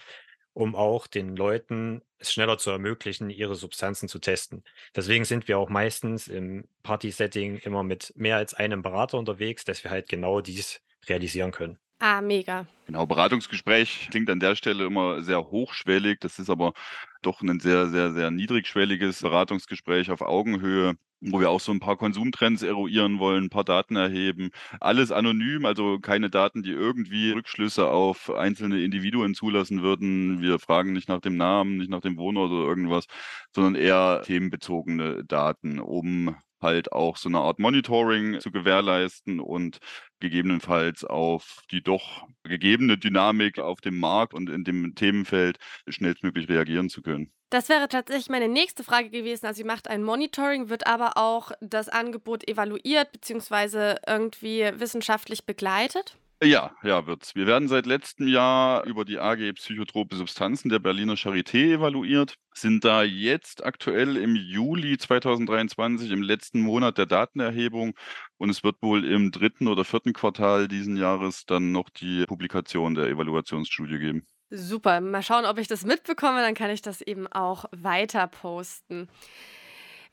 um 0.54 0.76
auch 0.76 1.08
den 1.08 1.36
Leuten 1.36 2.02
es 2.20 2.32
schneller 2.32 2.58
zu 2.58 2.70
ermöglichen, 2.70 3.30
ihre 3.30 3.56
Substanzen 3.56 4.08
zu 4.08 4.20
testen. 4.20 4.64
Deswegen 4.96 5.26
sind 5.26 5.48
wir 5.48 5.58
auch 5.58 5.70
meistens 5.70 6.28
im 6.28 6.68
Party-Setting 6.84 7.58
immer 7.58 7.84
mit 7.84 8.14
mehr 8.16 8.38
als 8.38 8.54
einem 8.54 8.82
Berater 8.82 9.18
unterwegs, 9.18 9.66
dass 9.66 9.84
wir 9.84 9.92
halt 9.92 10.08
genau 10.08 10.42
dies 10.42 10.82
realisieren 11.08 11.52
können. 11.52 11.78
Ah, 12.00 12.22
mega. 12.22 12.68
Genau, 12.86 13.06
Beratungsgespräch 13.06 14.10
klingt 14.12 14.30
an 14.30 14.40
der 14.40 14.56
Stelle 14.56 14.86
immer 14.86 15.24
sehr 15.24 15.50
hochschwellig. 15.50 16.20
Das 16.20 16.40
ist 16.40 16.50
aber 16.50 16.74
doch 17.22 17.42
ein 17.42 17.60
sehr, 17.60 17.88
sehr, 17.88 18.14
sehr 18.14 18.32
niedrigschwelliges 18.32 19.22
Beratungsgespräch 19.22 20.12
auf 20.12 20.22
Augenhöhe 20.22 20.96
wo 21.32 21.40
wir 21.40 21.50
auch 21.50 21.60
so 21.60 21.72
ein 21.72 21.80
paar 21.80 21.98
Konsumtrends 21.98 22.62
eruieren 22.64 23.20
wollen, 23.20 23.46
ein 23.46 23.50
paar 23.50 23.64
Daten 23.64 23.96
erheben. 23.96 24.52
Alles 24.80 25.12
anonym, 25.12 25.66
also 25.66 26.00
keine 26.00 26.30
Daten, 26.30 26.64
die 26.64 26.72
irgendwie 26.72 27.32
Rückschlüsse 27.32 27.88
auf 27.90 28.30
einzelne 28.32 28.82
Individuen 28.84 29.34
zulassen 29.36 29.82
würden. 29.82 30.42
Wir 30.42 30.60
fragen 30.60 30.94
nicht 30.94 31.10
nach 31.10 31.22
dem 31.22 31.38
Namen, 31.38 31.78
nicht 31.78 31.90
nach 31.90 32.02
dem 32.02 32.18
Wohnort 32.18 32.52
oder 32.52 32.68
irgendwas, 32.68 33.06
sondern 33.54 33.76
eher 33.76 34.22
themenbezogene 34.26 35.24
Daten, 35.26 35.80
um 35.80 36.36
halt 36.66 36.92
auch 36.92 37.16
so 37.16 37.30
eine 37.30 37.40
Art 37.40 37.60
Monitoring 37.60 38.42
zu 38.42 38.52
gewährleisten 38.52 39.40
und 39.40 39.78
gegebenenfalls 40.20 41.06
auf 41.06 41.62
die 41.72 41.82
doch 41.82 42.28
gegebene 42.44 42.98
Dynamik 42.98 43.60
auf 43.60 43.80
dem 43.80 44.00
Markt 44.00 44.34
und 44.34 44.50
in 44.50 44.66
dem 44.66 44.96
Themenfeld 44.96 45.58
schnellstmöglich 45.88 46.50
reagieren 46.50 46.90
zu 46.90 47.02
können. 47.02 47.32
Das 47.52 47.70
wäre 47.70 47.88
tatsächlich 47.88 48.30
meine 48.30 48.50
nächste 48.50 48.84
Frage 48.84 49.10
gewesen. 49.10 49.46
Also, 49.46 49.62
ihr 49.62 49.68
macht 49.68 49.88
ein 49.88 50.04
Monitoring, 50.04 50.70
wird 50.70 50.88
aber 50.88 51.18
auch 51.18 51.52
das 51.62 51.88
Angebot 51.88 52.48
evaluiert 52.48 53.12
bzw. 53.12 53.96
irgendwie 54.08 54.72
wissenschaftlich 54.78 55.46
begleitet? 55.46 56.18
Ja, 56.44 56.76
ja, 56.84 57.08
wird's. 57.08 57.34
Wir 57.34 57.48
werden 57.48 57.70
seit 57.70 57.86
letztem 57.86 58.28
Jahr 58.28 58.86
über 58.86 59.06
die 59.06 59.20
AG 59.20 59.54
Psychotrope 59.54 60.18
Substanzen 60.18 60.68
der 60.68 60.80
Berliner 60.80 61.16
Charité 61.16 61.74
evaluiert, 61.76 62.36
sind 62.54 62.84
da 62.84 63.04
jetzt 63.04 63.66
aktuell 63.66 64.18
im 64.18 64.36
Juli 64.36 64.98
2023 64.98 66.12
im 66.12 66.22
letzten 66.22 66.60
Monat 66.60 66.98
der 66.98 67.06
Datenerhebung 67.06 67.96
und 68.38 68.50
es 68.50 68.66
wird 68.66 68.76
wohl 68.82 69.06
im 69.06 69.32
dritten 69.32 69.70
oder 69.70 69.86
vierten 69.86 70.12
Quartal 70.12 70.68
diesen 70.68 70.98
Jahres 70.98 71.46
dann 71.46 71.72
noch 71.72 71.90
die 71.90 72.26
Publikation 72.26 72.96
der 72.96 73.08
Evaluationsstudie 73.08 73.98
geben. 73.98 74.28
Super, 74.50 75.00
mal 75.00 75.24
schauen, 75.24 75.46
ob 75.46 75.58
ich 75.58 75.70
das 75.70 75.86
mitbekomme, 75.86 76.42
dann 76.42 76.54
kann 76.54 76.70
ich 76.70 76.82
das 76.82 77.02
eben 77.02 77.28
auch 77.28 77.66
weiter 77.72 78.28
posten. 78.28 79.08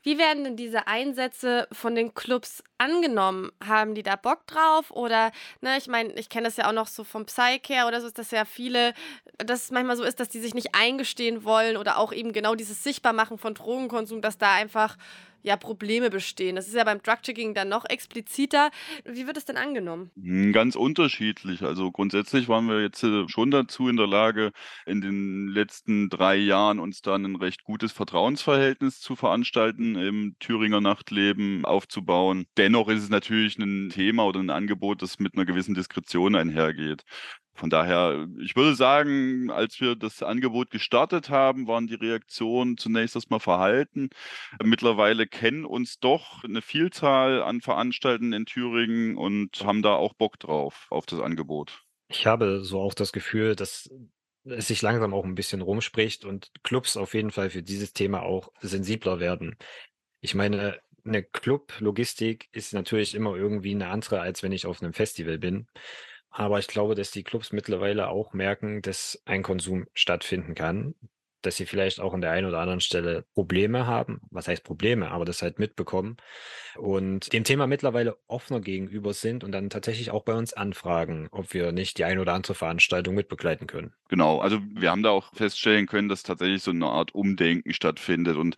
Wie 0.03 0.17
werden 0.17 0.43
denn 0.43 0.57
diese 0.57 0.87
Einsätze 0.87 1.67
von 1.71 1.95
den 1.95 2.13
Clubs 2.13 2.61
angenommen? 2.77 3.51
Haben 3.65 3.95
die 3.95 4.03
da 4.03 4.17
Bock 4.17 4.45
drauf? 4.47 4.91
Oder, 4.91 5.31
ne, 5.61 5.77
ich 5.77 5.87
meine, 5.87 6.13
ich 6.13 6.27
kenne 6.27 6.45
das 6.45 6.57
ja 6.57 6.67
auch 6.67 6.73
noch 6.73 6.87
so 6.87 7.05
vom 7.05 7.25
Psycare 7.25 7.87
oder 7.87 8.01
so, 8.01 8.07
ist 8.07 8.19
das 8.19 8.31
ja 8.31 8.43
viele, 8.43 8.93
dass 9.37 9.63
es 9.63 9.71
manchmal 9.71 9.95
so 9.95 10.03
ist, 10.03 10.19
dass 10.19 10.27
die 10.27 10.41
sich 10.41 10.53
nicht 10.53 10.75
eingestehen 10.75 11.45
wollen 11.45 11.77
oder 11.77 11.97
auch 11.97 12.11
eben 12.11 12.33
genau 12.33 12.53
dieses 12.53 12.83
Sichtbarmachen 12.83 13.37
von 13.37 13.53
Drogenkonsum, 13.53 14.21
dass 14.21 14.37
da 14.37 14.53
einfach 14.53 14.97
ja, 15.43 15.57
Probleme 15.57 16.09
bestehen. 16.09 16.55
Das 16.55 16.67
ist 16.67 16.73
ja 16.73 16.83
beim 16.83 17.01
Drug-Checking 17.01 17.53
dann 17.53 17.69
noch 17.69 17.85
expliziter. 17.85 18.71
Wie 19.05 19.27
wird 19.27 19.37
es 19.37 19.45
denn 19.45 19.57
angenommen? 19.57 20.11
Hm, 20.15 20.53
ganz 20.53 20.75
unterschiedlich. 20.75 21.61
Also 21.61 21.91
grundsätzlich 21.91 22.47
waren 22.47 22.67
wir 22.67 22.81
jetzt 22.81 23.03
äh, 23.03 23.27
schon 23.27 23.51
dazu 23.51 23.89
in 23.89 23.97
der 23.97 24.07
Lage, 24.07 24.51
in 24.85 25.01
den 25.01 25.47
letzten 25.49 26.09
drei 26.09 26.35
Jahren 26.37 26.79
uns 26.79 27.01
dann 27.01 27.25
ein 27.25 27.35
recht 27.35 27.63
gutes 27.63 27.91
Vertrauensverhältnis 27.91 28.99
zu 28.99 29.15
Veranstalten 29.15 29.95
im 29.95 30.35
Thüringer 30.39 30.81
Nachtleben 30.81 31.65
aufzubauen. 31.65 32.45
Dennoch 32.57 32.87
ist 32.87 33.03
es 33.03 33.09
natürlich 33.09 33.57
ein 33.59 33.89
Thema 33.89 34.25
oder 34.25 34.39
ein 34.39 34.49
Angebot, 34.49 35.01
das 35.01 35.19
mit 35.19 35.35
einer 35.35 35.45
gewissen 35.45 35.75
Diskretion 35.75 36.35
einhergeht. 36.35 37.03
Von 37.55 37.69
daher, 37.69 38.27
ich 38.41 38.55
würde 38.55 38.75
sagen, 38.75 39.51
als 39.51 39.79
wir 39.79 39.95
das 39.95 40.23
Angebot 40.23 40.71
gestartet 40.71 41.29
haben, 41.29 41.67
waren 41.67 41.85
die 41.85 41.95
Reaktionen 41.95 42.77
zunächst 42.77 43.15
erstmal 43.15 43.39
verhalten. 43.39 44.09
Mittlerweile 44.63 45.27
kennen 45.27 45.63
uns 45.63 45.99
doch 45.99 46.43
eine 46.43 46.63
Vielzahl 46.63 47.43
an 47.43 47.61
Veranstaltern 47.61 48.33
in 48.33 48.45
Thüringen 48.45 49.17
und 49.17 49.63
haben 49.63 49.83
da 49.83 49.93
auch 49.93 50.13
Bock 50.13 50.39
drauf, 50.39 50.87
auf 50.89 51.05
das 51.05 51.19
Angebot. 51.19 51.83
Ich 52.07 52.25
habe 52.25 52.63
so 52.63 52.81
auch 52.81 52.95
das 52.95 53.11
Gefühl, 53.11 53.55
dass 53.55 53.89
es 54.45 54.67
sich 54.67 54.81
langsam 54.81 55.13
auch 55.13 55.23
ein 55.23 55.35
bisschen 55.35 55.61
rumspricht 55.61 56.25
und 56.25 56.51
Clubs 56.63 56.97
auf 56.97 57.13
jeden 57.13 57.31
Fall 57.31 57.49
für 57.49 57.63
dieses 57.63 57.93
Thema 57.93 58.23
auch 58.23 58.51
sensibler 58.61 59.19
werden. 59.19 59.55
Ich 60.21 60.35
meine, 60.35 60.79
eine 61.05 61.23
Club-Logistik 61.23 62.49
ist 62.51 62.73
natürlich 62.73 63.13
immer 63.13 63.35
irgendwie 63.35 63.75
eine 63.75 63.89
andere, 63.89 64.21
als 64.21 64.41
wenn 64.43 64.51
ich 64.51 64.65
auf 64.65 64.81
einem 64.81 64.93
Festival 64.93 65.37
bin. 65.37 65.67
Aber 66.35 66.57
ich 66.57 66.67
glaube, 66.67 66.95
dass 66.95 67.11
die 67.11 67.23
Clubs 67.23 67.51
mittlerweile 67.51 68.09
auch 68.09 68.33
merken, 68.33 68.81
dass 68.81 69.21
ein 69.25 69.43
Konsum 69.43 69.85
stattfinden 69.93 70.55
kann, 70.55 70.95
dass 71.43 71.57
sie 71.57 71.67
vielleicht 71.67 71.99
auch 71.99 72.13
an 72.13 72.21
der 72.21 72.31
einen 72.31 72.47
oder 72.47 72.59
anderen 72.59 72.79
Stelle 72.79 73.25
Probleme 73.35 73.85
haben. 73.85 74.21
Was 74.31 74.47
heißt 74.47 74.63
Probleme? 74.63 75.11
Aber 75.11 75.25
das 75.25 75.43
halt 75.43 75.59
mitbekommen 75.59 76.17
und 76.75 77.31
dem 77.33 77.43
Thema 77.43 77.67
mittlerweile 77.67 78.17
offener 78.27 78.61
gegenüber 78.61 79.13
sind 79.13 79.43
und 79.43 79.51
dann 79.51 79.69
tatsächlich 79.69 80.09
auch 80.09 80.23
bei 80.23 80.33
uns 80.33 80.53
anfragen, 80.53 81.27
ob 81.31 81.53
wir 81.53 81.71
nicht 81.71 81.99
die 81.99 82.05
eine 82.05 82.21
oder 82.21 82.33
andere 82.33 82.55
Veranstaltung 82.55 83.13
mitbegleiten 83.13 83.67
können. 83.67 83.93
Genau, 84.09 84.39
also 84.39 84.59
wir 84.73 84.89
haben 84.89 85.03
da 85.03 85.11
auch 85.11 85.35
feststellen 85.35 85.85
können, 85.85 86.09
dass 86.09 86.23
tatsächlich 86.23 86.63
so 86.63 86.71
eine 86.71 86.87
Art 86.87 87.13
Umdenken 87.13 87.73
stattfindet 87.73 88.37
und 88.37 88.55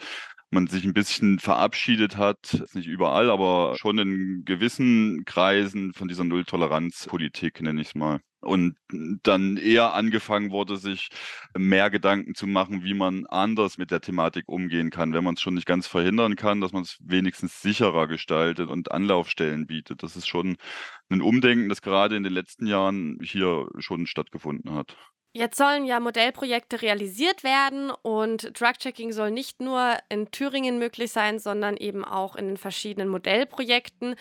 man 0.52 0.68
sich 0.68 0.86
ein 0.86 0.94
bisschen 0.94 1.40
verabschiedet 1.40 2.18
hat, 2.18 2.64
nicht 2.74 2.88
überall, 2.88 3.30
aber 3.30 3.76
schon 3.78 3.98
in 3.98 4.44
gewissen 4.46 5.24
Kreisen 5.26 5.94
von 5.94 6.08
dieser 6.08 6.24
Nulltoleranzpolitik, 6.24 7.62
nenne 7.62 7.82
ich 7.82 7.90
es 7.90 7.96
mal. 7.96 8.20
Und 8.42 8.78
dann 9.24 9.58
eher 9.58 9.96
angefangen 9.96 10.52
wurde, 10.52 10.78
sich 10.78 11.10
mehr 11.58 11.90
Gedanken 11.90 12.36
zu 12.36 12.46
machen, 12.46 12.84
wie 12.84 12.94
man 12.94 13.26
anders 13.26 13.80
mit 13.80 13.90
der 13.90 14.02
Thematik 14.02 14.48
umgehen 14.48 14.92
kann, 14.92 15.14
wenn 15.14 15.24
man 15.24 15.34
es 15.34 15.42
schon 15.42 15.56
nicht 15.56 15.66
ganz 15.66 15.88
verhindern 15.88 16.36
kann, 16.36 16.62
dass 16.62 16.72
man 16.72 16.84
es 16.84 16.98
wenigstens 17.02 17.62
sicherer 17.64 18.08
gestaltet 18.08 18.70
und 18.70 18.92
Anlaufstellen 18.92 19.66
bietet. 19.66 20.04
Das 20.04 20.16
ist 20.16 20.28
schon 20.28 20.58
ein 21.10 21.22
Umdenken, 21.22 21.70
das 21.70 21.82
gerade 21.82 22.16
in 22.16 22.24
den 22.24 22.34
letzten 22.34 22.68
Jahren 22.68 23.18
hier 23.22 23.68
schon 23.80 24.06
stattgefunden 24.06 24.76
hat. 24.76 24.96
Jetzt 25.38 25.58
sollen 25.58 25.84
ja 25.84 26.00
Modellprojekte 26.00 26.82
realisiert 26.82 27.44
werden 27.44 27.92
und 27.92 28.58
Drug-Checking 28.58 29.12
soll 29.12 29.32
nicht 29.32 29.60
nur 29.60 29.98
in 30.08 30.32
Thüringen 30.32 30.80
möglich 30.80 31.12
sein, 31.12 31.40
sondern 31.40 31.76
eben 31.76 32.06
auch 32.06 32.38
in 32.38 32.48
den 32.48 32.56
verschiedenen 32.56 33.10
Modellprojekten. 33.10 34.16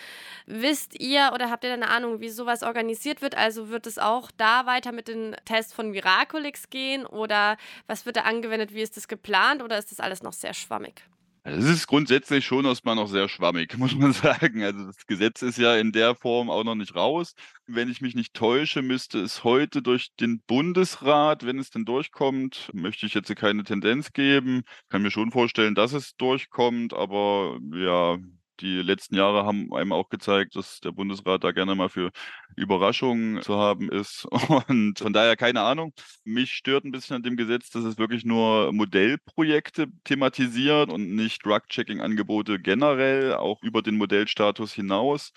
Wisst 0.46 0.98
ihr 0.98 1.30
oder 1.32 1.52
habt 1.52 1.62
ihr 1.62 1.72
eine 1.72 1.88
Ahnung, 1.88 2.18
wie 2.18 2.30
sowas 2.30 2.64
organisiert 2.64 3.22
wird? 3.22 3.36
Also 3.36 3.68
wird 3.68 3.86
es 3.86 3.96
auch 3.96 4.32
da 4.36 4.66
weiter 4.66 4.90
mit 4.90 5.06
den 5.06 5.36
Tests 5.44 5.72
von 5.72 5.92
Miraculix 5.92 6.68
gehen 6.68 7.06
oder 7.06 7.58
was 7.86 8.06
wird 8.06 8.16
da 8.16 8.22
angewendet? 8.22 8.74
Wie 8.74 8.82
ist 8.82 8.96
das 8.96 9.06
geplant 9.06 9.62
oder 9.62 9.78
ist 9.78 9.92
das 9.92 10.00
alles 10.00 10.24
noch 10.24 10.32
sehr 10.32 10.52
schwammig? 10.52 11.04
Es 11.46 11.64
ist 11.66 11.86
grundsätzlich 11.86 12.46
schon 12.46 12.64
erstmal 12.64 12.94
noch 12.96 13.06
sehr 13.06 13.28
schwammig, 13.28 13.76
muss 13.78 13.94
man 13.94 14.12
sagen. 14.14 14.62
Also 14.62 14.86
das 14.86 15.06
Gesetz 15.06 15.42
ist 15.42 15.58
ja 15.58 15.76
in 15.76 15.92
der 15.92 16.14
Form 16.14 16.48
auch 16.48 16.64
noch 16.64 16.74
nicht 16.74 16.94
raus. 16.94 17.34
Wenn 17.66 17.90
ich 17.90 18.00
mich 18.00 18.14
nicht 18.14 18.32
täusche, 18.32 18.80
müsste 18.80 19.20
es 19.20 19.44
heute 19.44 19.82
durch 19.82 20.08
den 20.18 20.40
Bundesrat, 20.46 21.44
wenn 21.44 21.58
es 21.58 21.68
denn 21.70 21.84
durchkommt, 21.84 22.70
möchte 22.72 23.04
ich 23.04 23.12
jetzt 23.12 23.34
keine 23.36 23.62
Tendenz 23.62 24.12
geben. 24.12 24.62
Kann 24.88 25.02
mir 25.02 25.10
schon 25.10 25.32
vorstellen, 25.32 25.74
dass 25.74 25.92
es 25.92 26.16
durchkommt, 26.16 26.94
aber 26.94 27.58
ja, 27.74 28.16
die 28.60 28.82
letzten 28.82 29.16
Jahre 29.16 29.44
haben 29.44 29.72
einem 29.74 29.92
auch 29.92 30.08
gezeigt, 30.08 30.56
dass 30.56 30.80
der 30.80 30.92
Bundesrat 30.92 31.44
da 31.44 31.52
gerne 31.52 31.74
mal 31.74 31.88
für 31.88 32.10
Überraschungen 32.56 33.42
zu 33.42 33.56
haben 33.56 33.90
ist. 33.90 34.26
Und 34.68 34.98
von 34.98 35.12
daher 35.12 35.36
keine 35.36 35.62
Ahnung. 35.62 35.92
Mich 36.24 36.52
stört 36.52 36.84
ein 36.84 36.92
bisschen 36.92 37.16
an 37.16 37.22
dem 37.22 37.36
Gesetz, 37.36 37.70
dass 37.70 37.84
es 37.84 37.98
wirklich 37.98 38.24
nur 38.24 38.72
Modellprojekte 38.72 39.88
thematisiert 40.04 40.90
und 40.90 41.14
nicht 41.14 41.44
Drug-Checking-Angebote 41.44 42.60
generell, 42.60 43.34
auch 43.34 43.62
über 43.62 43.82
den 43.82 43.96
Modellstatus 43.96 44.72
hinaus. 44.72 45.32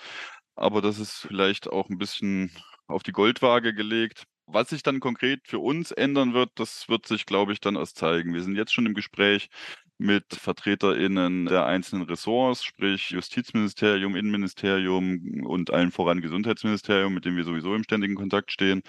Aber 0.56 0.82
das 0.82 1.00
ist 1.00 1.28
vielleicht 1.28 1.68
auch 1.68 1.90
ein 1.90 1.98
bisschen 1.98 2.52
auf 2.88 3.04
die 3.04 3.12
Goldwaage 3.12 3.74
gelegt. 3.74 4.24
Was 4.46 4.70
sich 4.70 4.82
dann 4.82 5.00
konkret 5.02 5.42
für 5.46 5.60
uns 5.60 5.92
ändern 5.92 6.34
wird, 6.34 6.52
das 6.56 6.88
wird 6.88 7.06
sich, 7.06 7.26
glaube 7.26 7.52
ich, 7.54 7.60
dann 7.60 7.76
erst 7.76 7.98
zeigen. 7.98 8.34
Wir 8.34 8.42
sind 8.44 8.56
jetzt 8.56 8.74
schon 8.74 8.86
im 8.86 8.94
Gespräch 8.94 9.50
mit 9.98 10.26
VertreterInnen 10.34 11.46
der 11.46 11.66
einzelnen 11.66 12.04
Ressorts, 12.04 12.64
sprich 12.64 13.10
Justizministerium, 13.10 14.16
Innenministerium 14.16 15.44
und 15.46 15.72
allen 15.72 15.92
voran 15.92 16.22
Gesundheitsministerium, 16.22 17.14
mit 17.14 17.26
dem 17.26 17.36
wir 17.36 17.44
sowieso 17.44 17.74
im 17.74 17.84
ständigen 17.84 18.16
Kontakt 18.16 18.52
stehen. 18.52 18.84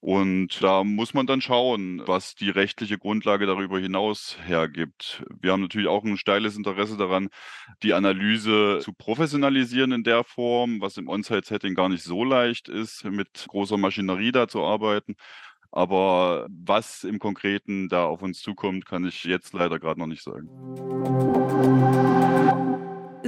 Und 0.00 0.62
da 0.62 0.84
muss 0.84 1.14
man 1.14 1.26
dann 1.26 1.40
schauen, 1.40 2.02
was 2.06 2.34
die 2.34 2.50
rechtliche 2.50 2.98
Grundlage 2.98 3.46
darüber 3.46 3.78
hinaus 3.78 4.38
hergibt. 4.44 5.24
Wir 5.40 5.52
haben 5.52 5.62
natürlich 5.62 5.88
auch 5.88 6.04
ein 6.04 6.16
steiles 6.16 6.56
Interesse 6.56 6.96
daran, 6.96 7.28
die 7.82 7.92
Analyse 7.92 8.80
zu 8.82 8.92
professionalisieren 8.92 9.92
in 9.92 10.04
der 10.04 10.24
Form, 10.24 10.80
was 10.80 10.96
im 10.96 11.08
On-Site-Setting 11.08 11.74
gar 11.74 11.88
nicht 11.88 12.02
so 12.02 12.24
leicht 12.24 12.68
ist, 12.68 13.04
mit 13.04 13.46
großer 13.48 13.76
Maschinerie 13.76 14.32
da 14.32 14.48
zu 14.48 14.62
arbeiten. 14.62 15.16
Aber 15.72 16.46
was 16.48 17.04
im 17.04 17.18
Konkreten 17.18 17.88
da 17.88 18.06
auf 18.06 18.22
uns 18.22 18.40
zukommt, 18.40 18.86
kann 18.86 19.04
ich 19.04 19.24
jetzt 19.24 19.52
leider 19.52 19.78
gerade 19.78 20.00
noch 20.00 20.06
nicht 20.06 20.22
sagen. 20.22 20.48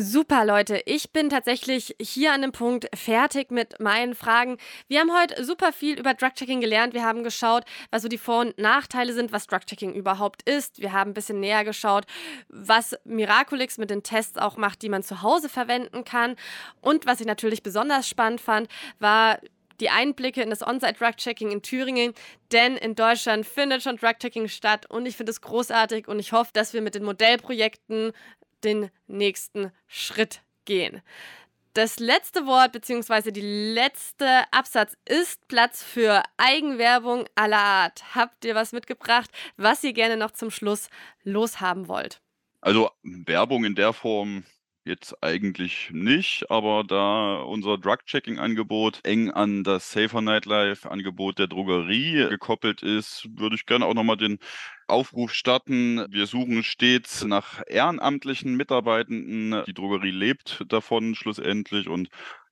Super, 0.00 0.44
Leute. 0.44 0.80
Ich 0.86 1.12
bin 1.12 1.28
tatsächlich 1.28 1.96
hier 2.00 2.32
an 2.32 2.42
dem 2.42 2.52
Punkt 2.52 2.88
fertig 2.94 3.50
mit 3.50 3.80
meinen 3.80 4.14
Fragen. 4.14 4.56
Wir 4.86 5.00
haben 5.00 5.10
heute 5.10 5.44
super 5.44 5.72
viel 5.72 5.98
über 5.98 6.14
Drug-Checking 6.14 6.60
gelernt. 6.60 6.94
Wir 6.94 7.04
haben 7.04 7.24
geschaut, 7.24 7.64
was 7.90 8.02
so 8.02 8.08
die 8.08 8.16
Vor- 8.16 8.42
und 8.42 8.58
Nachteile 8.58 9.12
sind, 9.12 9.32
was 9.32 9.48
Drug-Checking 9.48 9.94
überhaupt 9.94 10.48
ist. 10.48 10.80
Wir 10.80 10.92
haben 10.92 11.10
ein 11.10 11.14
bisschen 11.14 11.40
näher 11.40 11.64
geschaut, 11.64 12.04
was 12.48 12.96
Miraculix 13.04 13.76
mit 13.76 13.90
den 13.90 14.04
Tests 14.04 14.38
auch 14.38 14.56
macht, 14.56 14.82
die 14.82 14.88
man 14.88 15.02
zu 15.02 15.22
Hause 15.22 15.48
verwenden 15.48 16.04
kann. 16.04 16.36
Und 16.80 17.06
was 17.06 17.20
ich 17.20 17.26
natürlich 17.26 17.64
besonders 17.64 18.08
spannend 18.08 18.40
fand, 18.40 18.68
war 19.00 19.40
die 19.80 19.90
Einblicke 19.90 20.42
in 20.42 20.50
das 20.50 20.66
On-Site-Drug-Checking 20.66 21.50
in 21.50 21.62
Thüringen, 21.62 22.14
denn 22.52 22.76
in 22.76 22.94
Deutschland 22.94 23.46
findet 23.46 23.82
schon 23.82 23.96
Drug-Checking 23.96 24.48
statt 24.48 24.86
und 24.90 25.06
ich 25.06 25.16
finde 25.16 25.30
es 25.30 25.40
großartig 25.40 26.08
und 26.08 26.18
ich 26.18 26.32
hoffe, 26.32 26.50
dass 26.52 26.72
wir 26.72 26.82
mit 26.82 26.94
den 26.94 27.04
Modellprojekten 27.04 28.12
den 28.64 28.90
nächsten 29.06 29.72
Schritt 29.86 30.42
gehen. 30.64 31.02
Das 31.74 32.00
letzte 32.00 32.46
Wort 32.46 32.72
bzw. 32.72 33.30
die 33.30 33.72
letzte 33.74 34.26
Absatz 34.50 34.96
ist 35.04 35.46
Platz 35.46 35.82
für 35.82 36.22
Eigenwerbung 36.36 37.26
aller 37.36 37.58
Art. 37.58 38.16
Habt 38.16 38.44
ihr 38.44 38.56
was 38.56 38.72
mitgebracht, 38.72 39.30
was 39.56 39.84
ihr 39.84 39.92
gerne 39.92 40.16
noch 40.16 40.32
zum 40.32 40.50
Schluss 40.50 40.88
loshaben 41.22 41.86
wollt? 41.86 42.20
Also 42.60 42.90
Werbung 43.04 43.64
in 43.64 43.76
der 43.76 43.92
Form 43.92 44.44
Jetzt 44.88 45.22
eigentlich 45.22 45.90
nicht, 45.92 46.50
aber 46.50 46.82
da 46.82 47.42
unser 47.42 47.76
Drug-Checking-Angebot 47.76 49.00
eng 49.04 49.30
an 49.30 49.62
das 49.62 49.92
Safer 49.92 50.22
Nightlife-Angebot 50.22 51.38
der 51.38 51.46
Drogerie 51.46 52.26
gekoppelt 52.30 52.82
ist, 52.82 53.28
würde 53.36 53.56
ich 53.56 53.66
gerne 53.66 53.84
auch 53.84 53.92
nochmal 53.92 54.16
den 54.16 54.38
Aufruf 54.86 55.34
starten. 55.34 56.06
Wir 56.10 56.24
suchen 56.26 56.62
stets 56.62 57.22
nach 57.24 57.60
ehrenamtlichen 57.66 58.56
Mitarbeitenden. 58.56 59.62
Die 59.66 59.74
Drogerie 59.74 60.10
lebt 60.10 60.64
davon 60.68 61.14
schlussendlich 61.14 61.86
und 61.86 62.08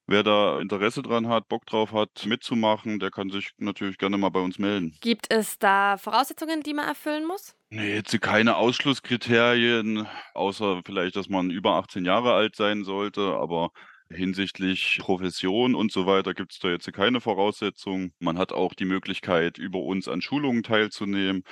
Wer 0.09 0.23
da 0.23 0.61
Interesse 0.61 1.03
dran 1.03 1.29
hat, 1.29 1.49
Bock 1.49 1.67
drauf 1.67 1.93
hat, 1.93 2.27
mitzumachen, 2.27 3.01
der 3.01 3.11
kann 3.11 3.29
sich 3.29 3.51
natürlich 3.59 3.99
gerne 3.99 4.17
mal 4.17 4.29
bei 4.29 4.41
uns 4.41 4.59
melden. 4.59 4.97
Gibt 5.01 5.27
es 5.31 5.59
da 5.59 5.97
Voraussetzungen, 5.97 6.63
die 6.63 6.75
man 6.75 6.87
erfüllen 6.87 7.27
muss? 7.27 7.57
Nee, 7.71 7.95
jetzt 7.95 8.21
keine 8.21 8.57
Ausschlusskriterien, 8.57 10.07
außer 10.35 10.83
vielleicht, 10.85 11.17
dass 11.17 11.29
man 11.29 11.51
über 11.51 11.73
18 11.75 12.05
Jahre 12.05 12.35
alt 12.35 12.55
sein 12.55 12.85
sollte, 12.85 13.35
aber 13.35 13.71
Hinsichtlich 14.09 15.01
Profession 15.01 15.75
und 15.75 15.91
so 15.91 16.07
weiter 16.07 16.33
gibt 16.33 16.53
es 16.53 16.61
da 16.61 16.69
jetzt 16.69 16.91
keine 16.93 17.21
Voraussetzungen. 17.21 18.13
Man 18.21 18.39
hat 18.39 18.53
auch 18.53 18.73
die 18.73 18.85
Möglichkeit, 18.85 19.59
über 19.59 19.81
uns 19.81 20.07
an 20.07 20.23
Schulungen 20.23 20.63
teilzunehmen 20.63 21.43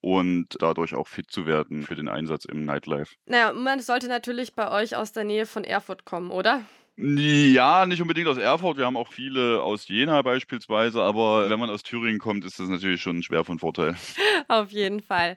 und 0.00 0.56
dadurch 0.58 0.94
auch 0.94 1.06
fit 1.06 1.30
zu 1.30 1.44
werden 1.44 1.82
für 1.82 1.96
den 1.96 2.08
Einsatz 2.08 2.46
im 2.46 2.64
Nightlife. 2.64 3.14
Naja, 3.26 3.52
man 3.52 3.80
sollte 3.80 4.08
natürlich 4.08 4.54
bei 4.54 4.70
euch 4.70 4.96
aus 4.96 5.12
der 5.12 5.24
Nähe 5.24 5.44
von 5.44 5.64
Erfurt 5.64 6.06
kommen, 6.06 6.30
oder? 6.30 6.62
Ja, 7.00 7.86
nicht 7.86 8.02
unbedingt 8.02 8.26
aus 8.26 8.38
Erfurt. 8.38 8.76
Wir 8.76 8.84
haben 8.84 8.96
auch 8.96 9.12
viele 9.12 9.62
aus 9.62 9.86
Jena 9.86 10.20
beispielsweise, 10.22 11.00
aber 11.00 11.48
wenn 11.48 11.60
man 11.60 11.70
aus 11.70 11.84
Thüringen 11.84 12.18
kommt, 12.18 12.44
ist 12.44 12.58
das 12.58 12.68
natürlich 12.68 13.00
schon 13.00 13.22
schwer 13.22 13.44
von 13.44 13.60
Vorteil. 13.60 13.94
Auf 14.48 14.72
jeden 14.72 15.00
Fall. 15.00 15.36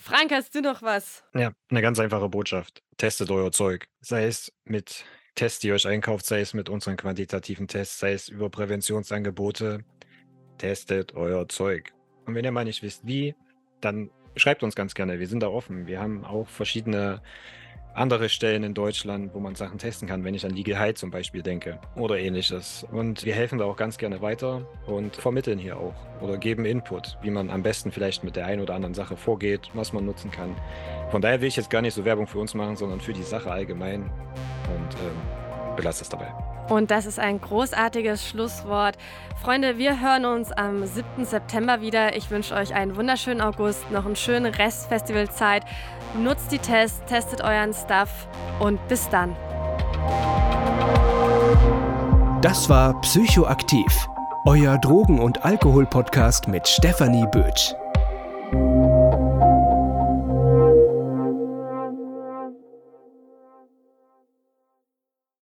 Frank, 0.00 0.30
hast 0.30 0.54
du 0.54 0.60
noch 0.60 0.82
was? 0.82 1.24
Ja, 1.34 1.50
eine 1.70 1.82
ganz 1.82 1.98
einfache 1.98 2.28
Botschaft. 2.28 2.84
Testet 2.98 3.32
euer 3.32 3.50
Zeug. 3.50 3.88
Sei 4.00 4.26
es 4.26 4.52
mit 4.64 5.04
Tests, 5.34 5.58
die 5.58 5.68
ihr 5.68 5.74
euch 5.74 5.88
einkauft, 5.88 6.24
sei 6.24 6.40
es 6.40 6.54
mit 6.54 6.68
unseren 6.68 6.96
quantitativen 6.96 7.66
Tests, 7.66 7.98
sei 7.98 8.12
es 8.12 8.28
über 8.28 8.48
Präventionsangebote. 8.48 9.80
Testet 10.58 11.14
euer 11.14 11.48
Zeug. 11.48 11.92
Und 12.26 12.36
wenn 12.36 12.44
ihr 12.44 12.52
mal 12.52 12.64
nicht 12.64 12.84
wisst, 12.84 13.04
wie, 13.04 13.34
dann 13.80 14.10
schreibt 14.36 14.62
uns 14.62 14.76
ganz 14.76 14.94
gerne. 14.94 15.18
Wir 15.18 15.26
sind 15.26 15.42
da 15.42 15.48
offen. 15.48 15.88
Wir 15.88 16.00
haben 16.00 16.24
auch 16.24 16.46
verschiedene 16.46 17.22
andere 17.96 18.28
Stellen 18.28 18.62
in 18.62 18.74
Deutschland, 18.74 19.32
wo 19.34 19.40
man 19.40 19.54
Sachen 19.54 19.78
testen 19.78 20.06
kann, 20.06 20.22
wenn 20.24 20.34
ich 20.34 20.44
an 20.44 20.52
Legal 20.52 20.78
High 20.78 20.94
zum 20.94 21.10
Beispiel 21.10 21.42
denke 21.42 21.78
oder 21.94 22.18
ähnliches. 22.18 22.86
Und 22.92 23.24
wir 23.24 23.34
helfen 23.34 23.58
da 23.58 23.64
auch 23.64 23.76
ganz 23.76 23.96
gerne 23.98 24.20
weiter 24.20 24.66
und 24.86 25.16
vermitteln 25.16 25.58
hier 25.58 25.78
auch 25.78 25.94
oder 26.20 26.36
geben 26.36 26.64
Input, 26.64 27.16
wie 27.22 27.30
man 27.30 27.50
am 27.50 27.62
besten 27.62 27.90
vielleicht 27.90 28.22
mit 28.22 28.36
der 28.36 28.46
einen 28.46 28.60
oder 28.60 28.74
anderen 28.74 28.94
Sache 28.94 29.16
vorgeht, 29.16 29.70
was 29.74 29.92
man 29.92 30.04
nutzen 30.04 30.30
kann. 30.30 30.54
Von 31.10 31.22
daher 31.22 31.40
will 31.40 31.48
ich 31.48 31.56
jetzt 31.56 31.70
gar 31.70 31.82
nicht 31.82 31.94
so 31.94 32.04
Werbung 32.04 32.26
für 32.26 32.38
uns 32.38 32.54
machen, 32.54 32.76
sondern 32.76 33.00
für 33.00 33.12
die 33.12 33.22
Sache 33.22 33.50
allgemein 33.50 34.02
und 34.02 34.94
ähm, 35.00 35.76
belasse 35.76 36.02
es 36.02 36.08
dabei. 36.08 36.32
Und 36.68 36.90
das 36.90 37.06
ist 37.06 37.20
ein 37.20 37.40
großartiges 37.40 38.28
Schlusswort. 38.28 38.96
Freunde, 39.40 39.78
wir 39.78 40.00
hören 40.00 40.24
uns 40.24 40.50
am 40.50 40.84
7. 40.84 41.24
September 41.24 41.80
wieder. 41.80 42.16
Ich 42.16 42.30
wünsche 42.30 42.54
euch 42.54 42.74
einen 42.74 42.96
wunderschönen 42.96 43.40
August, 43.40 43.88
noch 43.92 44.04
einen 44.04 44.16
schönen 44.16 44.52
Rest 44.52 44.88
Festivalzeit. 44.88 45.62
Nutzt 46.14 46.52
die 46.52 46.58
Tests, 46.58 47.02
testet 47.06 47.42
euren 47.42 47.72
Stuff 47.72 48.28
und 48.58 48.86
bis 48.88 49.08
dann. 49.08 49.36
Das 52.42 52.68
war 52.68 53.00
Psychoaktiv, 53.00 54.08
euer 54.44 54.78
Drogen- 54.78 55.18
und 55.18 55.44
Alkohol-Podcast 55.44 56.48
mit 56.48 56.66
Stefanie 56.68 57.26
Bötsch. 57.32 57.74